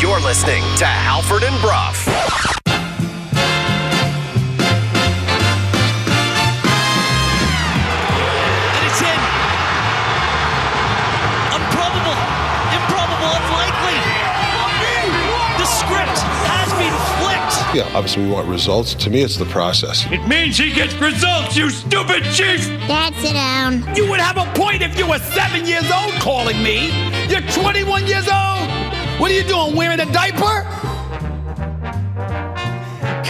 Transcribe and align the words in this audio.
You're 0.00 0.20
listening 0.20 0.62
to 0.76 0.84
Halford 0.84 1.44
and 1.44 1.58
Brough. 1.62 2.53
Yeah, 17.74 17.90
obviously 17.92 18.22
we 18.22 18.30
want 18.30 18.46
results. 18.46 18.94
To 18.94 19.10
me, 19.10 19.22
it's 19.22 19.36
the 19.36 19.46
process. 19.46 20.06
It 20.12 20.24
means 20.28 20.56
he 20.56 20.72
gets 20.72 20.94
results, 20.94 21.56
you 21.56 21.70
stupid 21.70 22.22
chief! 22.32 22.68
Dad, 22.86 23.12
sit 23.16 23.32
down. 23.32 23.96
You 23.96 24.08
would 24.08 24.20
have 24.20 24.36
a 24.36 24.44
point 24.56 24.80
if 24.80 24.96
you 24.96 25.08
were 25.08 25.18
seven 25.18 25.66
years 25.66 25.90
old 25.90 26.12
calling 26.20 26.62
me. 26.62 26.92
You're 27.28 27.40
21 27.40 28.06
years 28.06 28.28
old. 28.28 28.70
What 29.18 29.32
are 29.32 29.34
you 29.34 29.42
doing, 29.42 29.74
wearing 29.74 29.98
a 29.98 30.06
diaper? 30.12 30.62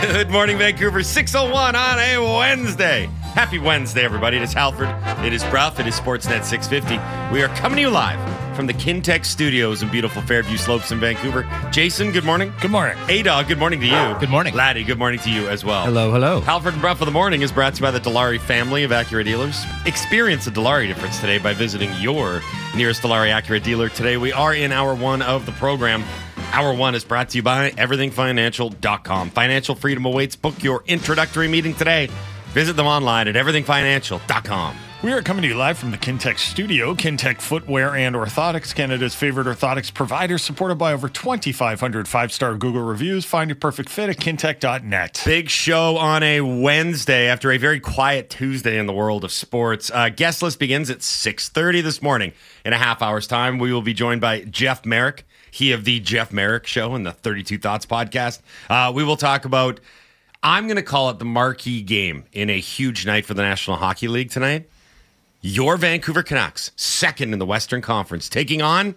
Good 0.02 0.28
morning, 0.28 0.58
Vancouver. 0.58 1.02
601 1.02 1.74
on 1.74 1.98
a 1.98 2.19
Wednesday. 2.19 3.06
Happy 3.33 3.58
Wednesday, 3.58 4.05
everybody. 4.05 4.36
It 4.36 4.42
is 4.42 4.52
Halford. 4.52 4.91
It 5.24 5.33
is 5.33 5.42
Brough. 5.45 5.72
It 5.78 5.86
is 5.86 5.98
Sportsnet 5.98 6.45
650. 6.45 7.33
We 7.33 7.42
are 7.42 7.48
coming 7.56 7.77
to 7.77 7.80
you 7.80 7.88
live 7.88 8.44
from 8.54 8.66
the 8.66 8.74
Kintec 8.74 9.24
Studios 9.24 9.82
in 9.82 9.90
beautiful 9.90 10.22
Fairview 10.22 10.56
Slopes 10.56 10.92
in 10.92 11.00
Vancouver. 11.00 11.48
Jason, 11.72 12.12
good 12.12 12.24
morning. 12.24 12.52
Good 12.60 12.70
morning. 12.70 12.96
A-Dog, 13.08 13.48
good 13.48 13.58
morning 13.58 13.80
to 13.80 13.86
you. 13.86 14.16
Good 14.20 14.30
morning. 14.30 14.54
Laddie, 14.54 14.84
good 14.84 14.98
morning 14.98 15.18
to 15.20 15.30
you 15.30 15.48
as 15.48 15.64
well. 15.64 15.84
Hello, 15.84 16.10
hello. 16.12 16.40
Halford 16.40 16.74
and 16.74 16.82
Brough 16.82 16.92
of 16.92 17.00
the 17.00 17.10
morning 17.10 17.42
is 17.42 17.52
brought 17.52 17.74
to 17.74 17.80
you 17.80 17.82
by 17.82 17.90
the 17.90 18.00
Dilawri 18.00 18.40
family 18.40 18.84
of 18.84 18.90
Acura 18.90 19.24
dealers. 19.24 19.64
Experience 19.86 20.44
the 20.44 20.50
Dilawri 20.50 20.86
difference 20.86 21.20
today 21.20 21.38
by 21.38 21.52
visiting 21.52 21.92
your 22.00 22.41
nearest 22.77 23.02
Dilawri 23.02 23.33
Acura 23.33 23.62
dealer. 23.62 23.88
Today 23.88 24.16
we 24.16 24.33
are 24.33 24.55
in 24.55 24.72
hour 24.72 24.94
one 24.94 25.22
of 25.22 25.46
the 25.46 25.52
program. 25.52 26.05
Hour 26.52 26.74
one 26.74 26.94
is 26.94 27.05
brought 27.05 27.30
to 27.30 27.39
you 27.39 27.42
by 27.42 27.70
everythingfinancial.com. 27.72 29.30
Financial 29.30 29.74
freedom 29.74 30.05
awaits. 30.05 30.36
Book 30.36 30.62
your 30.62 30.84
introductory 30.86 31.48
meeting 31.48 31.74
today. 31.74 32.08
Visit 32.48 32.77
them 32.77 32.86
online 32.86 33.27
at 33.27 33.34
everythingfinancial.com. 33.34 34.77
We 35.05 35.12
are 35.12 35.20
coming 35.20 35.42
to 35.42 35.48
you 35.48 35.55
live 35.55 35.77
from 35.77 35.91
the 35.91 35.98
Kintec 35.98 36.38
studio. 36.38 36.94
Kintec 36.94 37.38
Footwear 37.42 37.94
and 37.94 38.16
Orthotics, 38.16 38.74
Canada's 38.74 39.14
favorite 39.14 39.46
orthotics 39.46 39.92
provider, 39.92 40.38
supported 40.38 40.77
by 40.77 40.94
over 40.94 41.11
2,500 41.11 42.08
five 42.08 42.33
star 42.33 42.55
Google 42.55 42.80
reviews. 42.80 43.27
Find 43.27 43.50
your 43.50 43.56
perfect 43.56 43.91
fit 43.91 44.08
at 44.08 44.16
kintec.net. 44.16 45.20
Big 45.27 45.50
show 45.50 45.98
on 45.98 46.22
a 46.22 46.41
Wednesday 46.41 47.27
after 47.27 47.52
a 47.52 47.58
very 47.58 47.80
quiet 47.80 48.30
Tuesday 48.30 48.78
in 48.78 48.86
the 48.86 48.94
world 48.94 49.24
of 49.24 49.33
sports. 49.33 49.91
Uh, 49.92 50.08
guest 50.08 50.41
list 50.42 50.58
begins 50.58 50.88
at 50.88 51.00
6.30 51.00 51.83
this 51.83 52.00
morning. 52.00 52.33
In 52.64 52.72
a 52.72 52.78
half 52.78 53.02
hour's 53.02 53.27
time, 53.27 53.58
we 53.58 53.74
will 53.74 53.83
be 53.83 53.92
joined 53.92 54.22
by 54.22 54.41
Jeff 54.44 54.86
Marek, 54.86 55.27
he 55.50 55.72
of 55.72 55.84
the 55.84 56.00
Jeff 56.00 56.33
Marek 56.33 56.66
Show 56.66 56.94
and 56.94 57.05
the 57.05 57.12
32 57.12 57.58
Thoughts 57.58 57.84
podcast. 57.84 58.41
Uh, 58.70 58.91
we 58.91 59.05
will 59.05 59.18
talk 59.18 59.44
about, 59.44 59.80
I'm 60.42 60.66
going 60.66 60.77
to 60.77 60.83
call 60.83 61.11
it 61.11 61.18
the 61.18 61.27
marquee 61.27 61.83
game 61.83 62.24
in 62.33 62.48
a 62.48 62.58
huge 62.58 63.05
night 63.05 63.27
for 63.27 63.34
the 63.34 63.42
National 63.42 63.77
Hockey 63.77 64.08
League 64.08 64.30
tonight. 64.30 64.70
Your 65.47 65.77
Vancouver 65.77 66.23
Canucks, 66.23 66.70
second 66.75 67.34
in 67.34 67.39
the 67.39 67.45
Western 67.45 67.83
Conference, 67.83 68.31
taking 68.31 68.62
on 68.62 68.95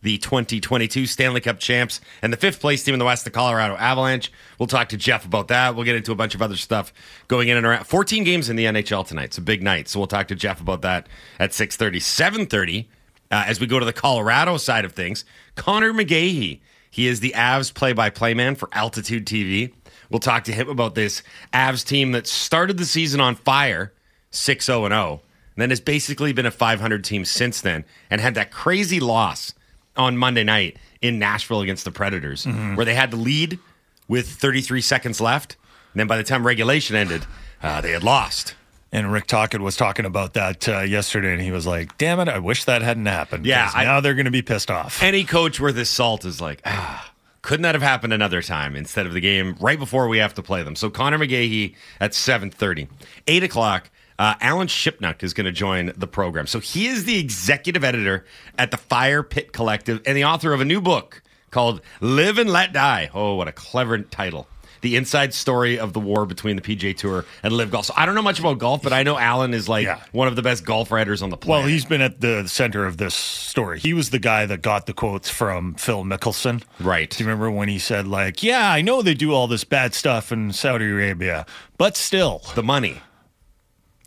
the 0.00 0.16
2022 0.16 1.04
Stanley 1.04 1.42
Cup 1.42 1.58
champs 1.58 2.00
and 2.22 2.32
the 2.32 2.38
fifth 2.38 2.60
place 2.60 2.82
team 2.82 2.94
in 2.94 2.98
the 2.98 3.04
West, 3.04 3.26
the 3.26 3.30
Colorado 3.30 3.76
Avalanche. 3.76 4.32
We'll 4.58 4.68
talk 4.68 4.88
to 4.88 4.96
Jeff 4.96 5.26
about 5.26 5.48
that. 5.48 5.74
We'll 5.74 5.84
get 5.84 5.94
into 5.94 6.10
a 6.10 6.14
bunch 6.14 6.34
of 6.34 6.40
other 6.40 6.56
stuff 6.56 6.94
going 7.28 7.48
in 7.48 7.58
and 7.58 7.66
around. 7.66 7.84
14 7.84 8.24
games 8.24 8.48
in 8.48 8.56
the 8.56 8.64
NHL 8.64 9.06
tonight. 9.06 9.24
It's 9.24 9.36
a 9.36 9.42
big 9.42 9.62
night. 9.62 9.86
So 9.86 10.00
we'll 10.00 10.06
talk 10.06 10.28
to 10.28 10.34
Jeff 10.34 10.62
about 10.62 10.80
that 10.80 11.10
at 11.38 11.50
6.30. 11.50 11.96
7.30, 11.96 12.86
uh, 13.30 13.44
as 13.46 13.60
we 13.60 13.66
go 13.66 13.78
to 13.78 13.84
the 13.84 13.92
Colorado 13.92 14.56
side 14.56 14.86
of 14.86 14.92
things, 14.94 15.26
Connor 15.56 15.92
McGahey. 15.92 16.60
He 16.90 17.06
is 17.06 17.20
the 17.20 17.34
Avs 17.36 17.72
play-by-play 17.74 18.32
man 18.32 18.54
for 18.54 18.70
Altitude 18.72 19.26
TV. 19.26 19.74
We'll 20.08 20.20
talk 20.20 20.44
to 20.44 20.52
him 20.52 20.70
about 20.70 20.94
this 20.94 21.22
Avs 21.52 21.84
team 21.84 22.12
that 22.12 22.26
started 22.26 22.78
the 22.78 22.86
season 22.86 23.20
on 23.20 23.34
fire, 23.34 23.92
6-0 24.30 24.86
and 24.86 24.94
0 24.94 25.20
and 25.54 25.62
then 25.62 25.70
has 25.70 25.80
basically 25.80 26.32
been 26.32 26.46
a 26.46 26.50
500 26.50 27.04
team 27.04 27.24
since 27.24 27.60
then 27.60 27.84
and 28.10 28.20
had 28.20 28.34
that 28.34 28.50
crazy 28.50 29.00
loss 29.00 29.54
on 29.96 30.16
Monday 30.16 30.44
night 30.44 30.76
in 31.00 31.18
Nashville 31.18 31.60
against 31.60 31.84
the 31.84 31.90
Predators, 31.90 32.44
where 32.46 32.84
they 32.86 32.94
had 32.94 33.10
the 33.10 33.16
lead 33.16 33.58
with 34.08 34.28
33 34.28 34.80
seconds 34.80 35.20
left. 35.20 35.56
And 35.92 36.00
then 36.00 36.06
by 36.06 36.16
the 36.16 36.24
time 36.24 36.46
regulation 36.46 36.96
ended, 36.96 37.26
uh, 37.62 37.80
they 37.82 37.90
had 37.90 38.02
lost. 38.02 38.54
And 38.94 39.10
Rick 39.12 39.26
Tocchet 39.26 39.60
was 39.60 39.76
talking 39.76 40.04
about 40.04 40.34
that 40.34 40.68
uh, 40.68 40.80
yesterday, 40.80 41.32
and 41.32 41.40
he 41.40 41.50
was 41.50 41.66
like, 41.66 41.96
damn 41.98 42.20
it, 42.20 42.28
I 42.28 42.38
wish 42.38 42.64
that 42.64 42.82
hadn't 42.82 43.06
happened. 43.06 43.46
Yeah, 43.46 43.70
I- 43.74 43.84
now 43.84 44.00
they're 44.00 44.14
going 44.14 44.26
to 44.26 44.30
be 44.30 44.42
pissed 44.42 44.70
off. 44.70 45.02
Any 45.02 45.24
coach 45.24 45.58
worth 45.60 45.76
his 45.76 45.88
salt 45.90 46.24
is 46.26 46.40
like, 46.42 46.60
ah, 46.66 47.10
couldn't 47.40 47.62
that 47.62 47.74
have 47.74 47.82
happened 47.82 48.12
another 48.12 48.42
time 48.42 48.76
instead 48.76 49.06
of 49.06 49.12
the 49.14 49.20
game 49.20 49.56
right 49.60 49.78
before 49.78 50.08
we 50.08 50.18
have 50.18 50.34
to 50.34 50.42
play 50.42 50.62
them? 50.62 50.76
So 50.76 50.90
Connor 50.90 51.18
McGahey 51.18 51.74
at 52.00 52.12
7.30. 52.12 52.88
8 53.26 53.42
o'clock, 53.42 53.90
uh, 54.22 54.34
Alan 54.40 54.68
Shipnuck 54.68 55.22
is 55.22 55.32
going 55.34 55.46
to 55.46 55.52
join 55.52 55.92
the 55.96 56.06
program. 56.06 56.46
So 56.46 56.60
he 56.60 56.86
is 56.86 57.04
the 57.04 57.18
executive 57.18 57.82
editor 57.82 58.24
at 58.56 58.70
the 58.70 58.76
Fire 58.76 59.22
Pit 59.22 59.52
Collective 59.52 60.00
and 60.06 60.16
the 60.16 60.24
author 60.24 60.52
of 60.52 60.60
a 60.60 60.64
new 60.64 60.80
book 60.80 61.22
called 61.50 61.80
Live 62.00 62.38
and 62.38 62.48
Let 62.48 62.72
Die. 62.72 63.10
Oh, 63.12 63.34
what 63.34 63.48
a 63.48 63.52
clever 63.52 63.98
title. 63.98 64.46
The 64.80 64.96
inside 64.96 65.32
story 65.32 65.78
of 65.78 65.92
the 65.92 66.00
war 66.00 66.26
between 66.26 66.56
the 66.56 66.62
PGA 66.62 66.96
Tour 66.96 67.24
and 67.44 67.52
LIV 67.52 67.70
Golf. 67.70 67.84
So 67.86 67.94
I 67.96 68.04
don't 68.04 68.16
know 68.16 68.22
much 68.22 68.40
about 68.40 68.58
golf, 68.58 68.82
but 68.82 68.92
I 68.92 69.04
know 69.04 69.16
Alan 69.16 69.54
is 69.54 69.68
like 69.68 69.84
Yeah. 69.86 70.00
one 70.10 70.26
of 70.28 70.34
the 70.34 70.42
best 70.42 70.64
golf 70.64 70.90
writers 70.90 71.22
on 71.22 71.30
the 71.30 71.36
planet. 71.36 71.62
Well, 71.62 71.68
he's 71.68 71.84
been 71.84 72.00
at 72.00 72.20
the 72.20 72.48
center 72.48 72.84
of 72.84 72.96
this 72.96 73.14
story. 73.14 73.78
He 73.78 73.92
was 73.94 74.10
the 74.10 74.18
guy 74.18 74.44
that 74.46 74.60
got 74.60 74.86
the 74.86 74.92
quotes 74.92 75.28
from 75.28 75.74
Phil 75.74 76.02
Mickelson. 76.04 76.62
Right. 76.80 77.08
Do 77.10 77.22
you 77.22 77.28
remember 77.28 77.48
when 77.50 77.68
he 77.68 77.78
said, 77.78 78.08
like, 78.08 78.42
yeah, 78.42 78.72
I 78.72 78.82
know 78.82 79.02
they 79.02 79.14
do 79.14 79.32
all 79.32 79.46
this 79.46 79.62
bad 79.64 79.94
stuff 79.94 80.32
in 80.32 80.52
Saudi 80.52 80.90
Arabia, 80.90 81.46
but 81.78 81.96
still. 81.96 82.42
the 82.56 82.62
money. 82.64 83.02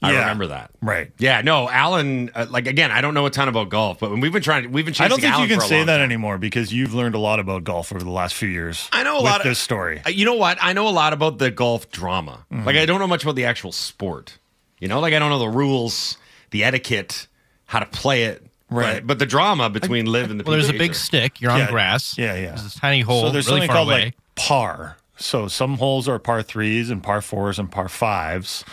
I 0.01 0.11
Yeah. 0.11 0.19
remember 0.19 0.47
that. 0.47 0.71
Right. 0.81 1.11
Yeah, 1.17 1.41
no, 1.41 1.69
Alan. 1.69 2.29
Uh, 2.35 2.45
like 2.49 2.67
again, 2.67 2.91
I 2.91 3.01
don't 3.01 3.13
know 3.13 3.25
a 3.25 3.29
ton 3.31 3.47
about 3.47 3.69
golf, 3.69 3.99
but 3.99 4.11
we've 4.11 4.31
been 4.33 4.41
trying. 4.43 4.71
We've 4.71 4.85
been 4.85 4.93
chasing. 4.93 5.05
I 5.05 5.07
don't 5.07 5.21
think 5.21 5.33
Alan 5.33 5.49
you 5.49 5.55
can 5.55 5.65
say 5.67 5.83
that 5.83 5.97
time. 5.97 6.03
anymore 6.03 6.37
because 6.37 6.73
you've 6.73 6.93
learned 6.93 7.15
a 7.15 7.19
lot 7.19 7.39
about 7.39 7.63
golf 7.63 7.91
over 7.91 8.03
the 8.03 8.11
last 8.11 8.35
few 8.35 8.49
years. 8.49 8.87
I 8.91 9.03
know 9.03 9.13
a 9.13 9.15
with 9.15 9.23
lot 9.31 9.39
of 9.41 9.45
this 9.47 9.57
story. 9.59 10.01
Uh, 10.05 10.09
You 10.09 10.25
know 10.25 10.33
what? 10.35 10.57
I 10.61 10.73
know 10.73 10.87
a 10.87 10.89
lot 10.91 11.13
about 11.13 11.37
the 11.39 11.49
golf 11.49 11.89
drama. 11.91 12.45
Mm-hmm. 12.51 12.65
Like 12.65 12.75
I 12.75 12.85
don't 12.85 12.99
know 12.99 13.07
much 13.07 13.23
about 13.23 13.35
the 13.35 13.45
actual 13.45 13.71
sport. 13.71 14.37
You 14.79 14.87
know, 14.89 14.99
like 14.99 15.13
I 15.13 15.19
don't 15.19 15.29
know 15.29 15.39
the 15.39 15.47
rules, 15.49 16.17
the 16.51 16.63
etiquette, 16.65 17.27
how 17.65 17.79
to 17.79 17.85
play 17.85 18.23
it. 18.25 18.43
Right. 18.69 18.95
But, 18.95 19.07
but 19.07 19.19
the 19.19 19.25
drama 19.25 19.69
between 19.69 20.07
live 20.07 20.29
and 20.29 20.39
the 20.39 20.43
Well, 20.43 20.53
there's 20.53 20.69
a 20.69 20.73
big 20.73 20.91
Tour. 20.91 20.93
stick. 20.95 21.39
You're 21.39 21.51
on 21.51 21.59
Yeah. 21.59 21.69
grass. 21.71 22.17
Yeah, 22.17 22.35
yeah. 22.35 22.47
There's 22.55 22.75
a 22.75 22.79
tiny 22.79 23.01
hole 23.01 23.21
so 23.27 23.29
there's 23.31 23.47
really 23.47 23.61
something 23.61 23.67
far 23.69 23.75
called 23.77 23.89
away. 23.91 24.03
like 24.05 24.15
par. 24.35 24.97
So 25.17 25.47
some 25.47 25.77
holes 25.77 26.09
are 26.09 26.19
par 26.19 26.41
threes 26.43 26.89
and 26.89 27.01
par 27.01 27.21
fours 27.21 27.57
and 27.57 27.71
par 27.71 27.87
fives. 27.87 28.65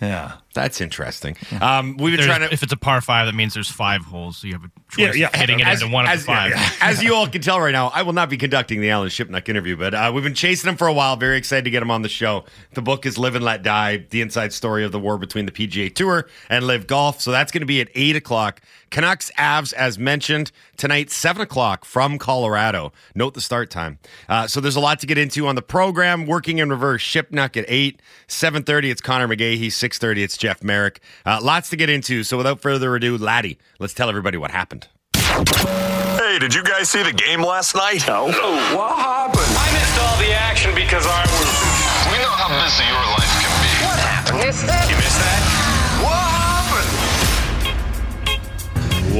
Yeah. 0.00 0.32
That's 0.54 0.80
interesting. 0.80 1.36
Um, 1.60 1.96
we've 1.96 2.12
been 2.16 2.20
There's- 2.20 2.26
trying 2.26 2.40
to. 2.48 2.52
if 2.52 2.62
it's 2.62 2.72
a 2.72 2.76
par 2.76 3.00
five, 3.00 3.26
that 3.26 3.34
means 3.34 3.54
there's 3.54 3.70
five 3.70 4.02
holes, 4.02 4.36
so 4.38 4.46
you 4.46 4.52
have 4.52 4.64
a 4.64 4.70
choice 4.90 5.14
Yeah, 5.16 5.20
yeah. 5.22 5.26
of 5.28 5.34
hitting 5.34 5.60
it 5.60 5.66
as, 5.66 5.80
into 5.82 5.92
one 5.92 6.04
of 6.04 6.10
as- 6.10 6.20
the 6.20 6.26
five. 6.26 6.50
yeah, 6.50 6.70
as 6.80 7.02
you 7.02 7.14
all 7.14 7.26
can 7.26 7.40
tell 7.40 7.58
right 7.60 7.72
now, 7.72 7.88
I 7.88 8.02
will 8.02 8.12
not 8.12 8.28
be 8.28 8.36
conducting 8.36 8.80
the 8.80 8.90
Alan 8.90 9.08
Shipnuck 9.08 9.48
interview, 9.48 9.76
but 9.76 9.94
uh, 9.94 10.10
we've 10.14 10.24
been 10.24 10.34
chasing 10.34 10.68
him 10.68 10.76
for 10.76 10.86
a 10.86 10.92
while. 10.92 11.16
Very 11.16 11.36
excited 11.38 11.64
to 11.64 11.70
get 11.70 11.82
him 11.82 11.90
on 11.90 12.02
the 12.02 12.08
show. 12.08 12.44
The 12.74 12.82
book 12.82 13.06
is 13.06 13.16
Live 13.18 13.34
and 13.34 13.44
Let 13.44 13.62
Die, 13.62 13.98
the 14.10 14.20
inside 14.20 14.52
story 14.52 14.84
of 14.84 14.92
the 14.92 14.98
war 15.00 15.16
between 15.18 15.46
the 15.46 15.52
PGA 15.52 15.94
Tour 15.94 16.28
and 16.50 16.66
LIV 16.66 16.86
Golf. 16.86 17.20
So 17.20 17.30
that's 17.30 17.50
going 17.50 17.60
to 17.62 17.66
be 17.66 17.80
at 17.80 17.88
8 17.94 18.16
o'clock. 18.16 18.60
Canucks 18.90 19.30
Avs, 19.38 19.72
as 19.72 19.98
mentioned, 19.98 20.52
tonight, 20.76 21.10
7 21.10 21.40
o'clock 21.40 21.86
from 21.86 22.18
Colorado. 22.18 22.92
Note 23.14 23.32
the 23.32 23.40
start 23.40 23.70
time. 23.70 23.98
Uh, 24.28 24.46
so 24.46 24.60
there's 24.60 24.76
a 24.76 24.80
lot 24.80 24.98
to 25.00 25.06
get 25.06 25.16
into 25.16 25.46
on 25.46 25.54
the 25.54 25.62
program. 25.62 26.26
Working 26.26 26.58
in 26.58 26.68
reverse, 26.68 27.02
Shipnuck 27.02 27.56
at 27.56 27.64
8. 27.68 28.02
7.30, 28.28 28.90
it's 28.90 29.00
Connor 29.00 29.28
McGahey. 29.28 29.66
6.30, 29.68 30.18
it's 30.24 30.36
Jeff 30.42 30.64
Marek. 30.64 30.98
Uh, 31.24 31.38
lots 31.40 31.70
to 31.70 31.76
get 31.76 31.88
into. 31.88 32.24
So 32.24 32.36
without 32.36 32.60
further 32.60 32.96
ado, 32.96 33.16
Laddie, 33.16 33.58
let's 33.78 33.94
tell 33.94 34.08
everybody 34.08 34.36
what 34.36 34.50
happened. 34.50 34.88
Hey, 35.14 36.40
did 36.40 36.52
you 36.52 36.64
guys 36.64 36.90
see 36.90 37.04
the 37.04 37.12
game 37.12 37.40
last 37.40 37.76
night? 37.76 38.02
No. 38.08 38.24
What 38.26 38.98
happened? 38.98 39.38
I 39.38 39.70
missed 39.72 39.98
all 40.02 40.18
the 40.18 40.32
action 40.34 40.74
because 40.74 41.06
I 41.06 41.22
was. 41.30 41.46
We 42.10 42.18
know 42.18 42.34
how 42.34 42.50
busy 42.58 42.82
your 42.90 43.06
life 43.14 43.32
can 43.38 43.54
be. 43.62 43.86
What 43.86 43.98
happened? 44.00 44.38
Missed 44.40 44.66
that? 44.66 44.90
You 44.90 44.96
missed 44.96 45.20
that? 45.22 45.61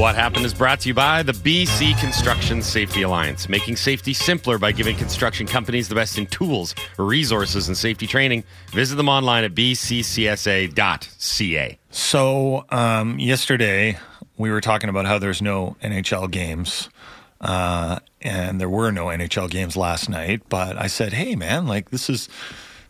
What 0.03 0.15
happened 0.15 0.45
is 0.45 0.53
brought 0.53 0.81
to 0.81 0.89
you 0.89 0.93
by 0.93 1.23
the 1.23 1.31
BC 1.31 1.97
Construction 1.97 2.61
Safety 2.61 3.03
Alliance, 3.03 3.47
making 3.47 3.77
safety 3.77 4.13
simpler 4.13 4.57
by 4.57 4.73
giving 4.73 4.97
construction 4.97 5.47
companies 5.47 5.87
the 5.87 5.95
best 5.95 6.17
in 6.17 6.25
tools, 6.25 6.75
resources, 6.97 7.69
and 7.69 7.77
safety 7.77 8.05
training. 8.05 8.43
Visit 8.71 8.97
them 8.97 9.07
online 9.07 9.45
at 9.45 9.55
bccsa.ca. 9.55 10.27
So 11.89 12.65
um, 12.67 13.17
yesterday 13.17 13.97
we 14.37 14.51
were 14.51 14.59
talking 14.59 14.89
about 14.89 15.05
how 15.05 15.19
there's 15.19 15.41
no 15.41 15.77
NHL 15.81 16.29
games, 16.29 16.89
uh, 17.39 17.99
and 18.21 18.59
there 18.59 18.67
were 18.67 18.91
no 18.91 19.05
NHL 19.05 19.49
games 19.49 19.77
last 19.77 20.09
night. 20.09 20.41
But 20.49 20.77
I 20.77 20.87
said, 20.87 21.13
"Hey, 21.13 21.37
man, 21.37 21.65
like 21.65 21.91
this 21.91 22.09
is 22.09 22.27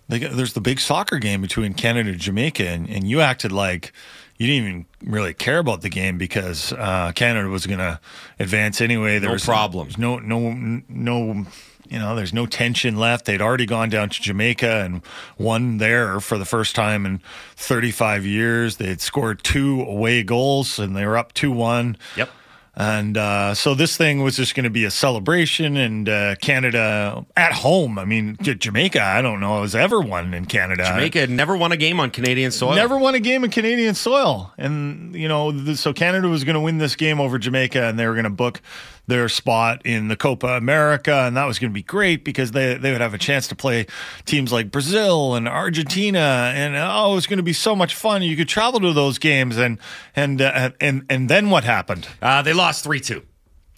got, 0.09 0.31
there's 0.31 0.53
the 0.53 0.61
big 0.61 0.79
soccer 0.79 1.19
game 1.19 1.43
between 1.43 1.75
Canada 1.75 2.09
and 2.09 2.19
Jamaica, 2.19 2.67
and, 2.67 2.89
and 2.89 3.07
you 3.07 3.21
acted 3.21 3.51
like 3.51 3.93
you 4.37 4.47
didn't 4.47 4.63
even 4.67 4.85
really 5.03 5.33
care 5.33 5.59
about 5.59 5.81
the 5.81 5.89
game 5.89 6.17
because 6.17 6.73
uh, 6.73 7.11
Canada 7.13 7.49
was 7.49 7.65
going 7.65 7.79
to 7.79 7.99
advance 8.39 8.81
anyway. 8.81 9.19
There 9.19 9.29
No 9.29 9.33
was 9.33 9.45
problem. 9.45 9.87
there's 9.87 9.97
no, 9.97 10.19
no, 10.19 10.81
no. 10.89 11.45
You 11.89 11.99
know, 11.99 12.15
there's 12.15 12.33
no 12.33 12.45
tension 12.47 12.97
left. 12.97 13.25
They'd 13.25 13.41
already 13.41 13.65
gone 13.67 13.89
down 13.89 14.09
to 14.09 14.21
Jamaica 14.21 14.83
and 14.83 15.01
won 15.37 15.77
there 15.77 16.19
for 16.19 16.39
the 16.39 16.45
first 16.45 16.75
time 16.75 17.05
in 17.05 17.21
35 17.55 18.25
years. 18.25 18.77
They 18.77 18.87
had 18.87 19.01
scored 19.01 19.43
two 19.43 19.81
away 19.81 20.23
goals 20.23 20.79
and 20.79 20.95
they 20.95 21.05
were 21.05 21.17
up 21.17 21.33
2 21.33 21.51
1. 21.51 21.97
Yep. 22.17 22.29
And 22.75 23.17
uh, 23.17 23.53
so 23.53 23.75
this 23.75 23.95
thing 23.97 24.23
was 24.23 24.35
just 24.35 24.55
going 24.55 24.63
to 24.63 24.71
be 24.71 24.83
a 24.83 24.89
celebration, 24.89 25.77
and 25.77 26.09
uh, 26.09 26.35
Canada 26.41 27.23
at 27.37 27.53
home. 27.53 27.99
I 27.99 28.05
mean, 28.05 28.35
Jamaica. 28.41 28.99
I 28.99 29.21
don't 29.21 29.39
know 29.39 29.61
has 29.61 29.75
ever 29.75 30.01
won 30.01 30.33
in 30.33 30.45
Canada. 30.45 30.85
Jamaica 30.85 31.19
had 31.19 31.29
never 31.29 31.55
won 31.55 31.71
a 31.71 31.77
game 31.77 31.99
on 31.99 32.09
Canadian 32.09 32.49
soil. 32.49 32.73
Never 32.73 32.97
won 32.97 33.13
a 33.13 33.19
game 33.19 33.43
in 33.43 33.51
Canadian 33.51 33.93
soil. 33.93 34.51
And, 34.57 35.13
you 35.13 35.27
know, 35.27 35.75
so 35.75 35.93
Canada 35.93 36.27
was 36.27 36.43
going 36.43 36.55
to 36.55 36.61
win 36.61 36.79
this 36.79 36.95
game 36.95 37.19
over 37.19 37.37
Jamaica 37.37 37.83
and 37.83 37.99
they 37.99 38.07
were 38.07 38.13
going 38.13 38.23
to 38.23 38.31
book 38.31 38.59
their 39.07 39.27
spot 39.27 39.81
in 39.85 40.07
the 40.07 40.15
Copa 40.15 40.47
America. 40.47 41.13
And 41.13 41.35
that 41.35 41.45
was 41.45 41.59
going 41.59 41.69
to 41.71 41.73
be 41.73 41.83
great 41.83 42.23
because 42.23 42.51
they, 42.51 42.75
they 42.75 42.91
would 42.91 43.01
have 43.01 43.13
a 43.13 43.17
chance 43.17 43.47
to 43.49 43.55
play 43.55 43.85
teams 44.25 44.51
like 44.51 44.71
Brazil 44.71 45.35
and 45.35 45.47
Argentina. 45.47 46.51
And, 46.55 46.75
oh, 46.75 47.11
it 47.11 47.15
was 47.15 47.27
going 47.27 47.37
to 47.37 47.43
be 47.43 47.53
so 47.53 47.75
much 47.75 47.95
fun. 47.95 48.21
You 48.21 48.35
could 48.35 48.47
travel 48.47 48.79
to 48.79 48.93
those 48.93 49.17
games. 49.17 49.57
And, 49.57 49.77
and, 50.15 50.41
uh, 50.41 50.71
and, 50.79 51.05
and 51.09 51.29
then 51.29 51.49
what 51.49 51.63
happened? 51.63 52.07
Uh, 52.21 52.41
they 52.41 52.53
lost 52.53 52.83
3 52.83 52.99
2. 52.99 53.21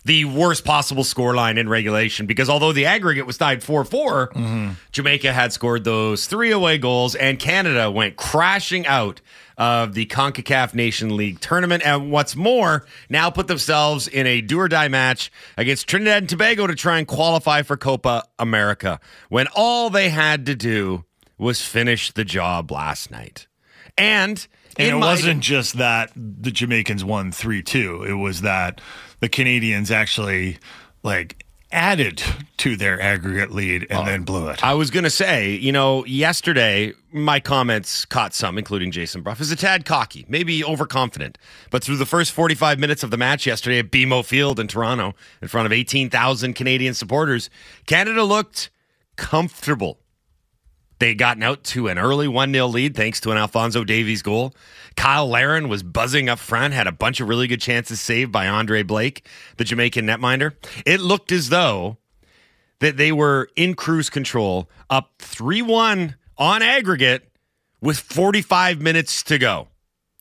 The 0.06 0.25
worst 0.25 0.63
possible 0.66 1.04
scoreline 1.04 1.57
in 1.57 1.68
regulation 1.68 2.27
because 2.27 2.48
although 2.48 2.72
the 2.72 2.86
aggregate 2.86 3.25
was 3.25 3.39
tied 3.39 3.63
4 3.63 3.83
4, 3.83 4.31
Jamaica 4.92 5.33
had 5.33 5.51
scored 5.51 5.83
those 5.83 6.27
three 6.27 6.51
away 6.51 6.77
goals 6.77 7.16
and 7.16 7.39
Canada 7.39 7.89
went 7.89 8.16
crashing 8.16 8.86
out 8.86 9.22
of 9.57 9.94
the 9.94 10.06
CONCACAF 10.06 10.74
Nation 10.74 11.16
League 11.16 11.40
tournament. 11.40 11.84
And 11.86 12.12
what's 12.12 12.36
more, 12.36 12.86
now 13.10 13.30
put 13.30 13.48
themselves 13.48 14.07
in 14.07 14.28
a 14.28 14.42
do 14.42 14.60
or 14.60 14.68
die 14.68 14.88
match 14.88 15.31
against 15.57 15.88
Trinidad 15.88 16.24
and 16.24 16.30
Tobago 16.30 16.68
to 16.68 16.75
try 16.75 16.98
and 16.98 17.07
qualify 17.07 17.62
for 17.62 17.78
Copa 17.78 18.24
America 18.38 19.00
when 19.30 19.48
all 19.56 19.90
they 19.90 20.10
had 20.10 20.46
to 20.48 20.56
do 20.56 21.06
was 21.38 21.62
finish 21.62 22.12
the 22.12 22.25
job 22.25 22.72
last 22.72 23.12
night. 23.12 23.48
And, 23.98 24.46
And 24.78 24.88
it 24.90 24.92
my- 24.94 25.06
wasn't 25.07 25.42
just 25.42 25.78
that 25.78 26.12
the 26.16 26.51
Jamaicans 26.51 27.04
won 27.06 27.31
3 27.31 27.62
2. 27.63 28.04
It 28.04 28.13
was 28.13 28.42
that 28.42 28.81
the 29.22 29.30
Canadians 29.30 29.90
actually, 29.92 30.58
like, 31.04 31.45
added 31.75 32.24
to 32.57 32.77
their 32.77 33.00
aggregate 33.01 33.51
lead 33.51 33.86
and 33.89 34.00
uh, 34.00 34.06
then 34.06 34.24
blew 34.24 34.48
it. 34.48 34.63
I 34.63 34.74
was 34.74 34.89
going 34.89 35.04
to 35.04 35.10
say, 35.10 35.51
you 35.51 35.72
know, 35.72 36.06
yesterday 36.06 36.94
my 37.12 37.39
comments 37.39 38.06
caught 38.06 38.33
some, 38.33 38.57
including 38.57 38.92
Jason 38.92 39.22
Brough, 39.22 39.36
is 39.39 39.51
a 39.51 39.56
tad 39.56 39.86
cocky, 39.86 40.25
maybe 40.30 40.63
overconfident. 40.63 41.38
But 41.69 41.83
through 41.83 41.98
the 41.98 42.06
first 42.06 42.31
45 42.31 42.80
minutes 42.80 43.04
of 43.04 43.12
the 43.12 43.18
match 43.18 43.45
yesterday 43.45 43.80
at 43.80 43.92
BMO 43.92 44.24
Field 44.24 44.60
in 44.60 44.68
Toronto, 44.68 45.13
in 45.42 45.50
front 45.50 45.66
of 45.66 45.74
18,000 45.74 46.54
Canadian 46.54 46.94
supporters, 46.94 47.50
Canada 47.86 48.24
looked 48.24 48.72
comfortable. 49.18 50.00
They 51.00 51.10
had 51.10 51.18
gotten 51.18 51.44
out 51.44 51.64
to 51.66 51.88
an 51.88 51.98
early 51.98 52.28
1 52.28 52.54
0 52.54 52.68
lead 52.68 52.96
thanks 52.96 53.20
to 53.22 53.32
an 53.32 53.38
Alphonso 53.38 53.84
Davies 53.84 54.22
goal. 54.22 54.54
Kyle 54.96 55.28
Larin 55.28 55.68
was 55.68 55.84
buzzing 55.84 56.30
up 56.30 56.40
front, 56.40 56.74
had 56.74 56.88
a 56.88 56.92
bunch 56.92 57.20
of 57.20 57.28
really 57.28 57.48
good 57.48 57.62
chances 57.62 58.00
saved 58.00 58.32
by 58.32 58.48
Andre 58.48 58.82
Blake, 58.84 59.28
the 59.58 59.66
Jamaican 59.66 60.06
netminder. 60.06 60.54
It 60.86 61.02
looked 61.02 61.32
as 61.32 61.50
though 61.50 61.98
that 62.80 62.98
they 62.98 63.12
were 63.12 63.50
in 63.56 63.74
cruise 63.74 64.10
control, 64.10 64.70
up 64.90 65.14
3 65.20 65.62
1 65.62 66.16
on 66.38 66.62
aggregate 66.62 67.30
with 67.82 68.00
45 68.00 68.82
minutes 68.82 69.24
to 69.24 69.38
go. 69.38 69.68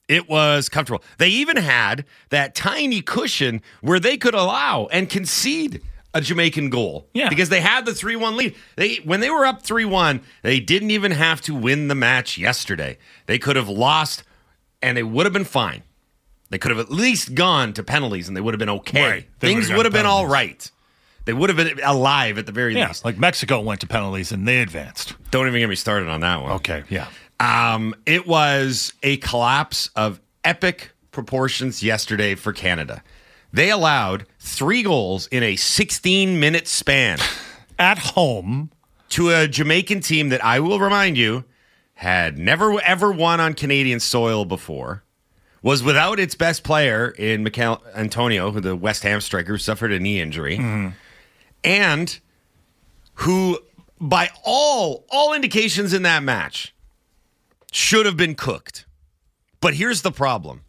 It 0.07 0.29
was 0.29 0.69
comfortable. 0.69 1.03
They 1.17 1.29
even 1.29 1.57
had 1.57 2.05
that 2.29 2.53
tiny 2.53 3.01
cushion 3.01 3.61
where 3.81 3.99
they 3.99 4.17
could 4.17 4.35
allow 4.35 4.87
and 4.91 5.09
concede 5.09 5.81
a 6.15 6.21
Jamaican 6.21 6.69
goal. 6.71 7.07
Yeah. 7.13 7.29
Because 7.29 7.49
they 7.49 7.61
had 7.61 7.85
the 7.85 7.93
3 7.93 8.15
1 8.15 8.37
lead. 8.37 8.55
They 8.77 8.95
when 9.03 9.19
they 9.19 9.29
were 9.29 9.45
up 9.45 9.61
3 9.61 9.85
1, 9.85 10.21
they 10.41 10.59
didn't 10.59 10.89
even 10.89 11.11
have 11.11 11.41
to 11.41 11.53
win 11.53 11.89
the 11.89 11.95
match 11.95 12.37
yesterday. 12.37 12.97
They 13.27 13.37
could 13.37 13.57
have 13.57 13.69
lost 13.69 14.23
and 14.81 14.97
they 14.97 15.03
would 15.03 15.25
have 15.25 15.33
been 15.33 15.43
fine. 15.43 15.83
They 16.49 16.57
could 16.57 16.71
have 16.71 16.79
at 16.79 16.89
least 16.89 17.35
gone 17.35 17.73
to 17.73 17.83
penalties 17.83 18.27
and 18.27 18.35
they 18.35 18.41
would 18.41 18.53
have 18.53 18.59
been 18.59 18.69
okay. 18.69 19.03
Right. 19.03 19.27
Things 19.39 19.67
would 19.67 19.69
have 19.69 19.77
would 19.77 19.85
have 19.85 19.93
gone 19.93 19.99
been 19.99 20.05
all 20.05 20.21
penalties. 20.21 20.33
right. 20.33 20.71
They 21.25 21.33
would 21.33 21.49
have 21.49 21.57
been 21.57 21.79
alive 21.83 22.37
at 22.37 22.45
the 22.45 22.51
very 22.51 22.75
yeah, 22.75 22.87
least. 22.87 23.03
like 23.03 23.17
Mexico 23.17 23.59
went 23.59 23.81
to 23.81 23.87
penalties 23.87 24.31
and 24.31 24.47
they 24.47 24.59
advanced. 24.59 25.15
Don't 25.31 25.47
even 25.47 25.59
get 25.59 25.67
me 25.67 25.75
started 25.75 26.07
on 26.07 26.21
that 26.21 26.41
one. 26.41 26.51
Okay, 26.53 26.83
yeah. 26.87 27.07
Um, 27.39 27.95
it 28.05 28.27
was 28.27 28.93
a 29.03 29.17
collapse 29.17 29.89
of 29.95 30.21
epic 30.43 30.91
proportions 31.11 31.81
yesterday 31.81 32.35
for 32.35 32.53
Canada. 32.53 33.03
They 33.55 33.71
allowed 33.71 34.25
three 34.37 34.83
goals 34.83 35.27
in 35.27 35.41
a 35.41 35.55
16 35.55 36.39
minute 36.39 36.67
span. 36.67 37.19
At 37.79 37.97
home, 37.97 38.71
to 39.09 39.31
a 39.31 39.47
Jamaican 39.47 39.99
team 39.99 40.29
that 40.29 40.43
I 40.43 40.59
will 40.59 40.79
remind 40.79 41.17
you 41.17 41.43
had 41.95 42.37
never 42.37 42.79
ever 42.81 43.11
won 43.11 43.39
on 43.39 43.53
Canadian 43.53 43.99
soil 43.99 44.45
before, 44.45 45.03
was 45.61 45.83
without 45.83 46.19
its 46.19 46.35
best 46.35 46.63
player 46.63 47.09
in 47.17 47.43
Michail 47.43 47.81
Antonio, 47.93 48.51
who 48.51 48.59
the 48.61 48.75
West 48.75 49.03
Ham 49.03 49.19
striker 49.19 49.53
who 49.53 49.57
suffered 49.57 49.91
a 49.91 49.99
knee 49.99 50.21
injury, 50.21 50.57
mm-hmm. 50.57 50.89
and 51.63 52.19
who, 53.15 53.59
by 53.99 54.29
all 54.43 55.05
all 55.09 55.33
indications 55.33 55.93
in 55.93 56.03
that 56.03 56.23
match, 56.23 56.73
should 57.71 58.05
have 58.05 58.17
been 58.17 58.35
cooked. 58.35 58.85
But 59.59 59.75
here's 59.75 60.01
the 60.01 60.11
problem: 60.11 60.63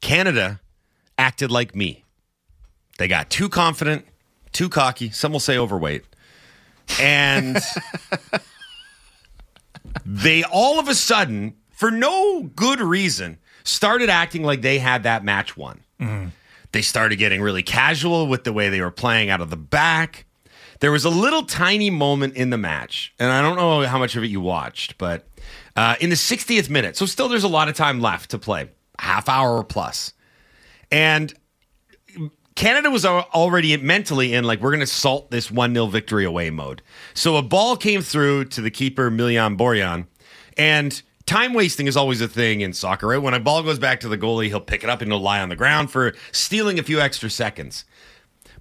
Canada 0.00 0.60
acted 1.18 1.50
like 1.50 1.74
me. 1.74 2.01
They 3.02 3.08
got 3.08 3.30
too 3.30 3.48
confident, 3.48 4.06
too 4.52 4.68
cocky. 4.68 5.10
Some 5.10 5.32
will 5.32 5.40
say 5.40 5.58
overweight 5.58 6.04
and 7.00 7.58
they 10.06 10.44
all 10.44 10.78
of 10.78 10.88
a 10.88 10.94
sudden, 10.94 11.54
for 11.70 11.90
no 11.90 12.42
good 12.42 12.80
reason, 12.80 13.38
started 13.64 14.08
acting 14.08 14.42
like 14.42 14.62
they 14.62 14.78
had 14.78 15.02
that 15.02 15.24
match 15.24 15.56
won. 15.56 15.82
They 16.72 16.82
started 16.82 17.16
getting 17.16 17.42
really 17.42 17.62
casual 17.62 18.26
with 18.28 18.44
the 18.44 18.52
way 18.52 18.68
they 18.68 18.80
were 18.80 18.90
playing 18.90 19.30
out 19.30 19.40
of 19.40 19.50
the 19.50 19.56
back. 19.56 20.24
There 20.80 20.90
was 20.90 21.04
a 21.04 21.10
little 21.10 21.44
tiny 21.44 21.90
moment 21.90 22.34
in 22.34 22.50
the 22.50 22.58
match, 22.58 23.14
and 23.18 23.30
I 23.30 23.42
don't 23.42 23.56
know 23.56 23.82
how 23.86 23.98
much 23.98 24.16
of 24.16 24.24
it 24.24 24.28
you 24.28 24.40
watched, 24.40 24.96
but 24.98 25.26
uh, 25.76 25.96
in 26.00 26.08
the 26.08 26.16
60th 26.16 26.70
minute, 26.70 26.96
so 26.96 27.06
still 27.06 27.28
there's 27.28 27.44
a 27.44 27.48
lot 27.48 27.68
of 27.68 27.76
time 27.76 28.00
left 28.00 28.30
to 28.30 28.38
play, 28.38 28.68
half 28.98 29.28
hour 29.28 29.56
or 29.58 29.64
plus. 29.64 30.12
And 30.90 31.32
Canada 32.54 32.90
was 32.90 33.04
already 33.04 33.76
mentally 33.78 34.34
in 34.34 34.44
like 34.44 34.60
we're 34.60 34.70
going 34.70 34.80
to 34.80 34.86
salt 34.86 35.30
this 35.30 35.48
1-0 35.48 35.90
victory 35.90 36.24
away 36.24 36.50
mode. 36.50 36.82
So 37.14 37.36
a 37.36 37.42
ball 37.42 37.76
came 37.76 38.02
through 38.02 38.46
to 38.46 38.60
the 38.60 38.70
keeper 38.70 39.10
Milan 39.10 39.56
Borjan 39.56 40.06
and 40.58 41.02
time 41.26 41.54
wasting 41.54 41.86
is 41.86 41.96
always 41.96 42.20
a 42.20 42.28
thing 42.28 42.60
in 42.60 42.72
soccer, 42.72 43.08
right? 43.08 43.18
When 43.18 43.34
a 43.34 43.40
ball 43.40 43.62
goes 43.62 43.78
back 43.78 44.00
to 44.00 44.08
the 44.08 44.18
goalie, 44.18 44.48
he'll 44.48 44.60
pick 44.60 44.84
it 44.84 44.90
up 44.90 45.00
and 45.00 45.10
he'll 45.10 45.20
lie 45.20 45.40
on 45.40 45.48
the 45.48 45.56
ground 45.56 45.90
for 45.90 46.14
stealing 46.30 46.78
a 46.78 46.82
few 46.82 47.00
extra 47.00 47.30
seconds. 47.30 47.84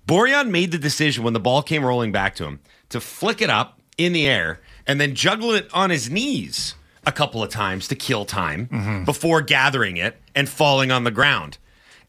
Borjan 0.08 0.50
made 0.50 0.72
the 0.72 0.78
decision 0.78 1.24
when 1.24 1.34
the 1.34 1.40
ball 1.40 1.62
came 1.62 1.84
rolling 1.84 2.12
back 2.12 2.36
to 2.36 2.46
him 2.46 2.60
to 2.90 3.00
flick 3.00 3.42
it 3.42 3.50
up 3.50 3.80
in 3.98 4.14
the 4.14 4.28
air 4.28 4.60
and 4.88 5.00
then 5.00 5.16
juggle 5.16 5.52
it 5.52 5.70
on 5.74 5.90
his 5.90 6.10
knees 6.10 6.76
a 7.06 7.12
couple 7.12 7.44
of 7.44 7.50
times 7.50 7.88
to 7.88 7.96
kill 7.96 8.26
time 8.26 8.68
mm-hmm. 8.68 9.04
before 9.04 9.42
gathering 9.42 9.98
it 9.98 10.18
and 10.36 10.50
falling 10.50 10.92
on 10.92 11.04
the 11.04 11.12
ground. 11.12 11.58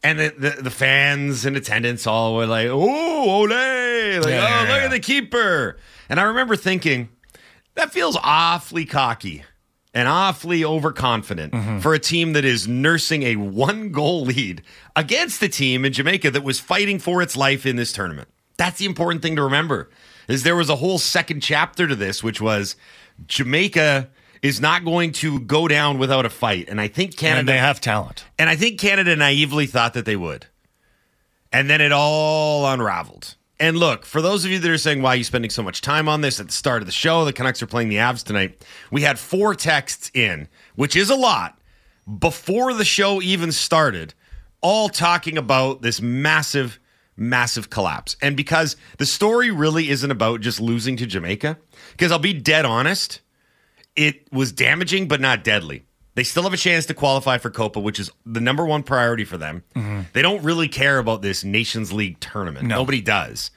And 0.03 0.19
the, 0.19 0.33
the, 0.37 0.49
the 0.63 0.69
fans 0.71 1.45
in 1.45 1.55
attendance 1.55 2.05
all 2.05 2.35
were 2.35 2.45
like, 2.45 2.67
oh, 2.67 2.73
ole! 2.79 3.47
Like, 3.47 3.51
Yeah, 3.51 4.19
oh, 4.21 4.23
yeah, 4.27 4.59
look 4.61 4.69
yeah. 4.69 4.85
at 4.85 4.91
the 4.91 4.99
keeper. 4.99 5.77
And 6.09 6.19
I 6.19 6.23
remember 6.23 6.55
thinking, 6.57 7.09
that 7.75 7.91
feels 7.93 8.17
awfully 8.21 8.85
cocky 8.85 9.43
and 9.93 10.07
awfully 10.07 10.65
overconfident 10.65 11.53
Mm-hmm. 11.53 11.79
for 11.79 11.93
a 11.93 11.99
team 11.99 12.33
that 12.33 12.43
is 12.43 12.67
nursing 12.67 13.23
a 13.23 13.35
one 13.37 13.91
goal 13.91 14.25
lead 14.25 14.61
against 14.95 15.41
a 15.41 15.47
team 15.47 15.85
in 15.85 15.93
Jamaica 15.93 16.31
that 16.31 16.43
was 16.43 16.59
fighting 16.59 16.99
for 16.99 17.21
its 17.21 17.37
life 17.37 17.65
in 17.65 17.77
this 17.77 17.93
tournament. 17.93 18.27
That's 18.57 18.79
the 18.79 18.85
important 18.85 19.21
thing 19.21 19.35
to 19.37 19.43
remember. 19.43 19.89
Is 20.27 20.43
there 20.43 20.55
was 20.55 20.69
a 20.69 20.75
whole 20.77 20.97
second 20.99 21.41
chapter 21.41 21.87
to 21.87 21.95
this, 21.95 22.21
which 22.23 22.41
was 22.41 22.75
Jamaica 23.27 24.09
is 24.43 24.59
not 24.61 24.85
going 24.85 25.13
to 25.13 25.39
go 25.39 25.67
down 25.67 25.97
without 25.97 26.25
a 26.25 26.29
fight, 26.29 26.67
and 26.69 26.79
I 26.79 26.89
think 26.89 27.15
Canada 27.17 27.39
and 27.39 27.49
they 27.49 27.57
have 27.57 27.81
talent. 27.81 28.25
and 28.37 28.49
I 28.49 28.55
think 28.55 28.79
Canada 28.79 29.15
naively 29.15 29.65
thought 29.65 29.93
that 29.95 30.05
they 30.05 30.17
would. 30.17 30.45
And 31.51 31.69
then 31.69 31.81
it 31.81 31.91
all 31.91 32.67
unraveled. 32.67 33.35
And 33.59 33.77
look, 33.77 34.05
for 34.05 34.21
those 34.21 34.43
of 34.43 34.51
you 34.51 34.59
that 34.59 34.69
are 34.69 34.77
saying, 34.77 35.01
why 35.01 35.13
are 35.13 35.15
you 35.15 35.23
spending 35.23 35.49
so 35.51 35.63
much 35.63 35.79
time 35.81 36.09
on 36.09 36.21
this 36.21 36.39
at 36.39 36.47
the 36.47 36.53
start 36.53 36.81
of 36.81 36.87
the 36.87 36.91
show? 36.91 37.23
The 37.23 37.31
Canucks 37.31 37.61
are 37.61 37.67
playing 37.67 37.89
the 37.89 37.97
Avs 37.97 38.23
tonight. 38.23 38.65
We 38.91 39.03
had 39.03 39.17
four 39.17 39.55
texts 39.55 40.11
in, 40.13 40.49
which 40.75 40.95
is 40.95 41.09
a 41.09 41.15
lot, 41.15 41.57
before 42.19 42.73
the 42.73 42.83
show 42.83 43.21
even 43.21 43.51
started, 43.51 44.13
all 44.61 44.89
talking 44.89 45.37
about 45.37 45.81
this 45.81 46.01
massive, 46.01 46.79
massive 47.15 47.69
collapse. 47.69 48.17
And 48.21 48.35
because 48.35 48.75
the 48.97 49.05
story 49.05 49.51
really 49.51 49.89
isn't 49.89 50.11
about 50.11 50.41
just 50.41 50.59
losing 50.59 50.97
to 50.97 51.05
Jamaica, 51.05 51.57
because 51.91 52.11
I'll 52.11 52.19
be 52.19 52.33
dead 52.33 52.65
honest, 52.65 53.21
it 53.95 54.31
was 54.31 54.51
damaging 54.51 55.07
but 55.07 55.21
not 55.21 55.43
deadly. 55.43 55.83
They 56.15 56.23
still 56.23 56.43
have 56.43 56.53
a 56.53 56.57
chance 56.57 56.85
to 56.87 56.93
qualify 56.93 57.39
for 57.39 57.49
Copa, 57.49 57.79
which 57.79 57.99
is 57.99 58.11
the 58.25 58.39
number 58.39 58.65
one 58.65 58.83
priority 58.83 59.23
for 59.23 59.37
them. 59.37 59.63
Mm-hmm. 59.75 60.01
They 60.13 60.21
don't 60.21 60.43
really 60.43 60.67
care 60.67 60.99
about 60.99 61.21
this 61.23 61.43
Nations 61.43 61.91
League 61.91 62.19
tournament. 62.19 62.67
No. 62.67 62.77
Nobody 62.77 63.01
does. 63.01 63.49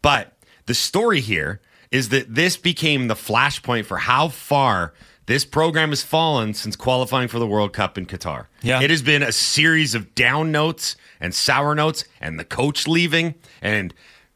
But 0.00 0.36
the 0.66 0.74
story 0.74 1.20
here 1.20 1.60
is 1.90 2.10
that 2.10 2.32
this 2.34 2.56
became 2.56 3.08
the 3.08 3.14
flashpoint 3.14 3.86
for 3.86 3.98
how 3.98 4.28
far 4.28 4.94
this 5.26 5.44
program 5.44 5.88
has 5.88 6.02
fallen 6.02 6.54
since 6.54 6.76
qualifying 6.76 7.28
for 7.28 7.38
the 7.38 7.46
World 7.46 7.72
Cup 7.72 7.96
in 7.96 8.06
Qatar. 8.06 8.46
Yeah. 8.62 8.80
It 8.82 8.90
has 8.90 9.02
been 9.02 9.22
a 9.22 9.32
series 9.32 9.94
of 9.94 10.14
down 10.14 10.52
notes 10.52 10.96
and 11.18 11.34
sour 11.34 11.74
notes 11.74 12.04
and 12.20 12.38
the 12.38 12.44
coach 12.44 12.86
leaving 12.86 13.34
and 13.62 13.94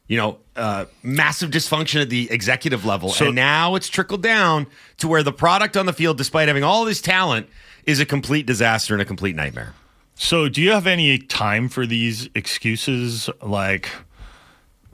you 0.09 0.17
know, 0.17 0.39
uh, 0.57 0.85
massive 1.03 1.51
dysfunction 1.51 2.01
at 2.01 2.09
the 2.09 2.29
executive 2.31 2.83
level. 2.83 3.11
So- 3.11 3.27
and 3.27 3.35
now 3.35 3.75
it's 3.75 3.87
trickled 3.87 4.23
down 4.23 4.67
to 4.97 5.07
where 5.07 5.23
the 5.23 5.31
product 5.31 5.77
on 5.77 5.85
the 5.85 5.93
field, 5.93 6.17
despite 6.17 6.49
having 6.49 6.63
all 6.63 6.83
this 6.83 6.99
talent, 6.99 7.47
is 7.85 8.01
a 8.01 8.05
complete 8.05 8.45
disaster 8.45 8.93
and 8.93 9.01
a 9.01 9.05
complete 9.05 9.35
nightmare. 9.35 9.73
So, 10.15 10.49
do 10.49 10.61
you 10.61 10.71
have 10.71 10.85
any 10.85 11.17
time 11.19 11.69
for 11.69 11.85
these 11.85 12.27
excuses? 12.35 13.29
Like, 13.41 13.87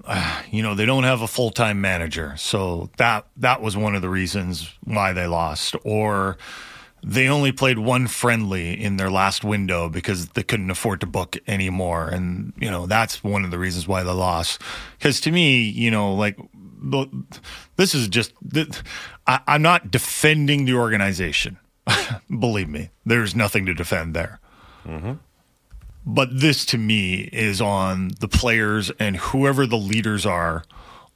uh, 0.06 0.42
you 0.52 0.62
know, 0.62 0.76
they 0.76 0.86
don't 0.86 1.04
have 1.06 1.22
a 1.22 1.28
full 1.28 1.50
time 1.50 1.82
manager, 1.82 2.36
so 2.38 2.92
that 2.98 3.26
that 3.38 3.60
was 3.62 3.76
one 3.76 3.96
of 3.96 4.04
the 4.04 4.10
reasons 4.10 4.70
why 4.84 5.14
they 5.14 5.26
lost, 5.26 5.76
or 5.84 6.38
they 7.04 7.28
only 7.28 7.52
played 7.52 7.80
one 7.80 8.08
friendly 8.08 8.82
in 8.82 8.98
their 8.98 9.12
last 9.12 9.44
window 9.44 9.90
because 9.90 10.30
they 10.30 10.44
couldn't 10.44 10.72
afford 10.72 11.02
to 11.02 11.06
book 11.06 11.38
anymore, 11.48 12.10
and 12.10 12.54
you 12.58 12.70
know 12.70 12.88
that's 12.88 13.24
one 13.24 13.46
of 13.46 13.52
the 13.52 13.60
reasons 13.60 13.88
why 13.88 14.04
they 14.04 14.12
lost. 14.12 14.62
Because 14.98 15.20
to 15.22 15.32
me, 15.32 15.62
you 15.62 15.92
know, 15.92 16.14
like. 16.14 16.38
This 17.78 17.96
is 17.96 18.08
just, 18.10 18.32
I, 19.26 19.40
I'm 19.48 19.64
not 19.64 19.90
defending 19.90 20.66
the 20.66 20.76
organization. 20.76 21.58
Believe 22.30 22.70
me, 22.70 22.92
there's 23.04 23.36
nothing 23.36 23.66
to 23.66 23.74
defend 23.74 24.14
there. 24.16 24.40
Mm-hmm. 24.86 25.14
But 26.06 26.40
this 26.40 26.66
to 26.68 26.78
me 26.78 27.30
is 27.34 27.60
on 27.60 28.12
the 28.20 28.28
players 28.28 28.92
and 29.00 29.18
whoever 29.18 29.66
the 29.66 29.78
leaders 29.78 30.26
are 30.26 30.64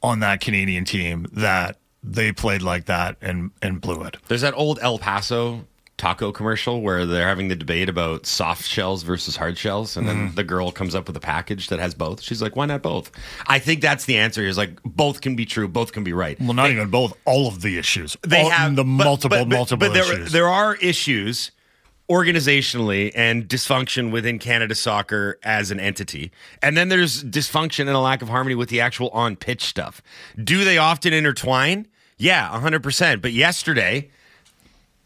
on 0.02 0.20
that 0.20 0.40
Canadian 0.40 0.84
team 0.84 1.28
that 1.32 1.76
they 2.02 2.32
played 2.32 2.62
like 2.62 2.86
that 2.86 3.16
and 3.20 3.50
and 3.62 3.80
blew 3.80 4.02
it. 4.02 4.16
There's 4.28 4.40
that 4.40 4.54
old 4.54 4.78
El 4.82 4.98
Paso 4.98 5.66
taco 6.00 6.32
commercial 6.32 6.80
where 6.80 7.04
they're 7.04 7.28
having 7.28 7.48
the 7.48 7.54
debate 7.54 7.90
about 7.90 8.24
soft 8.24 8.64
shells 8.64 9.02
versus 9.02 9.36
hard 9.36 9.58
shells, 9.58 9.98
and 9.98 10.08
then 10.08 10.30
mm. 10.30 10.34
the 10.34 10.42
girl 10.42 10.72
comes 10.72 10.94
up 10.94 11.06
with 11.06 11.16
a 11.16 11.20
package 11.20 11.68
that 11.68 11.78
has 11.78 11.94
both. 11.94 12.22
She's 12.22 12.40
like, 12.40 12.56
"Why 12.56 12.64
not 12.64 12.82
both?" 12.82 13.10
I 13.46 13.58
think 13.58 13.82
that's 13.82 14.06
the 14.06 14.16
answer. 14.16 14.42
Is 14.42 14.56
like 14.56 14.82
both 14.82 15.20
can 15.20 15.36
be 15.36 15.44
true, 15.44 15.68
both 15.68 15.92
can 15.92 16.02
be 16.02 16.14
right. 16.14 16.40
Well, 16.40 16.54
not 16.54 16.70
even 16.70 16.88
both, 16.88 17.12
all 17.26 17.46
of 17.48 17.60
the 17.60 17.76
issues. 17.76 18.16
they 18.26 18.42
All- 18.42 18.50
have 18.50 18.76
the 18.76 18.82
but- 18.82 19.04
multiple, 19.04 19.38
but, 19.38 19.48
but, 19.50 19.56
multiple 19.56 19.88
but 19.88 19.94
there, 19.94 20.12
issues. 20.14 20.32
there 20.32 20.48
are 20.48 20.76
issues 20.76 21.52
organizationally 22.10 23.12
and 23.14 23.46
dysfunction 23.46 24.10
within 24.10 24.38
Canada 24.38 24.74
soccer 24.74 25.38
as 25.44 25.70
an 25.70 25.78
entity. 25.78 26.32
And 26.60 26.76
then 26.76 26.88
there's 26.88 27.22
dysfunction 27.22 27.80
and 27.80 27.90
a 27.90 28.00
lack 28.00 28.20
of 28.20 28.28
harmony 28.28 28.56
with 28.56 28.68
the 28.68 28.80
actual 28.80 29.10
on 29.10 29.36
pitch 29.36 29.64
stuff. 29.64 30.02
Do 30.42 30.64
they 30.64 30.76
often 30.76 31.12
intertwine? 31.12 31.86
Yeah, 32.16 32.50
100%. 32.50 33.22
But 33.22 33.32
yesterday, 33.32 34.10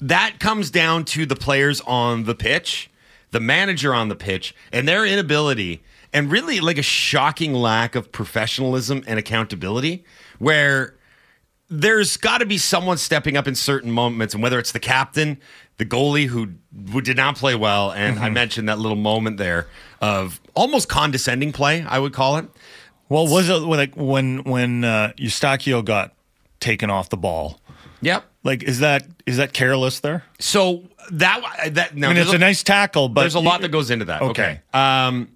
that 0.08 0.38
comes 0.38 0.70
down 0.70 1.04
to 1.06 1.24
the 1.24 1.34
players 1.36 1.80
on 1.82 2.24
the 2.24 2.34
pitch, 2.34 2.90
the 3.30 3.40
manager 3.40 3.94
on 3.94 4.08
the 4.08 4.14
pitch, 4.14 4.54
and 4.70 4.86
their 4.86 5.06
inability 5.06 5.82
and 6.12 6.30
really 6.30 6.60
like 6.60 6.78
a 6.78 6.82
shocking 6.82 7.54
lack 7.54 7.94
of 7.94 8.12
professionalism 8.12 9.02
and 9.06 9.18
accountability 9.18 10.04
where 10.38 10.94
there's 11.70 12.18
got 12.18 12.38
to 12.38 12.46
be 12.46 12.58
someone 12.58 12.98
stepping 12.98 13.36
up 13.36 13.48
in 13.48 13.54
certain 13.54 13.90
moments, 13.90 14.34
and 14.34 14.42
whether 14.42 14.58
it's 14.58 14.72
the 14.72 14.78
captain, 14.78 15.40
the 15.78 15.86
goalie 15.86 16.26
who 16.26 16.50
who 16.92 17.00
did 17.00 17.16
not 17.16 17.36
play 17.36 17.54
well, 17.54 17.90
and 17.90 18.18
I 18.18 18.28
mentioned 18.28 18.68
that 18.68 18.78
little 18.78 18.98
moment 18.98 19.38
there 19.38 19.66
of 20.02 20.38
almost 20.54 20.88
condescending 20.90 21.52
play, 21.52 21.82
I 21.82 21.98
would 21.98 22.12
call 22.12 22.36
it. 22.36 22.46
well, 23.08 23.26
was 23.26 23.48
it 23.48 23.54
like 23.54 23.94
when 23.94 24.44
when 24.44 24.84
uh, 24.84 25.14
Eustáquio 25.18 25.82
got 25.82 26.14
taken 26.60 26.90
off 26.90 27.08
the 27.08 27.16
ball? 27.16 27.58
Yep. 28.02 28.24
Like, 28.44 28.62
is 28.62 28.80
that 28.80 29.06
is 29.26 29.38
that 29.38 29.52
careless 29.52 30.00
there? 30.00 30.22
So 30.38 30.84
that 31.10 31.40
that 31.72 31.96
no, 31.96 32.08
I 32.08 32.12
mean, 32.12 32.22
it's 32.22 32.32
a 32.32 32.38
nice 32.38 32.62
tackle, 32.62 33.08
but 33.08 33.22
there's 33.22 33.34
a 33.34 33.40
lot 33.40 33.62
that 33.62 33.70
goes 33.70 33.90
into 33.90 34.04
that. 34.06 34.22
Okay. 34.22 34.60
Okay. 34.74 34.78
Um, 34.78 35.28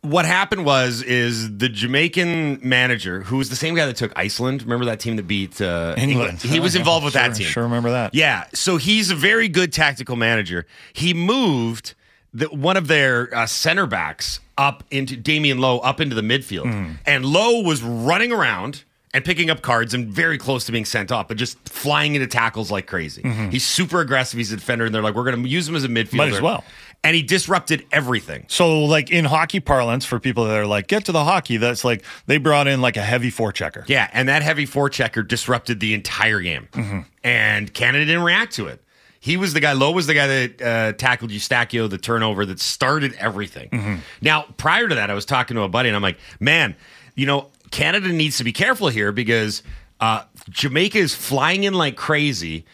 what 0.00 0.24
happened 0.24 0.64
was 0.64 1.00
is 1.02 1.58
the 1.58 1.68
Jamaican 1.68 2.58
manager, 2.66 3.20
who 3.22 3.36
was 3.36 3.50
the 3.50 3.56
same 3.56 3.76
guy 3.76 3.86
that 3.86 3.94
took 3.96 4.12
Iceland. 4.16 4.62
Remember 4.62 4.86
that 4.86 4.98
team 4.98 5.14
that 5.16 5.28
beat 5.28 5.60
uh, 5.60 5.94
England. 5.96 6.42
He 6.42 6.58
was 6.58 6.74
involved 6.74 7.04
with 7.04 7.12
Sure- 7.12 7.22
that 7.22 7.36
team. 7.36 7.46
Sure, 7.46 7.62
remember 7.62 7.90
that? 7.92 8.12
Yeah, 8.14 8.46
so 8.52 8.78
he's 8.78 9.10
a 9.12 9.14
very 9.14 9.46
good 9.48 9.72
tactical 9.72 10.16
manager. 10.16 10.66
He 10.92 11.14
moved 11.14 11.94
the, 12.34 12.46
one 12.46 12.76
of 12.76 12.88
their 12.88 13.32
uh, 13.32 13.46
center 13.46 13.86
backs 13.86 14.40
up 14.58 14.82
into 14.90 15.16
Damion 15.16 15.60
Lowe 15.60 15.78
up 15.78 16.00
into 16.00 16.16
the 16.16 16.22
midfield, 16.22 16.64
Hmm. 16.72 16.92
and 17.06 17.24
Lowe 17.24 17.60
was 17.62 17.80
running 17.82 18.32
around 18.32 18.82
and 19.14 19.24
picking 19.24 19.50
up 19.50 19.60
cards 19.62 19.92
and 19.94 20.08
very 20.08 20.38
close 20.38 20.64
to 20.66 20.72
being 20.72 20.84
sent 20.86 21.12
off, 21.12 21.28
but 21.28 21.36
just 21.36 21.58
flying 21.68 22.14
into 22.14 22.26
tackles 22.26 22.70
like 22.70 22.86
crazy. 22.86 23.22
He's 23.50 23.64
super 23.66 24.00
aggressive. 24.00 24.38
He's 24.38 24.52
a 24.52 24.56
defender, 24.56 24.86
and 24.86 24.94
they're 24.94 25.02
like, 25.02 25.14
we're 25.14 25.24
going 25.30 25.42
to 25.42 25.48
use 25.48 25.68
him 25.68 25.76
as 25.76 25.84
a 25.84 25.88
midfielder. 25.88 26.06
Mm-hmm. 26.08 26.16
Might 26.16 26.32
as 26.32 26.40
well. 26.40 26.64
And 27.04 27.16
he 27.16 27.22
disrupted 27.22 27.84
everything. 27.90 28.44
So, 28.48 28.84
like 28.84 29.10
in 29.10 29.24
hockey 29.24 29.58
parlance, 29.60 30.04
for 30.04 30.20
people 30.20 30.44
that 30.44 30.56
are 30.56 30.66
like, 30.66 30.86
get 30.86 31.04
to 31.06 31.12
the 31.12 31.24
hockey, 31.24 31.56
that's 31.56 31.84
like 31.84 32.04
they 32.26 32.38
brought 32.38 32.68
in 32.68 32.80
like 32.80 32.96
a 32.96 33.02
heavy 33.02 33.30
forechecker. 33.30 33.86
Yeah, 33.88 34.08
and 34.12 34.28
that 34.28 34.42
heavy 34.42 34.66
forechecker 34.66 35.26
disrupted 35.26 35.80
the 35.80 35.94
entire 35.94 36.40
game, 36.40 36.68
Mm-hmm. 36.72 37.00
and 37.24 37.74
Canada 37.74 38.04
didn't 38.06 38.22
react 38.22 38.54
to 38.54 38.68
it. 38.68 38.82
He 39.18 39.36
was 39.36 39.52
the 39.52 39.60
guy. 39.60 39.72
Lowe 39.72 39.90
was 39.92 40.06
the 40.06 40.14
guy 40.14 40.26
that 40.26 40.62
uh, 40.62 40.92
tackled 40.94 41.30
Eustáquio, 41.32 41.90
the 41.90 41.98
turnover 41.98 42.46
that 42.46 42.58
started 42.60 43.14
everything. 43.18 43.68
Mm-hmm. 43.70 43.94
Now, 44.20 44.46
prior 44.56 44.88
to 44.88 44.94
that, 44.96 45.10
I 45.10 45.14
was 45.14 45.24
talking 45.24 45.54
to 45.56 45.62
a 45.62 45.68
buddy, 45.68 45.88
and 45.88 45.96
I'm 45.96 46.02
like, 46.02 46.18
"Man, 46.40 46.74
you 47.14 47.26
know, 47.26 47.48
Canada 47.72 48.08
needs 48.08 48.38
to 48.38 48.44
be 48.44 48.52
careful 48.52 48.88
here 48.88 49.10
because 49.10 49.64
uh, 50.00 50.22
Jamaica 50.48 50.98
is 50.98 51.14
flying 51.14 51.64
in 51.64 51.74
like 51.74 51.96
crazy." 51.96 52.64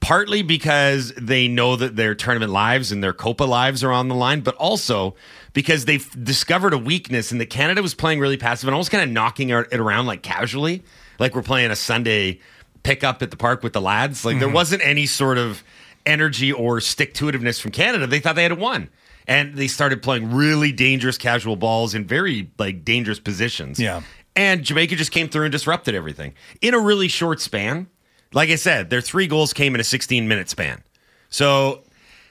Partly 0.00 0.42
because 0.42 1.14
they 1.16 1.48
know 1.48 1.76
that 1.76 1.96
their 1.96 2.14
tournament 2.14 2.52
lives 2.52 2.92
and 2.92 3.02
their 3.02 3.14
Copa 3.14 3.44
lives 3.44 3.82
are 3.82 3.90
on 3.90 4.08
the 4.08 4.14
line, 4.14 4.42
but 4.42 4.54
also 4.56 5.14
because 5.54 5.86
they've 5.86 6.06
discovered 6.22 6.74
a 6.74 6.78
weakness 6.78 7.32
and 7.32 7.40
that 7.40 7.48
Canada 7.48 7.80
was 7.80 7.94
playing 7.94 8.20
really 8.20 8.36
passive 8.36 8.68
and 8.68 8.74
almost 8.74 8.90
kind 8.90 9.02
of 9.02 9.08
knocking 9.08 9.48
it 9.48 9.72
around 9.72 10.04
like 10.04 10.22
casually, 10.22 10.82
like 11.18 11.34
we're 11.34 11.42
playing 11.42 11.70
a 11.70 11.76
Sunday 11.76 12.38
pickup 12.82 13.22
at 13.22 13.30
the 13.30 13.36
park 13.38 13.62
with 13.62 13.72
the 13.72 13.80
lads. 13.80 14.26
Like 14.26 14.40
there 14.40 14.48
wasn't 14.48 14.84
any 14.84 15.06
sort 15.06 15.38
of 15.38 15.64
energy 16.04 16.52
or 16.52 16.82
stick 16.82 17.14
to 17.14 17.24
itiveness 17.26 17.58
from 17.58 17.70
Canada. 17.70 18.06
They 18.06 18.20
thought 18.20 18.36
they 18.36 18.42
had 18.42 18.58
won. 18.58 18.90
And 19.26 19.56
they 19.56 19.68
started 19.68 20.02
playing 20.02 20.34
really 20.34 20.70
dangerous 20.70 21.16
casual 21.16 21.56
balls 21.56 21.94
in 21.94 22.06
very 22.06 22.50
like 22.58 22.84
dangerous 22.84 23.18
positions. 23.18 23.80
Yeah. 23.80 24.02
And 24.36 24.64
Jamaica 24.64 24.96
just 24.96 25.12
came 25.12 25.28
through 25.28 25.44
and 25.44 25.52
disrupted 25.52 25.94
everything 25.94 26.34
in 26.60 26.74
a 26.74 26.78
really 26.78 27.08
short 27.08 27.40
span. 27.40 27.88
Like 28.32 28.50
I 28.50 28.56
said, 28.56 28.90
their 28.90 29.00
three 29.00 29.26
goals 29.26 29.52
came 29.52 29.74
in 29.74 29.80
a 29.80 29.84
16 29.84 30.26
minute 30.26 30.50
span. 30.50 30.82
So, 31.30 31.82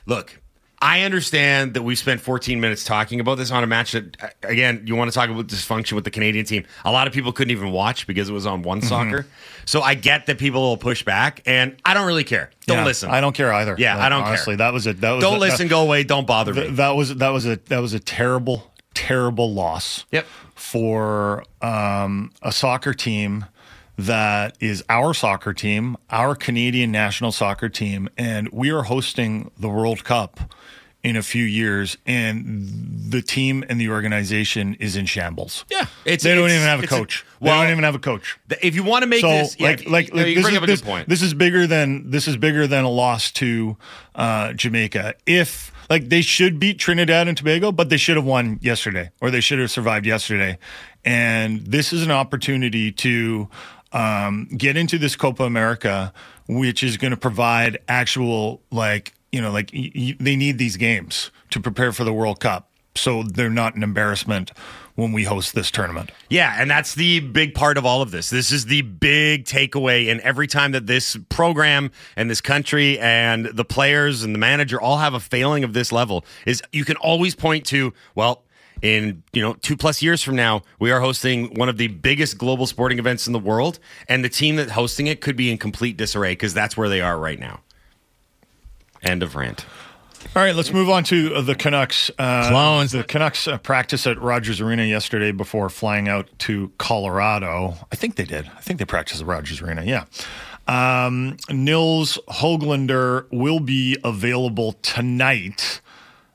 look, 0.05 0.41
I 0.83 1.03
understand 1.03 1.75
that 1.75 1.83
we 1.83 1.95
spent 1.95 2.19
14 2.19 2.59
minutes 2.59 2.83
talking 2.83 3.21
about 3.21 3.37
this 3.37 3.51
on 3.51 3.63
a 3.63 3.67
match 3.67 3.93
that, 3.93 4.35
again, 4.43 4.83
you 4.85 4.97
want 4.97 5.09
to 5.09 5.15
talk 5.15 5.29
about 5.29 5.47
dysfunction 5.47 5.93
with 5.93 6.03
the 6.03 6.11
Canadian 6.11 6.43
team. 6.45 6.65
A 6.83 6.91
lot 6.91 7.07
of 7.07 7.13
people 7.13 7.31
couldn't 7.31 7.51
even 7.51 7.71
watch 7.71 8.05
because 8.05 8.27
it 8.27 8.33
was 8.33 8.45
on 8.45 8.63
one 8.63 8.79
mm-hmm. 8.79 8.89
soccer. 8.89 9.25
So 9.63 9.81
I 9.81 9.95
get 9.95 10.25
that 10.25 10.39
people 10.39 10.61
will 10.61 10.75
push 10.75 11.01
back, 11.01 11.41
and 11.45 11.77
I 11.85 11.93
don't 11.93 12.05
really 12.05 12.25
care. 12.25 12.51
Don't 12.67 12.79
Yeah, 12.79 12.85
listen. 12.85 13.11
I 13.11 13.21
don't 13.21 13.33
care 13.33 13.53
either. 13.53 13.77
Yeah, 13.79 13.97
I 13.97 14.09
don't 14.09 14.23
care. 14.23 14.27
honestly, 14.27 14.57
that 14.57 14.73
was 14.73 14.85
it. 14.85 14.99
that 14.99 15.11
was 15.11 15.21
Don't 15.21 15.37
a, 15.37 15.39
listen. 15.39 15.69
Go 15.69 15.83
away. 15.83 16.03
Don't 16.03 16.27
bother 16.27 16.51
That, 16.51 16.69
me. 16.71 16.75
that 16.75 16.89
was 16.97 17.15
that 17.15 17.29
was 17.29 17.45
a 17.45 17.55
that 17.67 17.79
was 17.79 17.93
a 17.93 17.99
terrible 18.01 18.72
terrible 18.93 19.53
loss. 19.53 20.05
Yep. 20.11 20.25
For 20.55 21.43
um, 21.61 22.31
a 22.41 22.51
soccer 22.51 22.93
team 22.93 23.45
that 23.97 24.55
is 24.59 24.83
our 24.89 25.13
soccer 25.13 25.53
team, 25.53 25.97
our 26.09 26.35
Canadian 26.35 26.91
national 26.91 27.31
soccer 27.31 27.69
team, 27.69 28.09
and 28.17 28.49
we 28.51 28.71
are 28.71 28.83
hosting 28.83 29.51
the 29.57 29.69
World 29.69 30.03
Cup 30.03 30.39
in 31.03 31.17
a 31.17 31.21
few 31.21 31.43
years, 31.43 31.97
and 32.07 33.11
the 33.11 33.21
team 33.21 33.61
and 33.67 33.79
the 33.79 33.89
organization 33.89 34.73
is 34.79 34.95
in 34.95 35.05
shambles. 35.05 35.65
Yeah, 35.69 35.81
it's- 36.05 36.23
they 36.23 36.33
don't 36.33 36.45
it's- 36.45 36.55
even 36.55 36.67
have 36.67 36.79
a 36.79 36.83
it's 36.83 36.91
a- 36.93 36.95
coach. 36.95 37.25
well, 37.41 37.57
they 37.59 37.63
don't 37.65 37.71
even 37.73 37.83
have 37.83 37.93
a 37.95 37.99
coach. 37.99 38.37
If 38.61 38.73
you 38.73 38.83
want 38.83 39.03
to 39.03 39.07
make 39.07 39.19
so 39.19 39.29
this, 39.29 39.57
yeah, 39.59 39.67
like 39.67 39.79
like, 39.89 40.13
like 40.13 40.27
you 40.27 40.35
this 40.35 40.43
bring 40.43 40.53
is 40.53 40.57
up 40.59 40.63
a 40.63 40.67
this, 40.67 40.79
good 40.79 40.87
point. 40.87 41.09
this 41.09 41.21
is 41.21 41.33
bigger 41.33 41.67
than 41.67 42.09
this 42.09 42.25
is 42.25 42.37
bigger 42.37 42.67
than 42.67 42.85
a 42.85 42.89
loss 42.89 43.31
to 43.31 43.75
uh, 44.15 44.53
Jamaica. 44.53 45.15
If 45.25 45.72
like 45.89 46.09
they 46.09 46.21
should 46.21 46.59
beat 46.59 46.79
Trinidad 46.79 47.27
and 47.27 47.37
Tobago, 47.37 47.71
but 47.71 47.89
they 47.89 47.97
should 47.97 48.15
have 48.15 48.25
won 48.25 48.59
yesterday, 48.61 49.09
or 49.21 49.31
they 49.31 49.41
should 49.41 49.59
have 49.59 49.71
survived 49.71 50.05
yesterday. 50.05 50.57
And 51.05 51.61
this 51.65 51.91
is 51.93 52.03
an 52.03 52.11
opportunity 52.11 52.91
to 52.93 53.49
um, 53.91 54.47
get 54.57 54.77
into 54.77 54.97
this 54.97 55.15
Copa 55.15 55.43
America, 55.43 56.13
which 56.47 56.83
is 56.83 56.97
going 56.97 57.11
to 57.11 57.17
provide 57.17 57.77
actual 57.87 58.61
like 58.71 59.13
you 59.31 59.41
know 59.41 59.51
like 59.51 59.71
y- 59.73 59.91
y- 59.95 60.17
they 60.19 60.35
need 60.35 60.57
these 60.57 60.77
games 60.77 61.31
to 61.51 61.59
prepare 61.59 61.91
for 61.91 62.03
the 62.03 62.13
World 62.13 62.39
Cup, 62.39 62.69
so 62.95 63.23
they're 63.23 63.49
not 63.49 63.75
an 63.75 63.83
embarrassment 63.83 64.51
when 64.95 65.11
we 65.11 65.23
host 65.23 65.55
this 65.55 65.71
tournament. 65.71 66.11
Yeah, 66.29 66.55
and 66.59 66.69
that's 66.69 66.93
the 66.95 67.19
big 67.19 67.55
part 67.55 67.77
of 67.77 67.85
all 67.85 68.01
of 68.01 68.11
this. 68.11 68.29
This 68.29 68.51
is 68.51 68.65
the 68.65 68.81
big 68.83 69.45
takeaway. 69.45 70.11
And 70.11 70.21
every 70.21 70.47
time 70.47 70.71
that 70.73 70.85
this 70.85 71.17
program 71.29 71.91
and 72.15 72.29
this 72.29 72.41
country 72.41 72.99
and 72.99 73.45
the 73.45 73.65
players 73.65 74.23
and 74.23 74.35
the 74.35 74.39
manager 74.39 74.79
all 74.79 74.97
have 74.97 75.13
a 75.13 75.19
failing 75.19 75.63
of 75.63 75.73
this 75.73 75.91
level, 75.91 76.23
is 76.45 76.61
you 76.71 76.85
can 76.85 76.95
always 76.97 77.33
point 77.35 77.65
to, 77.67 77.93
well, 78.13 78.43
in 78.81 79.23
you 79.31 79.41
know 79.41 79.53
two 79.53 79.77
plus 79.77 80.01
years 80.01 80.21
from 80.21 80.35
now 80.35 80.61
we 80.77 80.91
are 80.91 80.99
hosting 80.99 81.53
one 81.55 81.69
of 81.69 81.77
the 81.77 81.87
biggest 81.87 82.37
global 82.37 82.67
sporting 82.67 82.99
events 82.99 83.25
in 83.25 83.33
the 83.33 83.39
world 83.39 83.79
and 84.09 84.25
the 84.25 84.29
team 84.29 84.57
that 84.57 84.71
hosting 84.71 85.07
it 85.07 85.21
could 85.21 85.37
be 85.37 85.49
in 85.49 85.57
complete 85.57 85.95
disarray 85.95 86.33
because 86.33 86.53
that's 86.53 86.75
where 86.75 86.89
they 86.89 86.99
are 86.99 87.17
right 87.17 87.39
now 87.39 87.61
end 89.01 89.23
of 89.23 89.35
rant 89.35 89.65
all 90.35 90.41
right, 90.41 90.55
let's 90.55 90.73
move 90.73 90.89
on 90.89 91.03
to 91.05 91.35
uh, 91.35 91.41
the 91.41 91.55
Canucks. 91.55 92.09
Uh, 92.17 92.49
Clones. 92.49 92.91
The 92.91 93.03
Canucks 93.03 93.47
uh, 93.47 93.57
practiced 93.59 94.07
at 94.07 94.19
Rogers 94.19 94.61
Arena 94.61 94.83
yesterday 94.83 95.31
before 95.31 95.69
flying 95.69 96.07
out 96.07 96.27
to 96.39 96.71
Colorado. 96.77 97.75
I 97.91 97.95
think 97.95 98.15
they 98.15 98.25
did. 98.25 98.49
I 98.55 98.61
think 98.61 98.79
they 98.79 98.85
practiced 98.85 99.21
at 99.21 99.27
Rogers 99.27 99.61
Arena. 99.61 99.83
Yeah. 99.83 100.05
Um, 100.67 101.37
Nils 101.49 102.17
Hoglander 102.29 103.27
will 103.31 103.59
be 103.59 103.97
available 104.03 104.73
tonight 104.81 105.81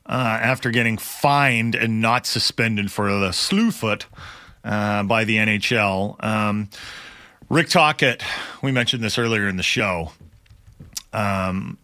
uh, 0.06 0.38
after 0.40 0.70
getting 0.70 0.96
fined 0.96 1.74
and 1.74 2.00
not 2.00 2.26
suspended 2.26 2.92
for 2.92 3.10
the 3.10 3.32
slew 3.32 3.70
foot 3.70 4.06
uh, 4.64 5.02
by 5.02 5.24
the 5.24 5.36
NHL. 5.36 6.22
Um, 6.22 6.68
Rick 7.48 7.68
Tocchet, 7.70 8.22
we 8.62 8.70
mentioned 8.70 9.02
this 9.02 9.18
earlier 9.18 9.48
in 9.48 9.56
the 9.56 9.62
show. 9.62 10.12
Um, 11.12 11.78